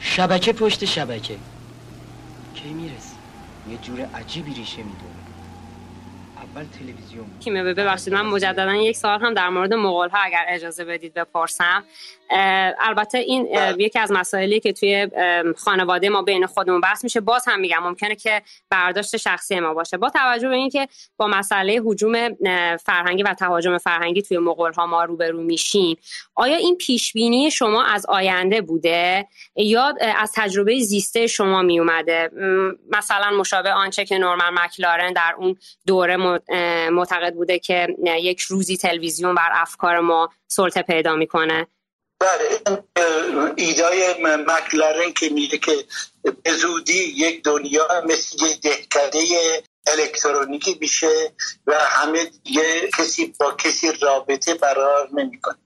شبکه 0.00 0.52
پشت 0.52 0.84
شبکه. 0.84 1.36
کی 2.56 2.68
می‌رسی؟ 2.68 3.16
یه 3.70 3.78
جور 3.78 4.00
عجیبی 4.14 4.54
ریشه 4.54 4.76
می‌دونه 4.82 5.16
اول 6.36 6.64
تلویزیون. 6.64 7.26
کیمه 7.40 7.74
ببخشید 7.74 8.14
من 8.14 8.26
مجددا 8.26 8.74
یک 8.74 8.96
سال 8.96 9.20
هم 9.20 9.34
در 9.34 9.48
مورد 9.48 9.74
مغول 9.74 10.08
ها 10.08 10.18
اگر 10.22 10.44
اجازه 10.48 10.84
بدید 10.84 11.14
بپرسم. 11.14 11.84
البته 12.30 13.18
این 13.18 13.48
یکی 13.78 13.98
از 13.98 14.12
مسائلی 14.12 14.60
که 14.60 14.72
توی 14.72 15.08
خانواده 15.56 16.08
ما 16.08 16.22
بین 16.22 16.46
خودمون 16.46 16.80
بحث 16.80 17.04
میشه 17.04 17.20
باز 17.20 17.44
هم 17.48 17.60
میگم 17.60 17.82
ممکنه 17.82 18.14
که 18.14 18.42
برداشت 18.70 19.16
شخصی 19.16 19.60
ما 19.60 19.74
باشه. 19.74 19.96
با 19.96 20.10
توجه 20.10 20.48
به 20.48 20.54
اینکه 20.54 20.88
با 21.16 21.26
مسئله 21.26 21.80
حجوم 21.84 22.34
فرهنگی 22.76 23.22
و 23.22 23.34
تهاجم 23.34 23.78
فرهنگی 23.78 24.22
توی 24.22 24.38
مغول 24.38 24.72
ها 24.72 24.86
ما 24.86 25.04
روبرو 25.04 25.42
میشیم 25.42 25.96
آیا 26.34 26.56
این 26.56 26.76
پیش 26.76 27.12
بینی 27.12 27.50
شما 27.50 27.84
از 27.84 28.06
آینده 28.06 28.60
بوده؟ 28.60 29.26
یا 29.56 29.94
از 30.16 30.32
تجربه 30.34 30.78
زیسته 30.80 31.26
شما 31.26 31.62
میومده؟ 31.62 32.30
مثلا 32.90 33.30
مشابه 33.30 33.72
آنچه 33.72 34.04
که 34.04 34.18
نورمن 34.18 34.64
مکلارن 34.64 35.12
در 35.12 35.34
اون 35.38 35.56
دوره 35.86 36.16
معتقد 36.90 37.34
بوده 37.34 37.58
که 37.58 37.96
یک 38.04 38.40
روزی 38.40 38.76
تلویزیون 38.76 39.34
بر 39.34 39.50
افکار 39.52 40.00
ما 40.00 40.28
سلطه 40.46 40.82
پیدا 40.82 41.14
می‌کنه. 41.14 41.66
بله 42.18 42.60
ایدای 43.56 44.14
مکلارن 44.22 45.12
که 45.12 45.28
میگه 45.28 45.58
که 45.58 45.84
به 46.42 46.52
زودی 46.52 47.04
یک 47.16 47.44
دنیا 47.44 47.88
مثل 48.06 48.46
یک 48.46 48.60
دهکده 48.60 49.62
الکترونیکی 49.86 50.78
میشه 50.80 51.32
و 51.66 51.74
همه 51.74 52.30
یه 52.44 52.90
کسی 52.98 53.34
با 53.40 53.52
کسی 53.52 53.92
رابطه 53.92 54.54
برقرار 54.54 55.08
نمی‌کنه. 55.12 55.58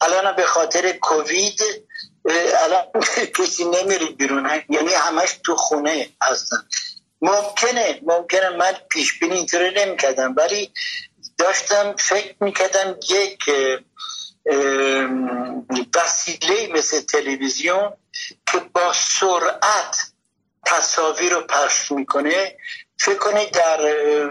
الان 0.00 0.36
به 0.36 0.46
خاطر 0.46 0.92
کووید 0.92 1.60
الان 2.64 2.84
کسی 3.38 3.64
نمیره 3.64 4.06
بیرون 4.06 4.62
یعنی 4.68 4.92
همش 4.94 5.38
تو 5.44 5.56
خونه 5.56 6.08
هستن. 6.22 6.56
ممکنه 7.22 8.00
ممکنه 8.02 8.48
من 8.48 8.72
پیش 8.90 9.18
بینی 9.18 9.34
اینطوری 9.34 9.70
نمی‌کردم 9.74 10.34
ولی 10.36 10.72
داشتم 11.38 11.96
فکر 11.98 12.34
می‌کردم 12.40 12.96
یک 13.08 13.38
وسیله 15.94 16.72
مثل 16.72 17.00
تلویزیون 17.00 17.92
که 18.46 18.58
با 18.58 18.92
سرعت 18.92 20.12
تصاویر 20.66 21.32
رو 21.32 21.40
پخش 21.40 21.92
می‌کنه 21.92 22.56
فکر 22.98 23.18
کنید 23.18 23.50
در 23.50 23.78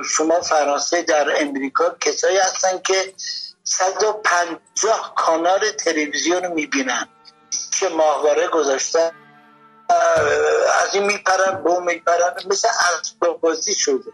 شما 0.03 0.41
فرانسه 0.41 1.01
در 1.01 1.41
امریکا 1.41 1.95
کسایی 1.99 2.37
هستن 2.37 2.79
که 2.79 3.13
150 3.63 5.13
کانال 5.15 5.71
تلویزیون 5.71 6.43
رو 6.43 6.53
می‌بینن 6.53 7.07
که 7.79 7.89
ماهواره 7.89 8.47
گذاشتن 8.47 9.11
از 10.83 10.93
این 10.95 11.03
میپرن 11.03 11.63
به 11.63 11.69
اون 11.69 11.83
میپرن 11.83 12.33
مثل 12.49 12.67
اسباب 13.01 13.41
بازی 13.41 13.75
شده 13.75 14.11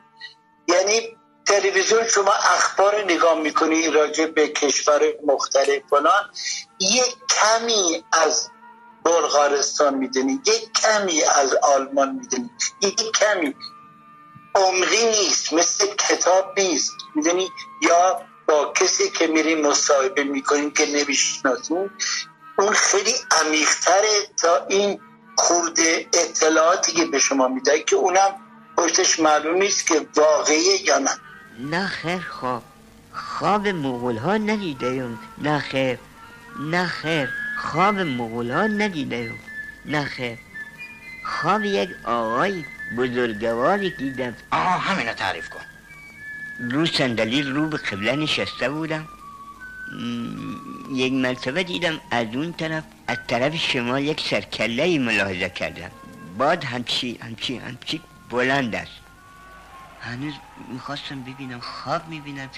یعنی 0.68 1.18
تلویزیون 1.46 2.08
شما 2.08 2.32
اخبار 2.32 3.04
نگاه 3.04 3.40
می‌کنی 3.40 3.90
راجع 3.90 4.26
به 4.26 4.48
کشور 4.48 5.02
مختلف 5.28 5.82
فلان 5.90 6.32
یک 6.80 7.16
کمی 7.30 8.04
از 8.12 8.50
بلغارستان 9.04 9.94
می‌دونی 9.94 10.42
یک 10.46 10.74
کمی 10.74 11.24
از 11.24 11.54
آلمان 11.54 12.16
می‌دونی 12.16 12.50
یک 12.82 13.12
کمی. 13.12 13.56
عمقی 14.56 15.06
نیست 15.06 15.54
مثل 15.54 15.88
کتاب 15.88 16.60
نیست 16.60 16.92
می‌دونی؟ 17.16 17.50
یا 17.82 18.22
با 18.48 18.74
کسی 18.76 19.10
که 19.10 19.28
میریم 19.28 19.68
مصاحبه 19.68 20.24
می‌کنیم 20.24 20.72
که 20.72 20.86
نمی‌شناسیم 20.86 21.92
اون 22.60 22.74
خیلی 22.74 23.14
عمیقتره 23.32 24.28
تا 24.42 24.66
این 24.70 25.00
خورده 25.38 26.08
اطلاعاتی 26.14 26.92
که 26.92 27.06
به 27.06 27.20
شما 27.20 27.48
میده 27.48 27.84
که 27.84 27.96
اونم 27.96 28.36
پشتش 28.78 29.20
معلوم 29.20 29.56
نیست 29.56 29.88
که 29.88 30.08
واقعیه 30.16 30.82
یا 30.84 30.98
نه. 30.98 31.12
نه 31.60 31.88
خیر 31.88 32.20
خواب. 32.20 32.64
خواب 33.14 33.68
مغول 33.68 34.18
ها 34.18 34.38
ندیدم 34.38 35.20
نه 35.38 35.60
خیر. 35.60 35.98
نه 36.60 36.88
خیر. 36.88 37.30
خواب 37.58 37.96
مغول 38.00 38.52
ها 38.52 38.68
ندیدم 38.68 39.36
نه 39.86 40.06
خیر. 40.06 40.38
خواب 41.26 41.64
یک 41.64 41.90
آقای 42.06 42.64
بزرگواری 42.98 43.90
دیدم. 43.90 44.36
آها 44.52 44.78
همینو 44.78 45.14
تعریف 45.14 45.50
کن. 45.50 45.62
رو 46.72 46.86
صندلی 46.86 47.42
رو 47.42 47.68
به 47.68 47.78
قبله 47.78 48.16
نشسته 48.16 48.70
بودم. 48.70 49.08
یک 50.94 51.14
مرتبه 51.14 51.64
دیدم 51.64 52.00
از 52.12 52.28
اون 52.34 52.54
طرف 52.54 52.84
از 53.08 53.18
طرف 53.28 53.56
شما 53.56 54.00
یک 54.00 54.22
سرکله 54.22 55.00
ملاحظه 55.00 55.50
کردم. 55.50 55.92
بعد 56.38 56.64
همچی 56.64 57.20
همچی 57.22 57.58
همچی 57.58 58.02
بلند 58.30 58.76
است. 58.76 58.92
هنوز 60.02 60.34
می‌خواستم 60.72 61.22
ببینم 61.22 61.60
خواب 61.60 62.02
می‌بینم 62.10 62.50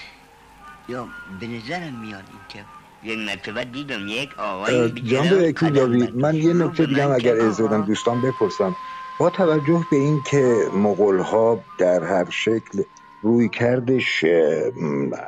یا 0.88 1.08
به 1.40 1.46
نظرم 1.46 2.00
میاد 2.00 2.24
این 2.30 2.40
که 2.48 2.64
یک 3.02 3.18
مرتبه 3.18 3.64
دیدم 3.64 4.08
یک 4.08 4.38
آقای 4.38 4.90
جان 4.90 5.52
داوید 5.74 6.16
من 6.16 6.34
یه 6.34 6.54
نکته 6.54 6.86
دیگه 6.86 7.10
اگر 7.10 7.40
از 7.40 7.56
دوستان 7.56 8.20
بپرسم. 8.20 8.76
با 9.18 9.30
توجه 9.30 9.84
به 9.90 9.96
این 9.96 10.22
که 10.22 10.66
مغول 10.74 11.18
ها 11.18 11.64
در 11.78 12.04
هر 12.04 12.30
شکل 12.30 12.82
روی 13.22 13.48
کردش 13.48 14.24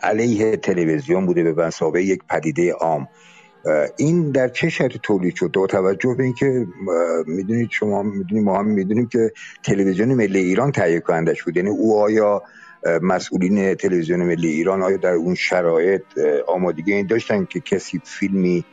علیه 0.03 0.57
تلویزیون 0.57 1.27
بوده 1.27 1.53
به 1.53 1.67
مسابقه 1.67 2.03
یک 2.03 2.21
پدیده 2.31 2.73
عام 2.73 3.09
این 3.99 4.31
در 4.31 4.49
چه 4.49 4.69
شرطی 4.69 4.99
تولید 5.03 5.35
شد؟ 5.35 5.53
با 5.53 5.67
توجه 5.67 6.15
به 6.15 6.25
اینکه 6.25 6.67
می‌دونید 7.27 7.71
شما 7.71 8.03
می‌دونید 8.03 8.45
ما 8.45 8.59
هم 8.59 8.67
می‌دونیم 8.67 9.09
که 9.09 9.33
تلویزیون 9.65 10.15
ملی 10.15 10.39
ایران 10.39 10.73
تهیه 10.73 11.01
کنندش 11.01 11.43
بود. 11.43 11.57
یعنی 11.57 11.69
او 11.69 12.03
آیا 12.03 12.43
مسئولین 13.03 13.75
تلویزیون 13.75 14.23
ملی 14.23 14.49
ایران 14.49 14.83
آیا 14.83 14.97
در 14.97 15.13
اون 15.13 15.35
شرایط 15.35 16.03
آمادگی 16.47 16.93
این 16.93 17.07
داشتن 17.07 17.45
که 17.45 17.61
کسی 17.61 18.01
فیلمی 18.05 18.65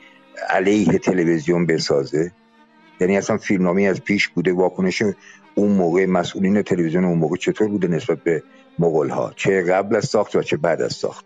علیه 0.49 0.97
تلویزیون 0.97 1.65
بسازه؟ 1.65 2.31
یعنی 2.99 3.17
اصلا 3.17 3.37
فیلمنامه 3.37 3.83
از 3.83 4.01
پیش 4.01 4.27
بوده 4.27 4.53
واکنش 4.53 5.03
اون 5.55 5.71
موقع 5.71 6.05
مسئولین 6.05 6.61
تلویزیون 6.61 7.05
اون 7.05 7.17
موقع 7.17 7.35
چطور 7.35 7.67
بوده 7.67 7.87
نسبت 7.87 8.23
به 8.23 8.43
مغول 8.79 9.09
ها 9.09 9.33
چه 9.35 9.61
قبل 9.61 9.95
از 9.95 10.05
ساخت 10.05 10.35
و 10.35 10.43
چه 10.43 10.57
بعد 10.57 10.81
از 10.81 10.93
ساخت؟ 10.93 11.25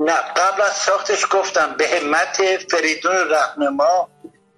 نه 0.00 0.12
قبل 0.12 0.62
از 0.62 0.72
ساختش 0.72 1.26
گفتم 1.30 1.74
به 1.78 1.88
همت 1.88 2.42
فریدون 2.70 3.12
رهنما 3.12 4.08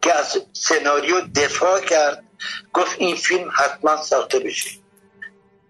که 0.02 0.14
از 0.14 0.38
سناریو 0.52 1.20
دفاع 1.20 1.80
کرد 1.80 2.24
گفت 2.72 2.96
این 2.98 3.16
فیلم 3.16 3.50
حتما 3.54 4.02
ساخته 4.02 4.38
بشه. 4.38 4.70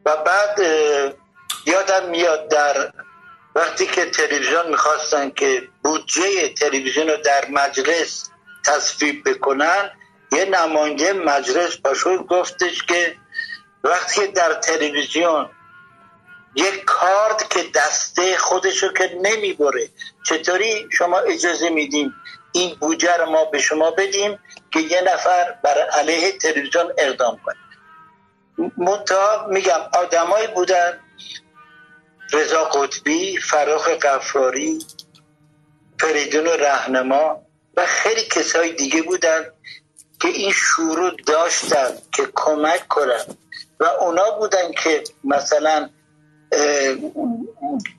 و 0.06 0.16
بعد 0.16 0.60
یادم 1.66 2.08
میاد 2.08 2.48
در 2.48 2.92
وقتی 3.54 3.86
که 3.86 4.06
تلویزیون 4.10 4.68
می‌خواستن 4.68 5.30
که 5.30 5.68
بودجه 5.84 6.48
تلویزیون 6.48 7.08
رو 7.08 7.16
در 7.16 7.48
مجلس 7.50 8.30
تصویب 8.66 9.28
بکنن 9.28 9.90
یه 10.32 10.44
نماینده 10.44 11.12
مجلس 11.12 11.76
پاشون 11.80 12.16
گفتش 12.16 12.82
که 12.82 13.16
وقتی 13.84 14.26
در 14.26 14.54
تلویزیون 14.54 15.50
یک 16.54 16.84
کارت 16.84 17.50
که 17.50 17.64
دسته 17.74 18.36
خودشو 18.38 18.92
که 18.92 19.18
نمی‌بره 19.22 19.88
چطوری 20.28 20.88
شما 20.92 21.18
اجازه 21.18 21.70
میدیم 21.70 22.14
این 22.52 22.74
بودجه 22.74 23.16
رو 23.16 23.30
ما 23.30 23.44
به 23.44 23.58
شما 23.58 23.90
بدیم 23.90 24.38
که 24.70 24.80
یه 24.80 25.00
نفر 25.00 25.52
بر 25.64 25.88
علیه 25.92 26.32
تلویزیون 26.32 26.92
اقدام 26.98 27.40
کنه؟ 27.44 27.65
منتها 28.76 29.46
میگم 29.50 29.80
آدمایی 29.92 30.46
بودن. 30.46 31.00
رضا 32.32 32.64
قطبی 32.64 33.36
فراخ 33.36 33.88
قفاری 33.88 34.78
فریدون 36.00 36.46
رهنما 36.46 37.42
و 37.76 37.86
خیلی 37.86 38.22
کسای 38.22 38.72
دیگه 38.72 39.02
بودن 39.02 39.52
که 40.22 40.28
این 40.28 40.52
شروع 40.52 41.10
داشتن 41.26 41.98
که 42.12 42.28
کمک 42.34 42.88
کنن. 42.88 43.24
و 43.80 43.84
اونا 43.84 44.30
بودن 44.30 44.72
که 44.72 45.04
مثلا 45.24 45.90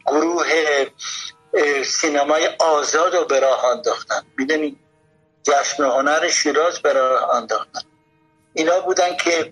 گروه 0.05 0.47
سینمای 1.85 2.49
آزاد 2.59 3.15
رو 3.15 3.25
به 3.25 3.39
راه 3.39 3.65
انداختن. 3.65 4.21
می‌دونی؟ 4.37 4.79
جشن 5.43 5.83
هنر 5.83 6.29
شیراز 6.29 6.79
به 6.79 6.93
راه 6.93 7.35
انداختن. 7.35 7.81
اینا 8.53 8.79
بودن 8.79 9.15
که 9.15 9.51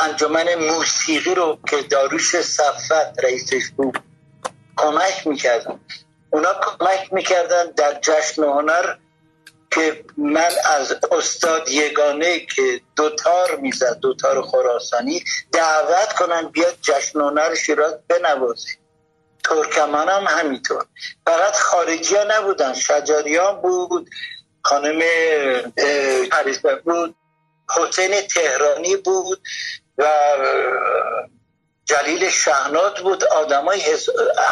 انجمن 0.00 0.54
موسیقی 0.54 1.34
رو 1.34 1.58
که 1.68 1.82
داروش 1.82 2.40
صفت 2.40 3.24
رئیسش 3.24 3.70
بود 3.76 3.98
کمک 4.76 5.26
می‌کردن. 5.26 5.80
اونا 6.30 6.48
کمک 6.62 7.12
می‌کردن 7.12 7.70
در 7.76 7.98
جشن 8.02 8.42
هنر 8.42 8.96
که 9.70 10.04
من 10.16 10.50
از 10.64 10.96
استاد 11.12 11.68
یگانه 11.68 12.40
که 12.40 12.80
دوتار 12.96 13.56
می‌زد 13.56 13.98
دوتار 14.00 14.42
خراسانی 14.42 15.24
دعوت 15.52 16.12
کنن 16.12 16.48
بیاد 16.48 16.78
جشن 16.82 17.20
هنر 17.20 17.54
شیراز 17.54 17.94
بنوازه. 18.08 18.68
ترکمان 19.44 20.08
هم 20.08 20.24
همینطور. 20.28 20.84
فقط 21.26 21.56
خارجی 21.56 22.14
ها 22.16 22.24
نبودن 22.28 22.74
شجریان 22.74 23.60
بود 23.60 24.10
خانم 24.62 25.02
پریسبه 26.30 26.76
بود. 26.76 27.16
حسین 27.70 28.20
تهرانی 28.20 28.96
بود 28.96 29.42
و 29.98 30.06
جلیل 31.84 32.30
شهنات 32.30 33.00
بود. 33.00 33.24
آدمای 33.24 33.82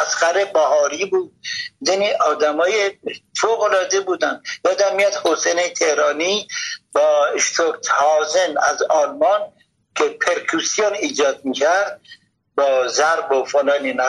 اسخر 0.03 0.45
بهاری 0.45 1.05
بود. 1.05 1.33
یعنی 1.81 2.11
آدمای 2.13 2.99
فوق 3.41 3.63
العاده 3.63 4.01
بودن. 4.01 4.43
یادم 4.65 4.97
میاد 4.97 5.15
حسین 5.25 5.75
تهرانی 5.75 6.49
با 6.93 7.27
هازن 7.91 8.55
از 8.59 8.83
آلمان 8.83 9.53
که 9.95 10.05
پرکوسیون 10.05 10.95
ایجاد 10.95 11.45
می‌کرد 11.45 12.01
با 12.57 12.89
ضرب 12.89 13.33
و 13.33 13.45
فلان 13.45 13.85
این 13.85 14.01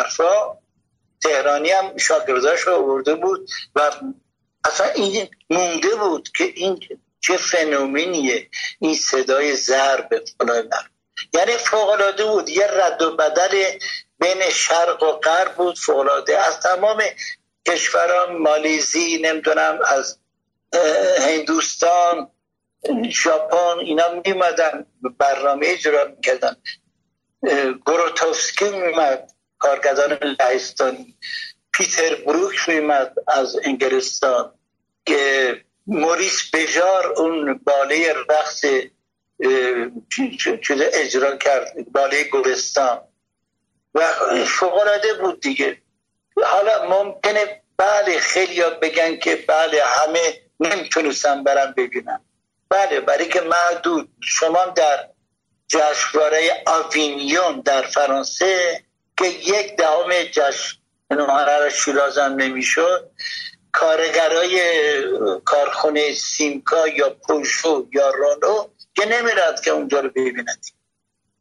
تهرانی 1.23 1.69
هم 1.69 1.97
شاگرداش 1.97 2.61
رو 2.61 2.75
آورده 2.75 3.15
بود 3.15 3.49
و 3.75 3.91
اصلا 4.65 4.87
این 4.87 5.29
مونده 5.49 5.95
بود 5.95 6.29
که 6.37 6.43
این 6.43 6.79
چه 7.23 7.37
فنومنیه؟ 7.37 8.49
این 8.79 8.95
صدای 8.95 9.55
ضرب 9.55 10.09
فلان 10.37 10.69
یعنی 11.33 11.51
فوقلاده 11.51 12.25
بود. 12.25 12.49
یه 12.49 12.67
رد 12.67 13.01
و 13.01 13.15
بدل 13.15 13.63
بین 14.19 14.49
شرق 14.49 15.03
و 15.03 15.11
غرب 15.11 15.55
بود. 15.55 15.77
فوقلاده 15.77 16.39
از 16.39 16.59
تمام 16.59 17.03
کشوران 17.67 18.37
مالیزی 18.37 19.17
نمی‌دونم 19.17 19.79
از 19.85 20.17
هندوستان 21.19 22.31
ژاپن 23.09 23.79
اینا 23.79 24.21
میمدن 24.25 24.85
برنامه 25.17 25.67
اجرا 25.67 26.05
می‌کردن. 26.05 26.55
گروتوفسکی 27.85 28.69
میمد 28.69 29.31
کارگردان 29.59 30.17
لهستانی. 30.21 31.17
پیتر 31.73 32.15
بروک 32.15 32.69
میمد 32.69 33.15
از 33.27 33.55
انگلستان. 33.63 34.53
که 35.05 35.61
موریس 35.87 36.49
بجار 36.53 37.13
اون 37.17 37.53
باله 37.53 38.13
رقص 38.29 38.65
چیز 40.09 40.79
اجرا 40.93 41.37
کرد 41.37 41.91
باله 41.91 42.23
گلستان. 42.23 43.01
و 43.95 44.13
فوقلاده 44.45 45.13
بود 45.13 45.39
دیگه. 45.41 45.77
حالا 46.45 46.89
ممکنه 46.89 47.61
بله 47.77 48.19
خیلی 48.19 48.63
بگن 48.81 49.17
که 49.17 49.35
بله 49.35 49.83
همه 49.85 50.41
نمی‌تونستم 50.59 51.43
برم 51.43 51.73
ببینم 51.77 52.21
بله 52.69 52.99
برای 52.99 53.27
که 53.27 53.41
محدود 53.41 54.09
شما 54.21 54.65
در 54.65 55.09
جشنواره 55.67 56.63
آوینیون 56.65 57.61
در 57.61 57.81
فرانسه 57.81 58.83
که 59.17 59.25
یک 59.25 59.75
دهم 59.75 60.23
جشن 60.31 60.77
هنر 61.11 61.69
شیرازم 61.69 62.35
نمی‌شد 62.39 63.11
کارگرای 63.73 64.57
کارخونه 65.45 66.13
سیمکا 66.13 66.87
یا 66.87 67.09
پوشو 67.09 67.87
یا 67.93 68.09
رانو 68.09 68.67
که 68.95 69.05
نمیرد 69.05 69.61
که 69.61 69.71
اونجا 69.71 69.99
رو 69.99 70.09
ببیند. 70.09 70.65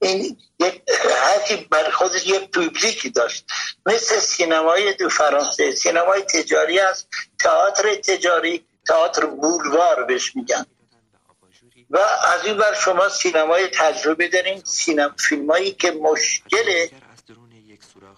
این 0.03 0.37
یک 0.61 0.83
هرکی 1.23 1.57
بر 1.71 1.91
خودش 1.91 2.27
یک 2.27 2.51
پوبلیکی 2.51 3.11
داشت. 3.11 3.45
مثل 3.87 4.19
سینمای 4.19 4.95
دو 4.95 5.09
فرانسه. 5.09 5.73
سینمای 5.73 6.23
تجاری 6.23 6.81
است. 6.81 7.09
تئاتر 7.41 7.95
تجاری 7.95 8.65
تئاتر 8.89 9.27
بولوار 9.27 10.05
بهش 10.05 10.37
میگن. 10.37 10.67
و 11.91 11.99
از 12.35 12.45
این 12.45 12.57
بر 12.57 12.75
شما 12.75 13.09
سینمای 13.09 13.69
تجربه 13.69 14.29
داریم. 14.29 14.63
سینما 14.65 15.15
فیلمایی 15.19 15.73
که 15.73 15.91
مشکل 15.91 16.87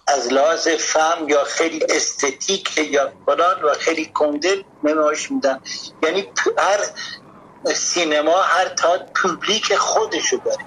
از 0.07 0.33
لحاظ 0.33 0.67
فهم 0.67 1.29
یا 1.29 1.43
خیلی 1.43 1.85
استتیک 1.89 2.77
یا 2.77 3.13
فلان 3.25 3.63
و 3.63 3.73
خیلی 3.73 4.11
کنده 4.15 4.65
نمایش 4.83 5.31
میدن. 5.31 5.59
یعنی 6.03 6.33
هر 6.59 6.79
سینما 7.75 8.43
هر 8.43 8.69
تا 8.69 8.99
پوبلیک 9.15 9.75
خودشو 9.75 10.37
داره. 10.45 10.65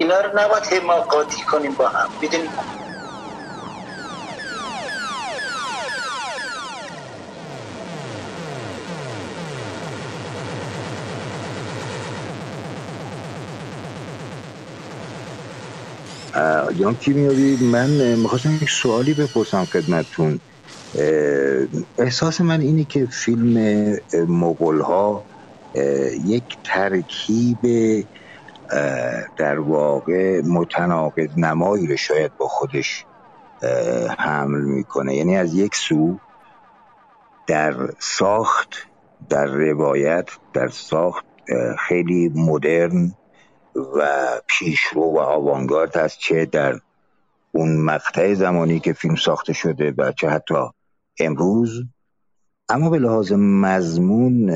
اینا 0.00 0.20
رو 0.20 0.40
نباید 0.40 0.64
حماقاتی 0.66 1.42
کنیم 1.48 1.76
با 1.76 1.88
هم. 1.88 2.14
می‌دونیم 2.20 2.54
جان 16.80 16.96
کیمیاوی 17.04 17.56
من 17.56 18.14
می‌خواستم 18.14 18.54
یک 18.62 18.70
سوالی 18.70 19.14
بپرسم 19.14 19.66
خدمتتون. 19.66 20.40
احساس 21.98 22.40
من 22.40 22.60
اینه 22.60 22.84
که 22.84 23.06
فیلم 23.06 23.54
مغول 24.28 24.80
ها 24.80 25.26
یک 26.24 26.44
ترکیب 26.64 27.58
در 29.36 29.58
واقع 29.58 30.40
متناقض 30.44 31.38
نمایی 31.38 31.86
رو 31.86 31.96
شاید 31.96 32.32
با 32.36 32.48
خودش 32.48 33.06
حمل 34.18 34.60
می‌کنه. 34.64 35.16
یعنی 35.16 35.36
از 35.36 35.54
یک 35.54 35.74
سو 35.74 36.20
در 37.46 37.74
ساخت 38.00 38.74
در 39.28 39.46
روایت 39.46 40.28
در 40.54 40.68
ساخت 40.68 41.26
خیلی 41.88 42.32
مدرن 42.34 43.14
و 43.74 44.30
پیشرو 44.46 45.02
و 45.02 45.18
آوانگارد 45.18 45.96
هست 45.96 46.18
چه 46.18 46.44
در 46.46 46.80
اون 47.52 47.76
مقطع 47.76 48.34
زمانی 48.34 48.80
که 48.80 48.92
فیلم 48.92 49.14
ساخته 49.14 49.52
شده 49.52 49.94
و 49.98 50.12
چه 50.12 50.28
حتی 50.28 50.54
امروز. 51.20 51.82
اما 52.68 52.90
به 52.90 52.98
لحاظ 52.98 53.32
مضمون 53.36 54.46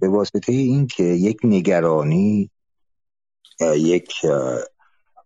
به 0.00 0.08
واسطه 0.08 0.52
این 0.52 0.86
که 0.86 1.02
یک 1.02 1.36
نگرانی 1.44 2.50
یک 3.76 4.12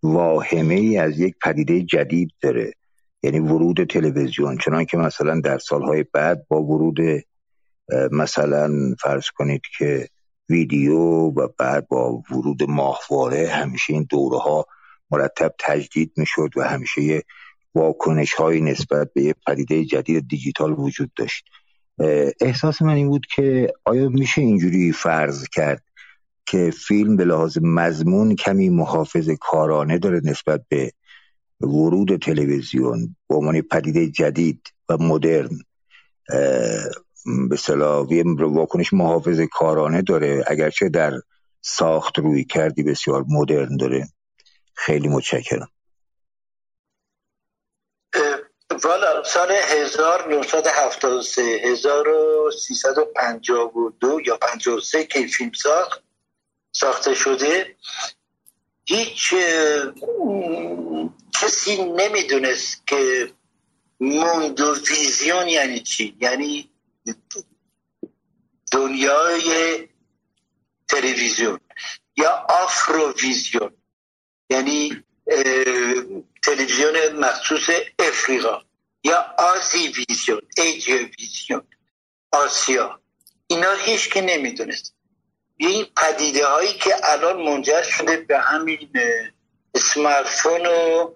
واهمه 0.03 0.75
ای 0.75 0.97
از 0.97 1.19
یک 1.19 1.35
پدیده 1.41 1.81
جدید 1.81 2.31
داره 2.41 2.73
یعنی 3.23 3.39
ورود 3.39 3.83
تلویزیون. 3.83 4.57
چنان 4.57 4.85
که 4.85 4.97
مثلا 4.97 5.39
در 5.39 5.57
سالهای 5.57 6.05
بعد 6.13 6.47
با 6.47 6.61
ورود 6.61 6.97
مثلا 8.11 8.95
فرض 8.99 9.25
کنید 9.37 9.61
که 9.77 10.09
ویدیو 10.49 10.99
و 10.99 11.47
بعد 11.57 11.87
با 11.87 12.23
ورود 12.31 12.63
ماهواره 12.63 13.47
همیشه 13.47 13.93
این 13.93 14.07
دوره 14.09 14.37
ها 14.37 14.65
مرتب 15.11 15.55
تجدید 15.59 16.11
می‌شد 16.17 16.49
و 16.55 16.63
همیشه 16.63 17.23
واکنش 17.75 18.33
های 18.33 18.61
نسبت 18.61 19.13
به 19.13 19.35
پدیده 19.47 19.85
جدید 19.85 20.27
دیجیتال 20.27 20.79
وجود 20.79 21.11
داشت. 21.15 21.45
احساس 22.41 22.81
من 22.81 22.93
این 22.93 23.07
بود 23.07 23.25
که 23.35 23.73
آیا 23.85 24.09
میشه 24.09 24.41
اینجوری 24.41 24.91
فرض 24.91 25.47
کرد 25.47 25.83
که 26.45 26.71
فیلم 26.87 27.15
به 27.15 27.25
لحاظ 27.25 27.57
مضمون 27.61 28.35
کمی 28.35 28.69
محافظ 28.69 29.29
کارانه 29.39 29.97
داره 29.97 30.21
نسبت 30.23 30.61
به 30.69 30.91
ورود 31.61 32.15
تلویزیون 32.15 33.15
به 33.29 33.35
عنوان 33.35 33.61
پدیده 33.61 34.07
جدید 34.09 34.61
و 34.89 34.97
مدرن؟ 34.97 35.59
به 37.49 37.55
صلاح 37.55 38.07
واکنش 38.39 38.93
محافظ 38.93 39.39
کارانه 39.51 40.01
داره. 40.01 40.43
اگرچه 40.47 40.89
در 40.89 41.11
ساخت 41.61 42.19
روی 42.19 42.43
کردی 42.43 42.83
بسیار 42.83 43.25
مدرن 43.27 43.77
داره. 43.77 44.07
خیلی 44.73 45.07
متشکرم. 45.07 45.69
والا 48.83 49.23
سال 49.23 49.51
1973 49.51 51.41
1352 51.41 54.19
یا 54.25 54.37
53 54.37 55.03
که 55.03 55.27
فیلم 55.27 55.51
ساخت 55.51 56.03
ساخته 56.71 57.15
شده 57.15 57.75
هیچ 58.85 59.33
کسی 61.41 61.83
نمی‌دونست 61.83 62.87
که 62.87 63.31
موندوویزیون 63.99 65.47
یعنی 65.47 65.79
چی؟ 65.79 66.17
یعنی 66.21 66.69
دنیای 68.71 69.87
تلویزیون 70.87 71.59
یا 72.17 72.45
آفروویزیون. 72.49 73.71
یعنی 74.49 75.03
تلویزیون 76.43 77.09
مخصوص 77.15 77.69
افریقا 77.99 78.61
یا 79.03 79.35
آزی 79.37 79.87
ویزیون 79.87 80.41
ایجی 80.57 80.93
ویزیون 81.19 81.61
آسیا. 82.31 82.99
اینا 83.47 83.73
هیچ 83.73 84.09
که 84.09 84.21
نمی‌دونست. 84.21 84.95
این 85.57 85.85
پدیده 85.97 86.45
هایی 86.45 86.73
که 86.73 86.95
الان 87.03 87.41
منجر 87.41 87.83
شده 87.83 88.17
به 88.17 88.39
همین 88.39 88.89
سمارتفون 89.75 90.65
و 90.65 91.13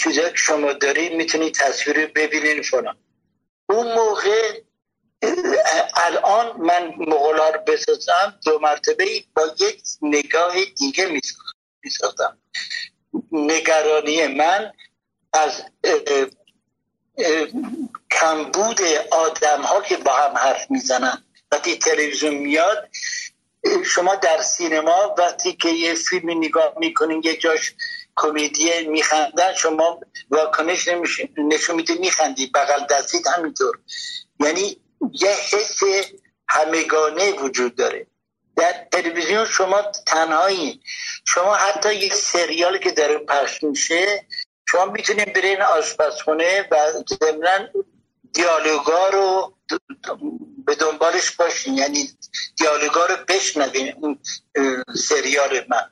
چیزایی 0.00 0.30
که 0.30 0.36
شما 0.36 0.72
دارید 0.72 1.12
می‌تونید 1.12 1.54
تصویر 1.54 2.06
ببینین 2.06 2.62
فلان. 2.62 2.96
اون 3.70 3.92
موقع 3.94 4.60
الان 5.96 6.56
من 6.60 6.94
مغلا 6.98 7.50
رو 7.50 7.60
بسازم 7.66 8.38
دو 8.44 8.58
مرتبه 8.58 9.24
با 9.36 9.42
یک 9.60 9.82
نگاه 10.02 10.54
دیگه 10.64 11.20
می‌سازم 11.82 12.38
نگرانی 13.32 14.26
من 14.26 14.72
از 15.32 15.62
کمبود 18.10 18.80
آدم 19.10 19.62
ها 19.62 19.80
که 19.82 19.96
با 19.96 20.12
هم 20.12 20.38
حرف 20.38 20.70
می‌زنن. 20.70 21.24
وقتی 21.52 21.78
تلویزیون 21.78 22.34
میاد 22.34 22.88
شما 23.84 24.14
در 24.14 24.42
سینما 24.42 25.14
وقتی 25.18 25.52
که 25.52 25.68
یه 25.68 25.94
فیلم 25.94 26.30
نگاه 26.30 26.74
می‌کنین 26.76 27.22
یه 27.24 27.36
جاش 27.36 27.74
کمدی 28.16 28.86
میخندن 28.88 29.54
شما 29.54 30.00
واکنش 30.30 30.88
نشون 31.36 31.76
میده 31.76 31.94
میخندی 31.94 32.46
بغل 32.46 32.86
دستید 32.90 33.26
همینطور. 33.26 33.78
یعنی 34.40 34.76
یه 35.12 35.30
حس 35.30 35.80
همگانه 36.48 37.32
وجود 37.32 37.76
داره. 37.76 38.06
در 38.56 38.86
تلویزیون 38.92 39.44
شما 39.44 39.82
تنهایی. 40.06 40.80
شما 41.26 41.54
حتی 41.54 41.94
یه 41.94 42.14
سریال 42.14 42.78
که 42.78 42.90
داره 42.90 43.18
پخش 43.18 43.62
میشه 43.62 44.26
شما 44.68 44.84
می‌تونید 44.84 45.32
برین 45.32 45.62
آشپزخونه 45.62 46.68
و 46.70 46.76
ضمنا 47.20 47.68
دیالوگا 48.32 49.08
رو 49.08 49.54
به 50.66 50.74
دنبالش 50.74 51.30
باشین. 51.30 51.74
یعنی 51.74 52.10
دیالوگا 52.56 53.06
رو 53.06 53.16
بشنوین 53.28 53.94
اون 54.00 54.18
سریال 54.96 55.64
من. 55.68 55.90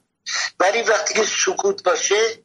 ولی 0.60 0.82
وقتی 0.82 1.14
که 1.14 1.24
سکوت 1.24 1.82
باشه 1.82 2.42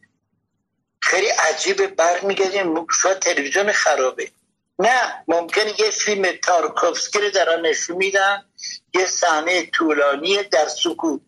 خیلی 1.01 1.27
عجیبه. 1.27 1.87
برمیگردیم 1.87 2.87
شاید 3.01 3.19
تلویزیون 3.19 3.71
خرابه. 3.71 4.31
نه 4.79 5.23
ممکنه 5.27 5.81
یه 5.81 5.89
فیلم 5.89 6.31
تارکوفسکی 6.43 7.19
رو 7.19 7.29
در 7.29 7.61
نشون 7.61 7.97
میدن. 7.97 8.45
یه 8.93 9.05
صحنه 9.05 9.65
طولانی 9.65 10.43
در 10.43 10.67
سکوت. 10.67 11.21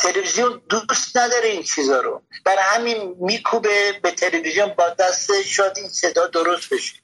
تلویزیون 0.00 0.62
دوست 0.68 1.16
نداره 1.16 1.48
این 1.48 1.62
چیزا 1.62 2.00
رو. 2.00 2.22
برای 2.44 2.62
همین 2.62 3.16
میکوبه 3.20 4.00
به 4.02 4.10
تلویزیون 4.10 4.68
با 4.68 4.88
دست 4.88 5.42
شاید 5.42 5.78
این 5.78 5.88
صدا 5.88 6.26
درست 6.26 6.74
بشه. 6.74 6.94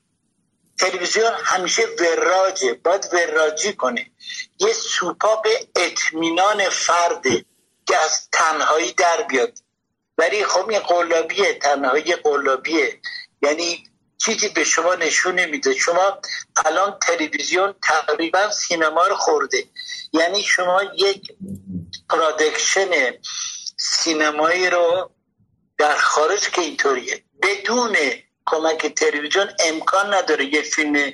تلویزیون 0.79 1.33
همیشه 1.45 1.83
وراجه 2.01 2.75
باید 2.75 3.09
وراجی 3.13 3.73
کنه. 3.73 4.11
یه 4.59 4.73
سوپاپ 4.73 5.47
اطمینان 5.77 6.69
فرده. 6.69 7.45
که 7.93 7.99
از 7.99 8.29
تنهایی 8.33 8.93
در 8.93 9.23
بیاد. 9.23 9.59
ولی 10.19 10.45
خب 10.45 10.69
این 10.69 10.79
قلابیه 10.79 11.55
تنهایی 11.55 12.17
قلابیه. 12.17 13.01
یعنی 13.43 13.85
چیزی 14.19 14.49
به 14.49 14.65
شما 14.65 14.95
نشون 14.95 15.35
نمیده. 15.35 15.75
شما 15.75 16.21
الان 16.65 16.99
تلویزیون 17.03 17.75
تقریبا 17.83 18.51
سینما 18.51 19.07
رو 19.07 19.17
خورده. 19.17 19.65
یعنی 20.13 20.43
شما 20.43 20.83
یک 20.83 21.33
پرادکشن 22.11 22.91
سینمایی 23.77 24.71
رو 24.71 25.11
در 25.79 25.97
خارج 25.97 26.51
که 26.51 26.61
اینطوریه. 26.61 27.25
بدون 27.43 27.97
کمک 28.47 28.87
تلویزیون 28.87 29.49
امکان 29.59 30.15
نداره 30.15 30.45
یه 30.55 30.63
فیلم 30.63 31.13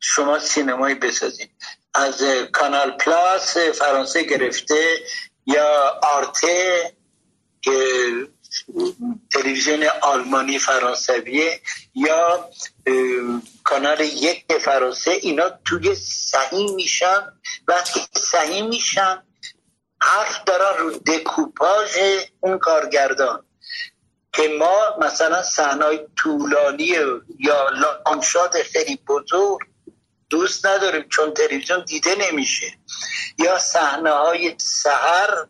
شما 0.00 0.38
سینمایی 0.38 0.94
بسازید. 0.94 1.50
از 1.94 2.22
کانال 2.52 2.90
پلاس 2.90 3.56
فرانسه 3.56 4.22
گرفته 4.22 4.98
یا 5.46 6.00
آرته 6.02 6.92
که 7.60 7.78
تلویزیون 9.32 9.86
آلمانی 10.02 10.58
فرانسویه 10.58 11.60
یا 11.94 12.50
کانال 13.64 14.00
یک 14.00 14.58
فرانسه 14.60 15.10
اینا 15.10 15.50
توی 15.64 15.94
صحیح 15.94 16.74
میشن. 16.74 17.32
وقتی 17.68 18.00
صحیح 18.20 18.62
میشن 18.62 19.22
حرف 20.00 20.44
دارن 20.44 20.78
رو 20.78 20.90
دکوپاژ 20.90 21.98
اون 22.40 22.58
کارگردان 22.58 23.46
که 24.32 24.48
ما 24.58 24.96
مثلا 25.00 25.42
صحنای 25.42 26.00
طولانی 26.16 26.96
یا 27.38 27.68
لانشات 27.68 28.62
خیلی 28.62 28.96
بزرگ 29.08 29.58
دوست 30.30 30.66
نداریم 30.66 31.08
چون 31.08 31.34
تلویزیون 31.34 31.84
دیده 31.84 32.14
نمیشه. 32.14 32.66
یا 33.38 33.58
صحنه 33.58 34.10
های 34.10 34.54
سهر 34.58 35.46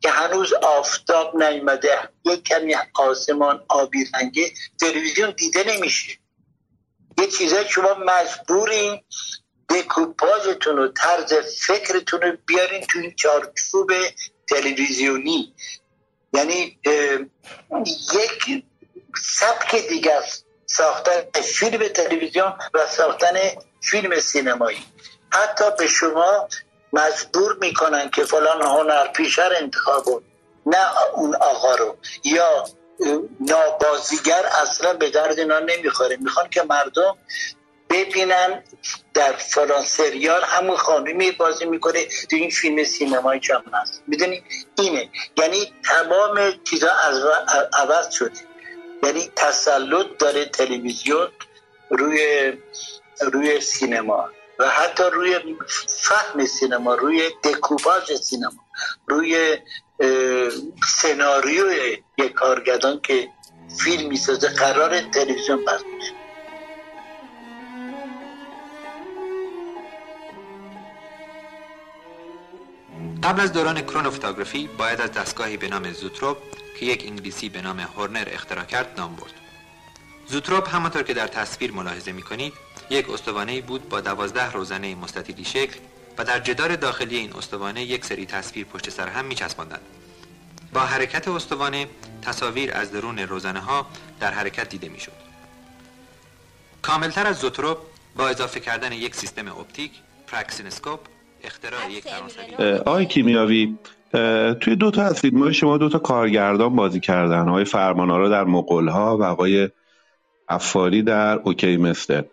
که 0.00 0.10
هنوز 0.10 0.52
آفتاب 0.52 1.42
نیمده 1.42 2.08
یک 2.24 2.42
کمی 2.42 2.74
آسمان 2.94 3.64
آبی 3.68 4.04
رنگه 4.14 4.52
تلویزیون 4.80 5.30
دیده 5.30 5.64
نمیشه. 5.64 6.18
یه 7.18 7.26
چیزای 7.26 7.68
شما 7.68 7.94
مجبورین 7.94 9.00
دکوپاژتون 9.68 10.78
و 10.78 10.88
طرز 10.88 11.34
فکرتون 11.66 12.20
رو 12.20 12.36
بیارین 12.46 12.80
تو 12.80 12.98
این 12.98 13.14
چارچوب 13.14 13.92
تلویزیونی. 14.48 15.54
یعنی 16.32 16.78
یک 18.14 18.64
سبک 19.22 19.88
دیگه 19.88 20.12
است. 20.12 20.46
ساختن 20.66 21.40
فیلم 21.42 21.88
تلویزیون 21.88 22.52
و 22.74 22.86
ساختن 22.86 23.34
فیلم 23.90 24.20
سینمایی. 24.20 24.84
حتی 25.30 25.64
به 25.78 25.86
شما 25.86 26.48
مجبور 26.92 27.56
می‌کنن 27.60 28.10
که 28.10 28.24
فلان 28.24 28.62
هنر 28.62 29.06
پیشر 29.06 29.52
انتخاب 29.60 30.04
کن 30.04 30.22
نه 30.66 31.12
اون 31.14 31.34
آقا 31.34 31.74
رو. 31.74 31.96
یا 32.24 32.64
نابازیگر 33.40 34.42
اصلا 34.62 34.92
به 34.94 35.10
درد 35.10 35.38
اینا 35.38 35.58
نمی‌خوره. 35.58 36.16
می‌خوان 36.20 36.50
که 36.50 36.62
مردم 36.62 37.16
ببینن 37.90 38.62
در 39.14 39.32
فلان 39.32 39.84
سریال 39.84 40.42
همون 40.44 40.76
خانمی 40.76 41.30
بازی 41.30 41.64
می‌کنه 41.64 42.06
تو 42.30 42.36
این 42.36 42.50
فیلم 42.50 42.84
سینمایی 42.84 43.40
چم 43.40 43.64
هست. 43.72 44.02
می‌دونی؟ 44.06 44.44
اینه. 44.78 45.10
یعنی 45.36 45.72
تمام 45.84 46.52
چیزا 46.64 46.90
از 46.92 47.24
عوض 47.72 48.10
شده. 48.10 48.40
یعنی 49.02 49.30
تسلط 49.36 50.06
داره 50.18 50.44
تلویزیون 50.44 51.28
روی 51.90 52.52
روی 53.20 53.60
سینما 53.60 54.30
و 54.58 54.68
حتی 54.68 55.02
روی 55.12 55.56
فهم 55.88 56.46
سینما 56.46 56.94
روی 56.94 57.30
دکوپاژ 57.44 58.12
سینما 58.12 58.64
روی 59.06 59.58
سناریوی 60.86 62.02
یک 62.18 62.32
کارگردان 62.32 63.00
که 63.00 63.28
فیلم 63.78 64.08
می‌سازه 64.08 64.48
قرار 64.48 65.00
تلویزیون 65.00 65.64
پخش 65.64 65.82
قبل 73.22 73.40
از 73.40 73.52
دوران 73.52 73.80
کرونوفتاگرافی 73.80 74.68
باید 74.78 75.00
از 75.00 75.12
دستگاهی 75.12 75.56
به 75.56 75.68
نام 75.68 75.92
زوتروپ 75.92 76.36
که 76.80 76.86
یک 76.86 77.04
انگلیسی 77.06 77.48
به 77.48 77.62
نام 77.62 77.80
هورنر 77.80 78.28
اختراع 78.32 78.64
کرد 78.64 78.94
نام 79.00 79.16
برد. 79.16 79.32
زوتروپ 80.26 80.74
همانطور 80.74 81.02
که 81.02 81.14
در 81.14 81.26
تصویر 81.26 81.72
ملاحظه 81.72 82.12
می 82.12 82.22
کنید 82.22 82.52
یک 82.90 83.10
استوانه 83.10 83.60
بود 83.60 83.88
با 83.88 84.00
دوازده 84.00 84.52
روزنه 84.52 84.94
مستطیلی 84.94 85.44
شکل 85.44 85.78
و 86.18 86.24
در 86.24 86.38
جدار 86.38 86.76
داخلی 86.76 87.16
این 87.16 87.32
استوانه 87.32 87.82
یک 87.82 88.04
سری 88.04 88.26
تصویر 88.26 88.66
پشت 88.66 88.90
سر 88.90 89.08
هم 89.08 89.24
می 89.24 89.34
چسباندند. 89.34 89.80
با 90.72 90.80
حرکت 90.80 91.28
استوانه 91.28 91.86
تصاویر 92.22 92.72
از 92.74 92.92
درون 92.92 93.18
روزنه 93.18 93.60
ها 93.60 93.86
در 94.20 94.30
حرکت 94.30 94.68
دیده 94.68 94.88
می 94.88 95.00
شد. 95.00 95.12
کاملتر 96.82 97.26
از 97.26 97.36
زوتروپ 97.36 97.78
با 98.16 98.28
اضافه 98.28 98.60
کردن 98.60 98.92
یک 98.92 99.14
سیستم 99.14 99.48
اپتیک 99.48 99.90
پراکسینوسکوپ 100.26 101.00
اختراع 101.44 101.90
یک 101.90 102.04
فرانسوی 102.04 102.78
آقای 102.78 103.06
کیمیاوی 103.06 103.78
توی 104.60 104.76
دو 104.76 104.90
تا 104.90 105.02
از 105.02 105.20
فیلم 105.20 105.52
شما 105.52 105.78
دو 105.78 105.88
تا 105.88 105.98
کارگردان 105.98 106.76
بازی 106.76 107.00
کردن. 107.00 107.48
آقای 107.48 107.64
فرمان‌آرا 107.64 108.28
در 108.28 108.44
مغول‌ها 108.44 109.18
و 109.18 109.22
آقای 109.22 109.68
غفاری 110.48 111.02
در 111.02 111.38
اوکی 111.38 111.76
مستر 111.76 112.24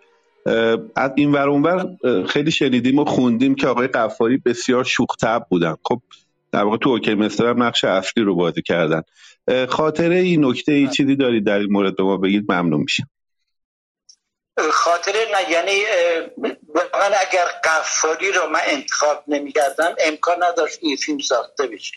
از 0.95 1.11
این 1.15 1.31
ور 1.31 1.49
اونور 1.49 1.97
خیلی 2.27 2.51
شنیدیم 2.51 2.99
و 2.99 3.05
خوندیم 3.05 3.55
که 3.55 3.67
آقای 3.67 3.87
غفاری 3.87 4.37
بسیار 4.37 4.83
شوخ‌طبع 4.83 5.47
بودن. 5.49 5.75
خب 5.83 6.01
در 6.51 6.63
واقع 6.63 6.77
تو 6.77 6.89
اوکی 6.89 7.13
مستر 7.13 7.47
هم 7.47 7.63
نقش 7.63 7.83
اصلی 7.83 8.23
رو 8.23 8.35
بازی 8.35 8.61
کردن. 8.61 9.01
خاطره 9.69 10.15
این 10.15 10.45
نکته 10.45 10.71
ای 10.71 10.87
چیزی 10.87 11.15
دارید 11.15 11.45
در 11.45 11.59
این 11.59 11.71
مورد 11.71 11.95
به 11.95 12.03
ما 12.03 12.17
بگید 12.17 12.51
ممنون 12.51 12.79
میشم. 12.79 13.09
خاطره 14.71 15.19
نه 15.33 15.51
یعنی 15.51 15.71
واقعا 16.67 17.05
اگر 17.05 17.45
قفاری 17.63 18.31
رو 18.31 18.49
من 18.49 18.59
انتخاب 18.65 19.23
نمی‌کردم 19.27 19.95
امکان 20.07 20.43
نداشت 20.43 20.79
این 20.81 20.95
فیلم 20.95 21.19
ساخته 21.19 21.67
بشه. 21.67 21.93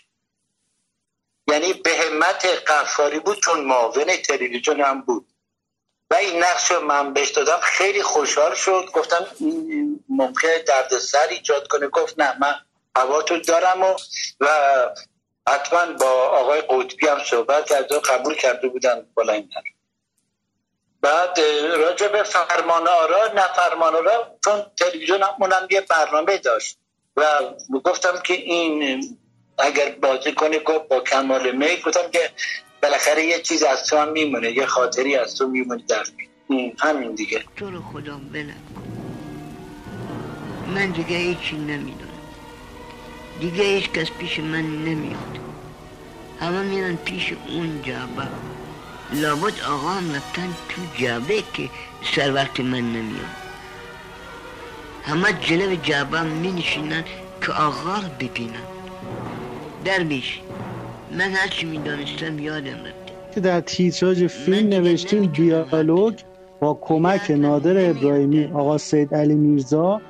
یعنی 1.47 1.73
به 1.73 1.89
همت 1.89 2.45
قفاری 2.67 3.19
بود 3.19 3.37
چون 3.37 3.65
معاون 3.65 4.05
تلویزیون 4.25 4.81
هم 4.81 5.01
بود. 5.01 5.25
و 6.11 6.15
این 6.15 6.43
نقش 6.43 6.71
من 6.71 7.13
بهش 7.13 7.29
دادم. 7.29 7.59
خیلی 7.61 8.03
خوشحال 8.03 8.55
شد. 8.55 8.89
گفتم 8.93 9.27
ممکنه 10.09 10.59
درد 10.59 10.97
سر 10.97 11.27
ایجاد 11.29 11.67
کنه. 11.67 11.87
گفت 11.87 12.19
نه 12.19 12.39
من 12.39 12.55
هوا 12.95 13.21
تو 13.21 13.39
دارم 13.39 13.83
و, 13.83 13.95
و 14.39 14.49
حتما 15.49 15.93
با 15.93 16.11
آقای 16.11 16.61
قطبی 16.61 17.07
هم 17.07 17.23
صحبت 17.23 17.69
کرد 17.69 17.91
و 17.91 17.99
قبول 17.99 18.35
کرده 18.35 18.67
بودن 18.67 19.05
بالا 19.13 19.33
این 19.33 19.49
بعد 21.01 21.39
راجع 21.75 22.07
به 22.07 22.23
فرمان 22.23 22.87
آرا 22.87 23.27
نه 23.33 23.53
فرمان 23.53 23.95
آرا 23.95 24.37
چون 24.43 24.65
تلویزیون 24.79 25.23
هم 25.23 25.67
یه 25.69 25.81
برنامه 25.81 26.37
داشت. 26.37 26.77
و 27.17 27.23
گفتم 27.83 28.19
که 28.19 28.33
این 28.33 29.01
اگر 29.57 29.89
بازی 29.89 30.33
کنی 30.33 30.59
گفت 30.59 30.87
با 30.87 30.99
کمال 30.99 31.51
می 31.51 31.77
گفتم 31.77 32.11
که 32.11 32.31
بالاخره 32.83 33.25
یه 33.25 33.41
چیز 33.41 33.63
از 33.63 33.83
تو 33.83 33.97
هم 33.97 34.11
میمونه 34.11 34.51
یه 34.51 34.65
خاطری 34.65 35.15
از 35.15 35.35
تو 35.35 35.47
میمونه 35.47 35.83
در 35.87 36.03
همین 36.79 37.15
دیگه. 37.15 37.43
تو 37.55 37.71
رو 37.71 37.81
خدا 37.81 38.17
بلد 38.33 38.55
من 40.75 40.91
دیگه 40.91 41.17
هیچی 41.17 41.55
نمی‌دونم. 41.57 42.07
دیگه 43.39 43.63
هیچ 43.63 43.91
کس 43.91 44.11
پیش 44.11 44.39
من 44.39 44.83
نمیاد. 44.85 45.39
همه 46.41 46.61
میرن 46.61 46.95
پیش 46.95 47.33
اون 47.47 47.81
جعبه. 47.81 48.27
لابد 49.11 49.61
آقا 49.61 49.89
هم 49.89 50.15
رفتن 50.15 50.55
تو 50.69 50.81
جعبه 50.97 51.43
که 51.53 51.69
سر 52.15 52.33
وقت 52.33 52.59
من 52.59 52.93
نمیاد. 52.93 53.35
همه 55.03 55.33
جلو 55.33 55.75
جعبه 55.75 56.21
می 56.21 56.51
نشینن 56.51 57.03
که 57.41 57.51
آقا 57.51 57.95
رو 57.95 58.09
ببینن. 58.19 58.63
درویش 59.85 60.39
من 61.11 61.31
هرچی 61.31 61.65
می‌دانستم 61.65 62.39
یادم 62.39 62.77
رفته 63.27 63.41
در 63.41 63.61
تیتراژ 63.61 64.23
فیلم 64.23 64.69
نوشتیم 64.69 65.25
دیالوگ 65.25 66.13
با 66.59 66.79
کمک 66.81 67.31
نادر 67.31 67.89
ابراهیمی 67.89 68.45
آقا 68.45 68.77
سید 68.77 69.15
علی 69.15 69.35
میرزا 69.35 70.01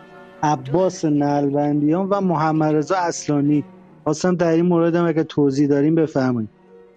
عباس 0.43 1.05
نلبندیان 1.05 2.09
و 2.09 2.21
محمد 2.21 2.75
رضا 2.75 2.97
اصلانی. 2.97 3.63
خواستم 4.03 4.35
در 4.35 4.51
این 4.51 4.65
مورد 4.65 4.95
هم 4.95 5.07
اگه 5.07 5.23
توضیح 5.23 5.67
داریم 5.67 5.95
بفرمایید. 5.95 6.49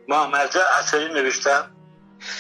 محمد 0.09 0.49
رضا 0.49 0.61
اصلانی 0.79 1.15
نوشتم. 1.15 1.63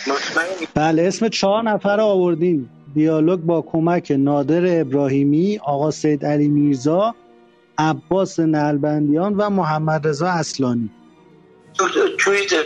مطمئن 0.06 0.66
بله 0.74 1.02
اسم 1.02 1.28
چهار 1.28 1.62
نفر 1.62 2.00
آوردیم 2.00 2.70
دیالوگ 2.94 3.40
با 3.40 3.62
کمک 3.62 4.12
نادر 4.18 4.80
ابراهیمی 4.80 5.58
آقا 5.58 5.90
سید 5.90 6.26
علی 6.26 6.48
میرزا 6.48 7.14
عباس 7.78 8.40
نلبندیان 8.40 9.34
و 9.34 9.50
محمد 9.50 10.08
رضا 10.08 10.28
اصلانی. 10.28 10.90
تو 11.79 11.89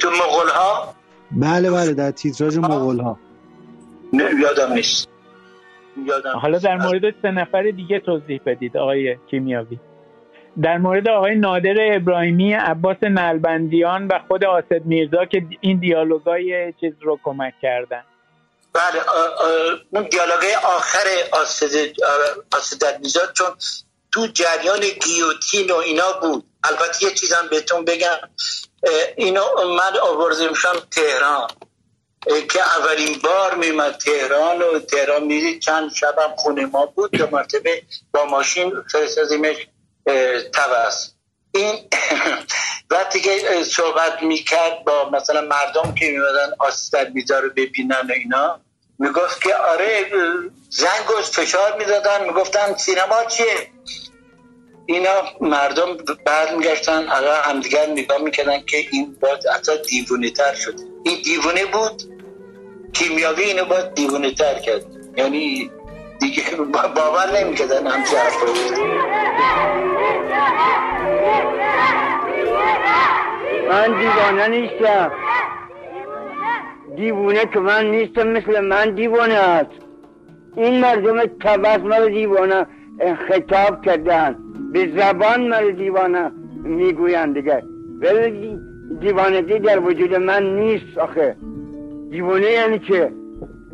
تو 0.00 0.10
مغول 0.10 0.48
ها 0.48 0.94
بله 1.30 1.70
بله 1.70 1.92
در 1.92 2.10
تیتراژ 2.10 2.58
مغول 2.58 3.00
ها 3.00 3.18
یادم 4.12 4.72
نیست. 4.72 5.08
حالا 6.42 6.58
در 6.58 6.76
مورد 6.76 7.14
سه 7.22 7.30
نفر 7.30 7.62
دیگه 7.62 8.00
توضیح 8.00 8.40
بدید 8.46 8.76
آقای 8.76 9.16
کیمیاوی. 9.30 9.78
در 10.62 10.78
مورد 10.78 11.08
آقای 11.08 11.34
نادر 11.34 11.74
ابراهیمی 11.78 12.52
عباس 12.52 12.96
نلبندیان 13.02 14.06
و 14.06 14.18
خود 14.28 14.44
آسد 14.44 14.84
میرزا 14.84 15.24
که 15.24 15.46
این 15.60 15.78
دیالوگای 15.78 16.72
چیز 16.80 16.92
رو 17.00 17.18
کمک 17.24 17.54
کردن. 17.62 18.02
بله 18.72 19.00
اون 19.90 20.08
دیالوگای 20.08 20.54
آخر 20.54 21.06
آسد 22.52 23.00
میرزا 23.00 23.20
چون 23.32 23.46
تو 24.12 24.26
جریان 24.26 24.80
گیوتین 24.80 25.70
و 25.70 25.74
اینا 25.74 26.12
بود. 26.22 26.44
البته 26.64 27.06
یه 27.06 27.14
چیزم 27.14 27.48
بهتون 27.50 27.84
بگم. 27.84 28.16
اینو 29.16 29.44
من 29.64 29.98
آوردیمشان 30.02 30.76
تهران. 30.90 31.48
که 32.24 32.60
اولین 32.78 33.18
بار 33.24 33.54
میمد 33.54 33.96
تهران 33.96 34.62
و 34.62 34.78
تهران 34.78 35.24
می‌دید 35.24 35.60
چند 35.60 35.92
شبم 35.92 36.34
خونه 36.36 36.66
ما 36.66 36.86
بود 36.86 37.10
دو 37.10 37.26
مرتبه 37.32 37.82
با 38.12 38.24
ماشین 38.24 38.72
فرستادیمش 38.92 39.56
توس 40.52 41.10
این 41.54 41.88
وقتی 42.90 43.20
که 43.20 43.64
صحبت 43.64 44.22
می‌کرد 44.22 44.84
با 44.84 45.10
مثلا 45.10 45.40
مردم 45.40 45.94
که 45.94 46.10
میمدن 46.10 46.52
آستر 46.58 47.08
میزا 47.08 47.38
رو 47.38 47.50
ببینن 47.50 48.06
و 48.08 48.12
اینا 48.12 48.60
می‌گفت 48.98 49.42
که 49.42 49.56
آره 49.56 50.06
زنگ 50.70 51.10
و 51.18 51.22
فشار 51.22 51.78
می‌دادن. 51.78 52.24
می‌گفتن 52.24 52.74
سینما 52.76 53.24
چیه؟ 53.24 53.70
اینا 54.86 55.08
مردم 55.40 55.96
بعد 56.26 56.56
میگشتن 56.56 57.08
آقا 57.08 57.34
همدیگر 57.44 57.86
نگاه 57.92 58.22
می‌کردن 58.22 58.60
که 58.66 58.76
این 58.92 59.16
باید 59.20 59.46
اصلا 59.46 59.74
دیوونه 59.76 60.30
تر 60.30 60.54
شد. 60.54 60.74
این 61.04 61.16
دیوونه 61.24 61.64
بود 61.64 62.02
کیمیاوی 62.92 63.42
اینو 63.42 63.64
باید 63.64 63.94
دیوونه 63.94 64.34
تر 64.34 64.54
کرد. 64.54 64.84
یعنی 65.16 65.70
دیگه 66.20 66.42
باور 66.94 67.40
نمی‌کردن 67.40 67.86
همچه 67.86 68.18
حرف 68.18 68.42
من 73.68 73.98
دیوانه 73.98 74.48
نیستم. 74.48 75.12
دیوونه 76.96 77.46
که 77.52 77.58
من 77.58 77.90
نیستم 77.90 78.28
مثل 78.28 78.60
من 78.60 78.94
دیوانه 78.94 79.34
است. 79.34 79.70
این 80.56 80.80
مردم 80.80 81.26
تبس 81.26 81.80
مرا 81.80 82.08
دیوانه 82.08 82.66
خطاب 83.28 83.84
کردن. 83.84 84.38
به 84.74 84.88
زبان 84.96 85.48
مرا 85.48 85.70
دیوانه 85.70 86.30
می‌گوین 86.64 87.32
دیگه. 87.32 87.62
ولی 88.00 88.58
دیوانگی 89.00 89.58
در 89.58 89.78
وجود 89.78 90.14
من 90.14 90.56
نیست 90.56 90.98
آخه. 90.98 91.36
دیوانه 92.10 92.50
یعنی 92.50 92.78
که 92.78 93.12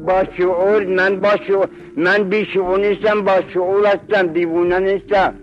با 0.06 0.24
شعور 0.36 0.86
من 0.86 1.20
با 1.20 1.36
شعور 1.46 1.68
من 1.96 2.28
بی 2.30 2.46
شعور 2.54 2.78
نیستم 2.78 3.20
با 3.20 3.36
شعور 3.54 3.86
هستم؟ 3.86 4.26
دیوانه 4.26 4.78
نیستم. 4.78 5.34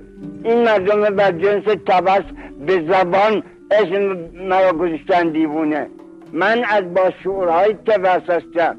این 0.43 0.64
مردم 0.64 1.16
بر 1.16 1.32
جنس 1.32 1.64
تبس 1.64 2.26
به 2.68 2.76
زبان 2.89 3.43
اسم 3.72 4.03
مرا 4.49 4.74
گذاشتن 4.74 5.30
دیوونه 5.30 5.88
من 6.34 6.64
از 6.70 6.93
با 6.93 7.12
شعورهای 7.24 7.74
تبس 7.74 8.30
هستم. 8.30 8.78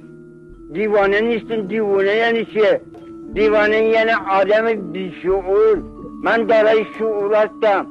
دیوانه 0.72 1.20
نیستم. 1.20 1.60
دیوانه 1.66 2.14
یعنی 2.16 2.44
چیه 2.44 2.80
دیوانه 3.34 3.76
یعنی 3.76 4.10
آدم 4.30 4.92
بی 4.92 5.14
شعور 5.22 5.82
من 6.22 6.44
دارای 6.44 6.84
شعور 6.98 7.34
هستم. 7.34 7.86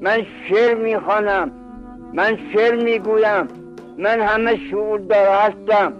من 0.00 0.18
شعر 0.48 0.74
می‌خوانم. 0.74 1.50
من 2.14 2.38
شعر 2.52 2.84
می‌گویم. 2.84 3.48
من 3.98 4.20
همه 4.20 4.56
شعور 4.70 5.00
داره 5.00 5.30
هستم. 5.30 5.92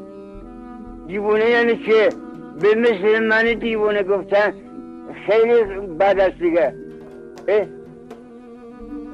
دیوانه 1.06 1.50
یعنی 1.50 1.76
چه 1.86 2.08
به 2.60 2.68
مثل 2.74 3.26
من 3.26 3.54
دیوانه 3.54 4.02
گفتن 4.02 4.52
خیلی 5.26 5.86
بد 5.86 6.20
است 6.20 6.38
دیگه. 6.38 6.74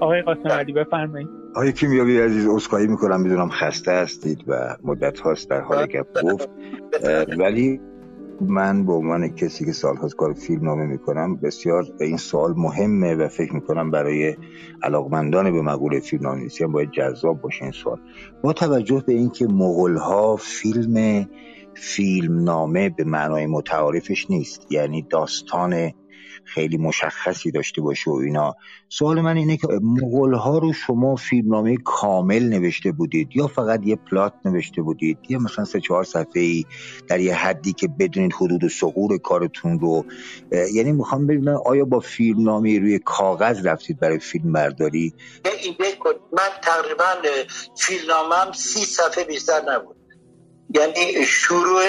آقای 0.01 0.23
قاسم 0.23 0.49
علی 0.49 0.73
بفرمایید. 0.73 1.29
آقای 1.55 1.73
کیمیاوی 1.73 2.21
عزیز 2.21 2.49
عذرخواهی 2.49 2.87
می‌کنم. 2.87 3.21
می‌دونم 3.21 3.49
خسته 3.49 3.93
هستید 3.93 4.45
و 4.49 4.77
مدت 4.85 5.21
هاست 5.21 5.51
در 5.51 5.61
حال 5.61 5.87
گپ 5.87 6.23
گفت. 6.23 6.49
ولی 7.39 7.81
من 8.41 8.87
به 8.87 8.93
عنوان 8.93 9.29
کسی 9.29 9.65
که 9.65 9.73
سالهاست 9.73 10.17
کار 10.17 10.33
فیلم 10.33 10.65
نامه 10.65 10.87
می‌کنم 10.87 11.37
بسیار 11.37 11.87
این 12.01 12.17
سوال 12.17 12.55
مهمه 12.57 13.15
و 13.15 13.29
فکر 13.29 13.55
می‌کنم 13.55 13.91
برای 13.91 14.37
علاقمندان 14.83 15.53
به 15.53 15.63
مقوله 15.63 16.01
فیلم 16.01 16.49
هم 16.61 16.73
باید 16.73 16.91
جذاب 16.91 17.41
باشه 17.41 17.63
این 17.63 17.73
سوال. 17.73 17.99
با 18.43 18.53
توجه 18.53 19.03
به 19.07 19.13
اینکه 19.13 19.47
مغول 19.47 19.97
ها 19.97 20.37
فیلم 20.37 21.27
فیلم 21.75 22.45
نامه 22.45 22.89
به 22.89 23.05
معنای 23.05 23.47
متعارفش 23.47 24.31
نیست 24.31 24.73
یعنی 24.73 25.03
داستان 25.11 25.93
خیلی 26.45 26.77
مشخصی 26.77 27.51
داشته 27.51 27.83
باشه 27.83 28.11
و 28.11 28.15
اینا. 28.15 28.55
سوال 28.89 29.21
من 29.21 29.37
اینه 29.37 29.57
که 29.57 29.69
مغول 29.83 30.35
ها 30.35 30.59
رو 30.59 30.73
شما 30.73 31.17
فیلمنامه 31.17 31.77
کامل 31.85 32.43
نوشته 32.43 32.93
بودید 32.93 33.29
یا 33.35 33.47
فقط 33.47 33.87
یه 33.87 33.97
پلات 33.97 34.33
نوشته 34.45 34.83
بودید؟ 34.83 35.19
یا 35.29 35.39
مثلا 35.39 35.65
سه 35.65 35.81
چهار 35.81 36.05
صفحه 36.05 36.43
ای 36.43 36.65
در 37.09 37.21
یه 37.21 37.35
حدی 37.35 37.73
که 37.73 37.89
بدونید 37.89 38.33
حدود 38.33 38.65
و 38.65 38.69
سقور 38.69 39.19
کارتون 39.19 39.81
رو. 39.81 40.05
یعنی 40.73 40.93
می‌خوام 40.93 41.27
ببینم 41.27 41.61
آیا 41.67 41.85
با 41.85 42.01
فیلمنامه 42.01 42.79
روی 42.79 42.99
کاغذ 42.99 43.67
رفتید 43.67 44.01
برای 44.01 44.19
فیلم 44.19 44.53
برداری 44.53 45.15
من 46.33 46.49
تقریبا 46.63 47.05
فیلمنامم 47.77 48.53
سی 48.53 48.85
صفحه 48.85 49.25
بیشتر 49.25 49.61
نبود. 49.69 49.97
یعنی 50.75 51.25
شروع 51.27 51.83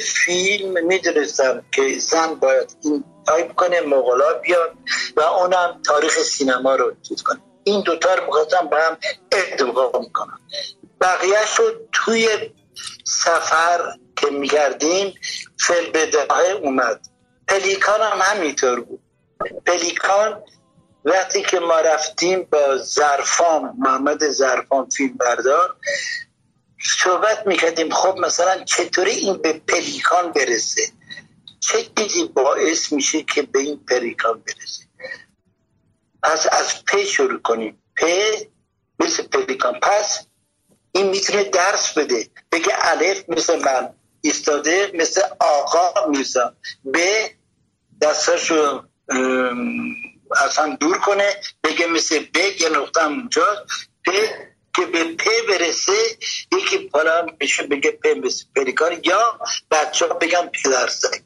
فیلم 0.00 0.86
می‌دونستم 0.86 1.62
که 1.72 1.98
زن 1.98 2.34
باید 2.34 2.76
این 2.84 3.04
تایپ 3.26 3.54
کنه 3.54 3.80
مغولا 3.80 4.34
بیاد 4.42 4.72
و 5.16 5.20
اونم 5.20 5.80
تاریخ 5.86 6.18
سینما 6.18 6.74
رو 6.74 6.94
چیز 7.08 7.22
کنه. 7.22 7.40
این 7.64 7.80
دوتا 7.80 8.14
رو 8.14 8.26
می‌خواستم 8.26 8.66
با 8.66 8.76
هم 8.76 8.96
ادغام 9.32 10.04
می‌کنم 10.04 10.40
بقیه 11.00 11.46
شد 11.56 11.88
توی 11.92 12.28
سفر 13.04 13.96
که 14.16 14.26
میگردیم 14.26 15.14
فی‌البداهه 15.58 16.50
اومد. 16.62 17.00
پلیکان 17.48 18.00
هم 18.00 18.18
همینطور 18.22 18.80
بود. 18.80 19.00
پلیکان 19.66 20.42
وقتی 21.04 21.42
که 21.42 21.60
ما 21.60 21.80
رفتیم 21.80 22.42
با 22.42 22.76
زرفام 22.76 23.74
محمد 23.78 24.28
زرفام 24.28 24.88
فیلم 24.88 25.16
بردار 25.16 25.76
صحبت 26.98 27.46
می‌کردیم 27.46 27.90
خب 27.90 28.18
مثلا 28.18 28.64
چطوری 28.64 29.10
این 29.10 29.36
به 29.36 29.52
پلیکان 29.52 30.32
برسه؟ 30.32 30.82
چه 31.66 31.86
چیزی 31.98 32.24
باعث 32.24 32.92
میشه 32.92 33.22
که 33.22 33.42
به 33.42 33.58
این 33.58 33.84
پلیکان 33.88 34.42
برسه 34.46 34.84
از 36.22 36.46
از 36.46 36.84
پ 36.84 37.04
شروع 37.04 37.40
کنیم. 37.40 37.82
پ 37.96 38.04
مثل 39.00 39.22
پلیکان 39.22 39.80
پس 39.80 40.26
این 40.92 41.06
می‌تونه 41.06 41.44
درس 41.44 41.98
بده. 41.98 42.30
بگه 42.52 42.72
الف 42.78 43.24
مثل 43.28 43.58
من. 43.58 43.94
ایستاده 44.20 44.90
مثل 44.94 45.20
آقا 45.40 46.06
میرزا 46.10 46.56
به 46.84 47.30
دستاشو 48.00 48.82
اصلا 50.36 50.76
دور 50.80 50.98
کنه. 50.98 51.36
بگه 51.64 51.86
مثل 51.86 52.18
ب 52.18 52.36
یه 52.36 52.68
نقطه 52.68 53.02
هم 53.02 53.12
اونجا. 53.12 53.66
که 54.74 54.86
به 54.86 55.04
پ 55.04 55.24
برسه 55.48 56.18
یکی 56.52 56.78
پالا 56.78 57.26
بشه 57.40 57.62
بگه 57.62 57.90
پ 57.90 58.06
مثل 58.06 58.44
پلیکان 58.56 59.00
یا 59.04 59.38
بچه 59.70 60.06
ها 60.06 60.14
بگم 60.14 60.50
پدرسک 60.64 61.22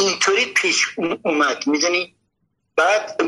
اینطوری 0.00 0.46
پیش 0.46 0.86
اومد 1.24 1.66
می‌دونی؟ 1.66 2.16
بعد 2.76 3.20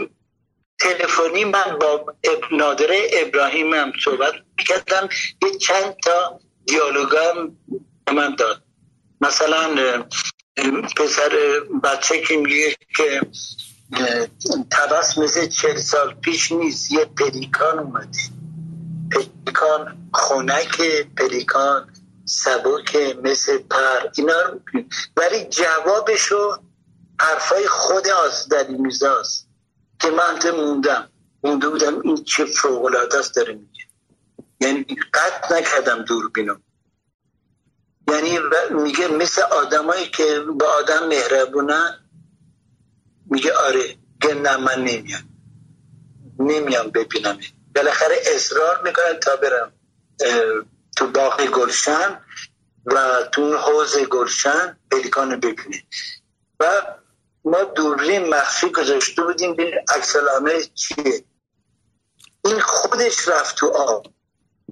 تلفنی 0.78 1.44
من 1.44 1.78
با 1.80 2.14
نادره 2.52 3.10
ابراهیم 3.12 3.74
هم 3.74 3.92
صحبت 4.04 4.34
می‌کردم 4.58 5.08
یه 5.42 5.58
چند 5.58 5.96
تا 6.04 6.40
دیالوگم 6.66 7.56
من 8.14 8.34
داد. 8.34 8.62
مثلا 9.20 10.04
پسر 10.96 11.60
بچه 11.84 12.20
که 12.20 12.36
میگه 12.36 12.76
که 12.96 13.20
تبس 14.70 15.18
مثل 15.18 15.48
چل 15.48 15.76
سال 15.76 16.14
پیش 16.14 16.52
نیست 16.52 16.92
یه 16.92 17.04
پلیکان 17.04 17.78
اومده. 17.78 18.18
پلیکان 19.12 20.10
خونک 20.12 20.82
پلیکان 21.16 21.91
سبک 22.24 23.16
مثل 23.22 23.58
پر 23.58 24.10
اینا 24.16 24.42
رو 24.42 24.60
ولی 25.16 25.44
جوابشو 25.44 26.62
حرفای 27.20 27.68
خود 27.68 28.08
آزدلی 28.08 28.76
میزاست 28.76 29.48
که 30.00 30.10
من 30.10 30.50
موندم. 30.50 31.08
مونده 31.44 31.68
بودم 31.68 32.00
این 32.00 32.24
چه 32.24 32.44
فوقلاده 32.44 33.18
است 33.18 33.36
داره 33.36 33.54
میگه. 33.54 33.84
یعنی 34.60 34.86
قطع 35.14 35.58
نکردم 35.58 36.02
دوربینو. 36.02 36.56
یعنی 38.08 38.38
میگه 38.70 39.08
مثل 39.08 39.42
آدمایی 39.42 40.08
که 40.08 40.40
با 40.40 40.66
آدم 40.66 41.06
مهربونن 41.08 41.98
میگه 43.30 43.52
آره 43.52 43.96
نه 44.34 44.56
من 44.56 44.84
نمیام. 44.84 45.22
نمیام 46.38 46.90
ببینم. 46.90 47.38
بالاخره 47.74 48.16
اصرار 48.34 48.82
می‌کنن 48.82 49.20
تا 49.20 49.36
برم 49.36 49.72
تو 50.96 51.06
باغ 51.06 51.44
گلشن 51.44 52.20
و 52.86 53.22
تو 53.32 53.56
حوز 53.56 53.98
گلشن 53.98 54.78
پلیکان 54.90 55.40
ببینه. 55.40 55.82
و 56.60 56.82
ما 57.44 57.64
دوربین 57.64 58.28
مخفی 58.28 58.68
گذاشته 58.68 59.22
بودیم 59.22 59.54
بین 59.54 59.74
عکس 59.96 60.16
چیه. 60.74 61.24
این 62.44 62.60
خودش 62.60 63.28
رفت 63.28 63.56
تو 63.56 63.66
آب. 63.66 64.06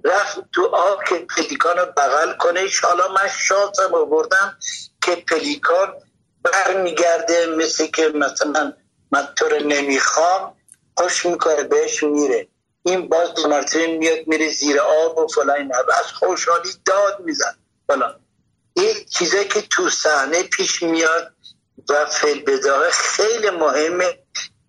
رفت 0.03 0.39
تو 0.53 0.65
آب 0.65 1.03
که 1.03 1.15
پلیکان 1.15 1.77
رو 1.77 1.85
بغل 1.85 2.33
کنه. 2.37 2.67
حالا 2.83 3.07
من 3.07 3.27
شانسم 3.27 3.93
آوردم 3.93 4.57
که 5.01 5.15
پلیکان 5.15 5.93
برمیگرده 6.43 7.45
مثل 7.45 7.87
که 7.87 8.07
مثلا 8.15 8.73
من 9.11 9.27
تو 9.35 9.45
رو 9.49 9.59
نمی‌خوام 9.59 10.57
خوش 10.97 11.25
می‌کنه 11.25 11.63
بهش 11.63 12.03
میره. 12.03 12.47
این 12.83 13.07
باز 13.07 13.33
دو 13.33 13.47
مرتبه 13.47 13.97
میاد 13.97 14.27
میره 14.27 14.49
زیر 14.49 14.79
آب 14.79 15.17
و 15.17 15.27
فلان 15.27 15.71
از 15.99 16.13
خوشحالی 16.13 16.69
داد 16.85 17.19
میزن. 17.19 17.55
فلان. 17.87 18.19
این 18.73 18.93
چیزایی 19.09 19.47
که 19.47 19.61
تو 19.61 19.89
صحنه 19.89 20.43
پیش 20.43 20.83
میاد 20.83 21.33
و 21.89 22.05
فیلم 22.05 22.43
خیلی 22.91 23.49
مهمه 23.49 24.19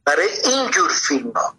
برای 0.04 0.28
اینجور 0.44 0.90
فیلم 1.08 1.30
ها 1.30 1.54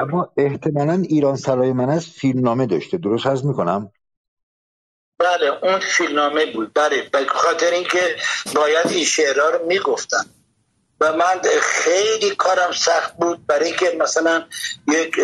اما 0.00 0.32
احتمالا 0.36 1.02
ایران 1.08 1.36
سرای 1.36 1.72
من 1.72 1.90
از 1.90 2.06
فیلمنامه 2.06 2.66
داشته. 2.66 2.98
درست 2.98 3.26
هست 3.26 3.44
می‌کنم؟ 3.44 3.92
بله 5.18 5.46
اون 5.62 5.78
فیلمنامه 5.78 6.52
بود. 6.52 6.70
بله 6.74 7.08
به 7.12 7.26
خاطر 7.26 7.70
اینکه 7.70 8.16
باید 8.54 8.86
این 8.86 9.04
شعرها 9.04 9.48
رو 9.48 9.66
می‌گفتن. 9.66 10.24
و 11.00 11.12
من 11.12 11.40
خیلی 11.62 12.34
کارم 12.34 12.72
سخت 12.72 13.16
بود 13.16 13.46
برای 13.46 13.66
اینکه 13.66 13.96
مثلا 14.00 14.44
یک 14.88 15.20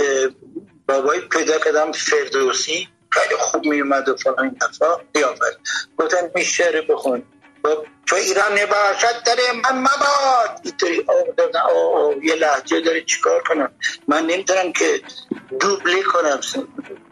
بابایی 0.88 1.20
پیدا 1.20 1.58
کردم 1.58 1.92
فردوسی. 1.92 2.88
خیلی 3.10 3.36
خوب 3.36 3.66
میومد 3.66 4.08
و 4.08 4.16
فلان 4.16 4.38
این 4.38 4.58
حرفا. 4.62 4.96
گفتن 5.98 6.30
این 6.34 6.44
شعر 6.44 6.80
بخون. 6.88 7.22
تو 8.06 8.16
ایران 8.16 8.52
نباشد 8.52 9.22
داره 9.26 9.42
من 9.52 9.78
مباد. 9.78 10.60
اینطوری 10.64 11.06
یه 12.22 12.34
لحجه 12.34 12.80
داره 12.80 13.02
چیکار 13.02 13.42
کنم؟ 13.42 13.72
من 14.08 14.26
نمی‌تونم 14.26 14.72
که 14.72 15.00
دوبلی 15.60 16.02
کنم. 16.02 16.40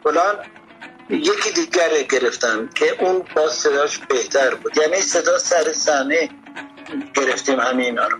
فلان. 0.03 0.45
یکی 1.09 1.51
دیگر 1.51 2.01
گرفتم 2.01 2.67
که 2.67 3.03
اون 3.03 3.25
با 3.35 3.49
صداش 3.49 3.97
بهتر 3.97 4.55
بود. 4.55 4.77
یعنی 4.77 5.01
صدا 5.01 5.37
سر 5.37 5.73
صحنه 5.73 6.29
گرفتیم 7.15 7.59
همه 7.59 7.83
اینا 7.83 8.07
رو. 8.07 8.17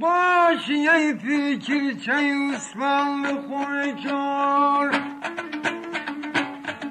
باشی 0.00 0.88
ای 0.88 1.14
فکر 1.14 1.92
چه 1.92 2.12
اسمان 2.54 3.24
خونه 3.24 3.94
کار 4.08 4.90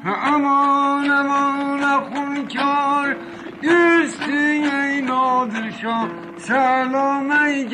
امان 0.05 1.11
امان 1.11 1.99
خون 1.99 2.47
کار 2.47 3.15
دوستی 3.61 4.33
ای 4.33 5.01
نادر 5.01 5.69
شاه 5.71 6.09
سلام 6.37 7.31
ای 7.31 7.67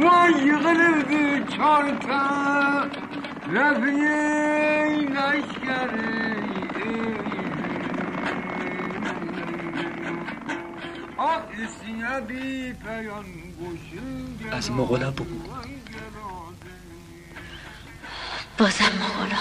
وای 0.00 0.56
قلب 0.56 1.46
چارتا 1.48 2.26
رفی 3.52 4.06
از 14.52 14.70
مغلا 14.70 15.10
بگو 15.10 15.24
بازم 18.58 18.84
مغلا 18.84 19.36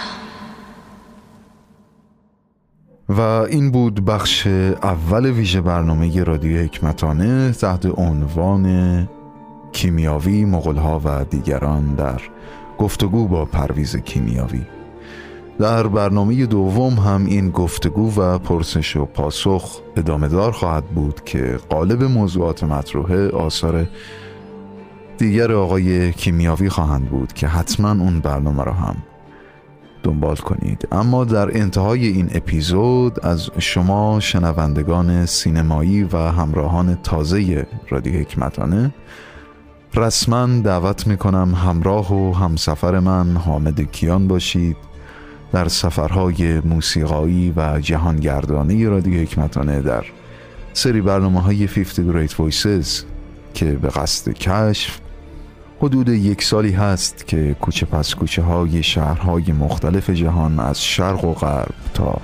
و 3.10 3.22
این 3.22 3.72
بود 3.72 4.06
بخش 4.06 4.48
اول 4.48 5.26
ویژه 5.26 5.62
برنامه 5.62 6.24
رادیو 6.24 6.64
حکمتانه 6.64 7.52
تحت 7.52 7.86
عنوان 7.86 9.08
کیمیاوی 9.72 10.46
مغلها 10.46 11.02
و 11.06 11.24
دیگران 11.24 11.96
در 11.96 12.22
گفتگو 12.78 13.28
با 13.28 13.46
پرویز 13.46 13.98
کیمیاوی 13.98 14.66
در 15.60 15.88
برنامه 15.88 16.46
دوم 16.46 16.94
هم 16.94 17.26
این 17.26 17.50
گفتگو 17.50 18.22
و 18.22 18.38
پرسش 18.38 18.96
و 18.96 19.06
پاسخ 19.06 19.82
ادامه 19.96 20.28
دار 20.28 20.52
خواهد 20.52 20.86
بود 20.86 21.24
که 21.24 21.60
قالب 21.70 22.04
موضوعات 22.04 22.64
مطروحه 22.64 23.30
آثار 23.30 23.88
دیگر 25.18 25.52
آقای 25.52 26.12
کیمیاوی 26.12 26.70
خواهند 26.70 27.10
بود 27.10 27.34
که 27.34 27.48
حتما 27.48 27.92
اون 27.92 28.20
برنامه 28.20 28.64
را 28.64 28.74
هم 28.74 28.96
دنبال 30.04 30.36
کنید. 30.36 30.88
اما 30.92 31.26
در 31.26 31.58
انتهای 31.58 32.08
این 32.08 32.30
اپیزود 32.34 33.26
از 33.26 33.50
شما 33.60 34.20
شنوندگان 34.20 35.26
سینمایی 35.26 36.04
و 36.04 36.18
همراهان 36.18 36.96
تازه 37.04 37.68
رادیو 37.90 38.14
حکمتانه 38.20 38.94
رسما 39.96 40.46
دعوت 40.46 41.08
می‌کنم 41.08 41.54
همراه 41.56 42.14
و 42.14 42.34
همسفر 42.34 43.00
من 43.00 43.38
حامد 43.38 43.92
کیان 43.92 44.28
باشید. 44.28 44.78
در 45.56 45.68
سفرهای 45.68 46.60
موسیقایی 46.60 47.54
و 47.56 47.80
جهانگردانه 47.80 48.90
رادیو 48.90 49.22
حکمتانه 49.22 49.82
در 49.82 50.06
سری 50.74 51.02
برنامه 51.02 51.42
های 51.42 51.68
50 51.68 52.28
Great 52.28 52.32
Voices 52.32 52.88
که 53.54 53.66
به 53.66 53.90
قصد 53.90 54.32
کشف 54.32 55.00
حدود 55.82 56.10
یک 56.10 56.44
سالی 56.44 56.72
هست 56.72 57.28
که 57.28 57.56
کوچه 57.62 57.86
پس 57.86 58.16
کوچه 58.16 58.42
های 58.42 58.84
شهرهای 58.84 59.52
مختلف 59.52 60.10
جهان 60.10 60.60
از 60.60 60.84
شرق 60.84 61.26
و 61.26 61.34
غرب 61.34 61.76
تا 61.94 62.22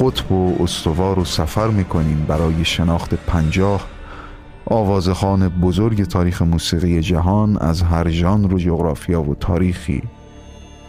قطب 0.00 0.32
و 0.32 0.62
استوار 0.62 1.18
و 1.18 1.24
سفر 1.24 1.68
می‌کنیم 1.68 2.24
برای 2.28 2.64
شناخت 2.64 3.14
پنجاه 3.14 3.86
آوازخان 4.66 5.48
بزرگ 5.48 6.04
تاریخ 6.04 6.42
موسیقی 6.42 7.00
جهان 7.00 7.58
از 7.58 7.82
هر 7.82 8.08
ژانر 8.08 8.54
و 8.54 8.58
جغرافیا 8.58 9.22
و 9.22 9.34
تاریخی. 9.34 10.02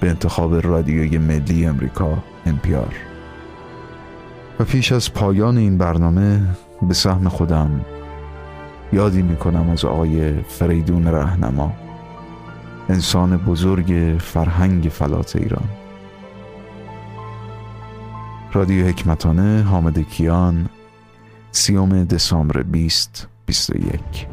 به 0.03 0.09
انتخاب 0.09 0.65
رادیوی 0.67 1.17
ملی 1.17 1.65
امریکا 1.65 2.17
NPR 2.45 2.93
و 4.59 4.63
پیش 4.63 4.91
از 4.91 5.13
پایان 5.13 5.57
این 5.57 5.77
برنامه 5.77 6.41
به 6.81 6.93
سهم 6.93 7.29
خودم 7.29 7.85
یادی 8.93 9.21
می‌کنم 9.21 9.69
از 9.69 9.85
آقای 9.85 10.41
فریدون 10.41 11.07
رهنما 11.07 11.73
انسان 12.89 13.37
بزرگ 13.37 14.17
فرهنگ 14.19 14.83
فلات 14.83 15.35
ایران. 15.35 15.69
رادیو 18.53 18.87
حکمتانه 18.87 19.63
حامد 19.63 19.99
کیان 19.99 20.69
سیوم 21.51 22.03
دسامبر 22.03 22.61
2021 22.61 24.32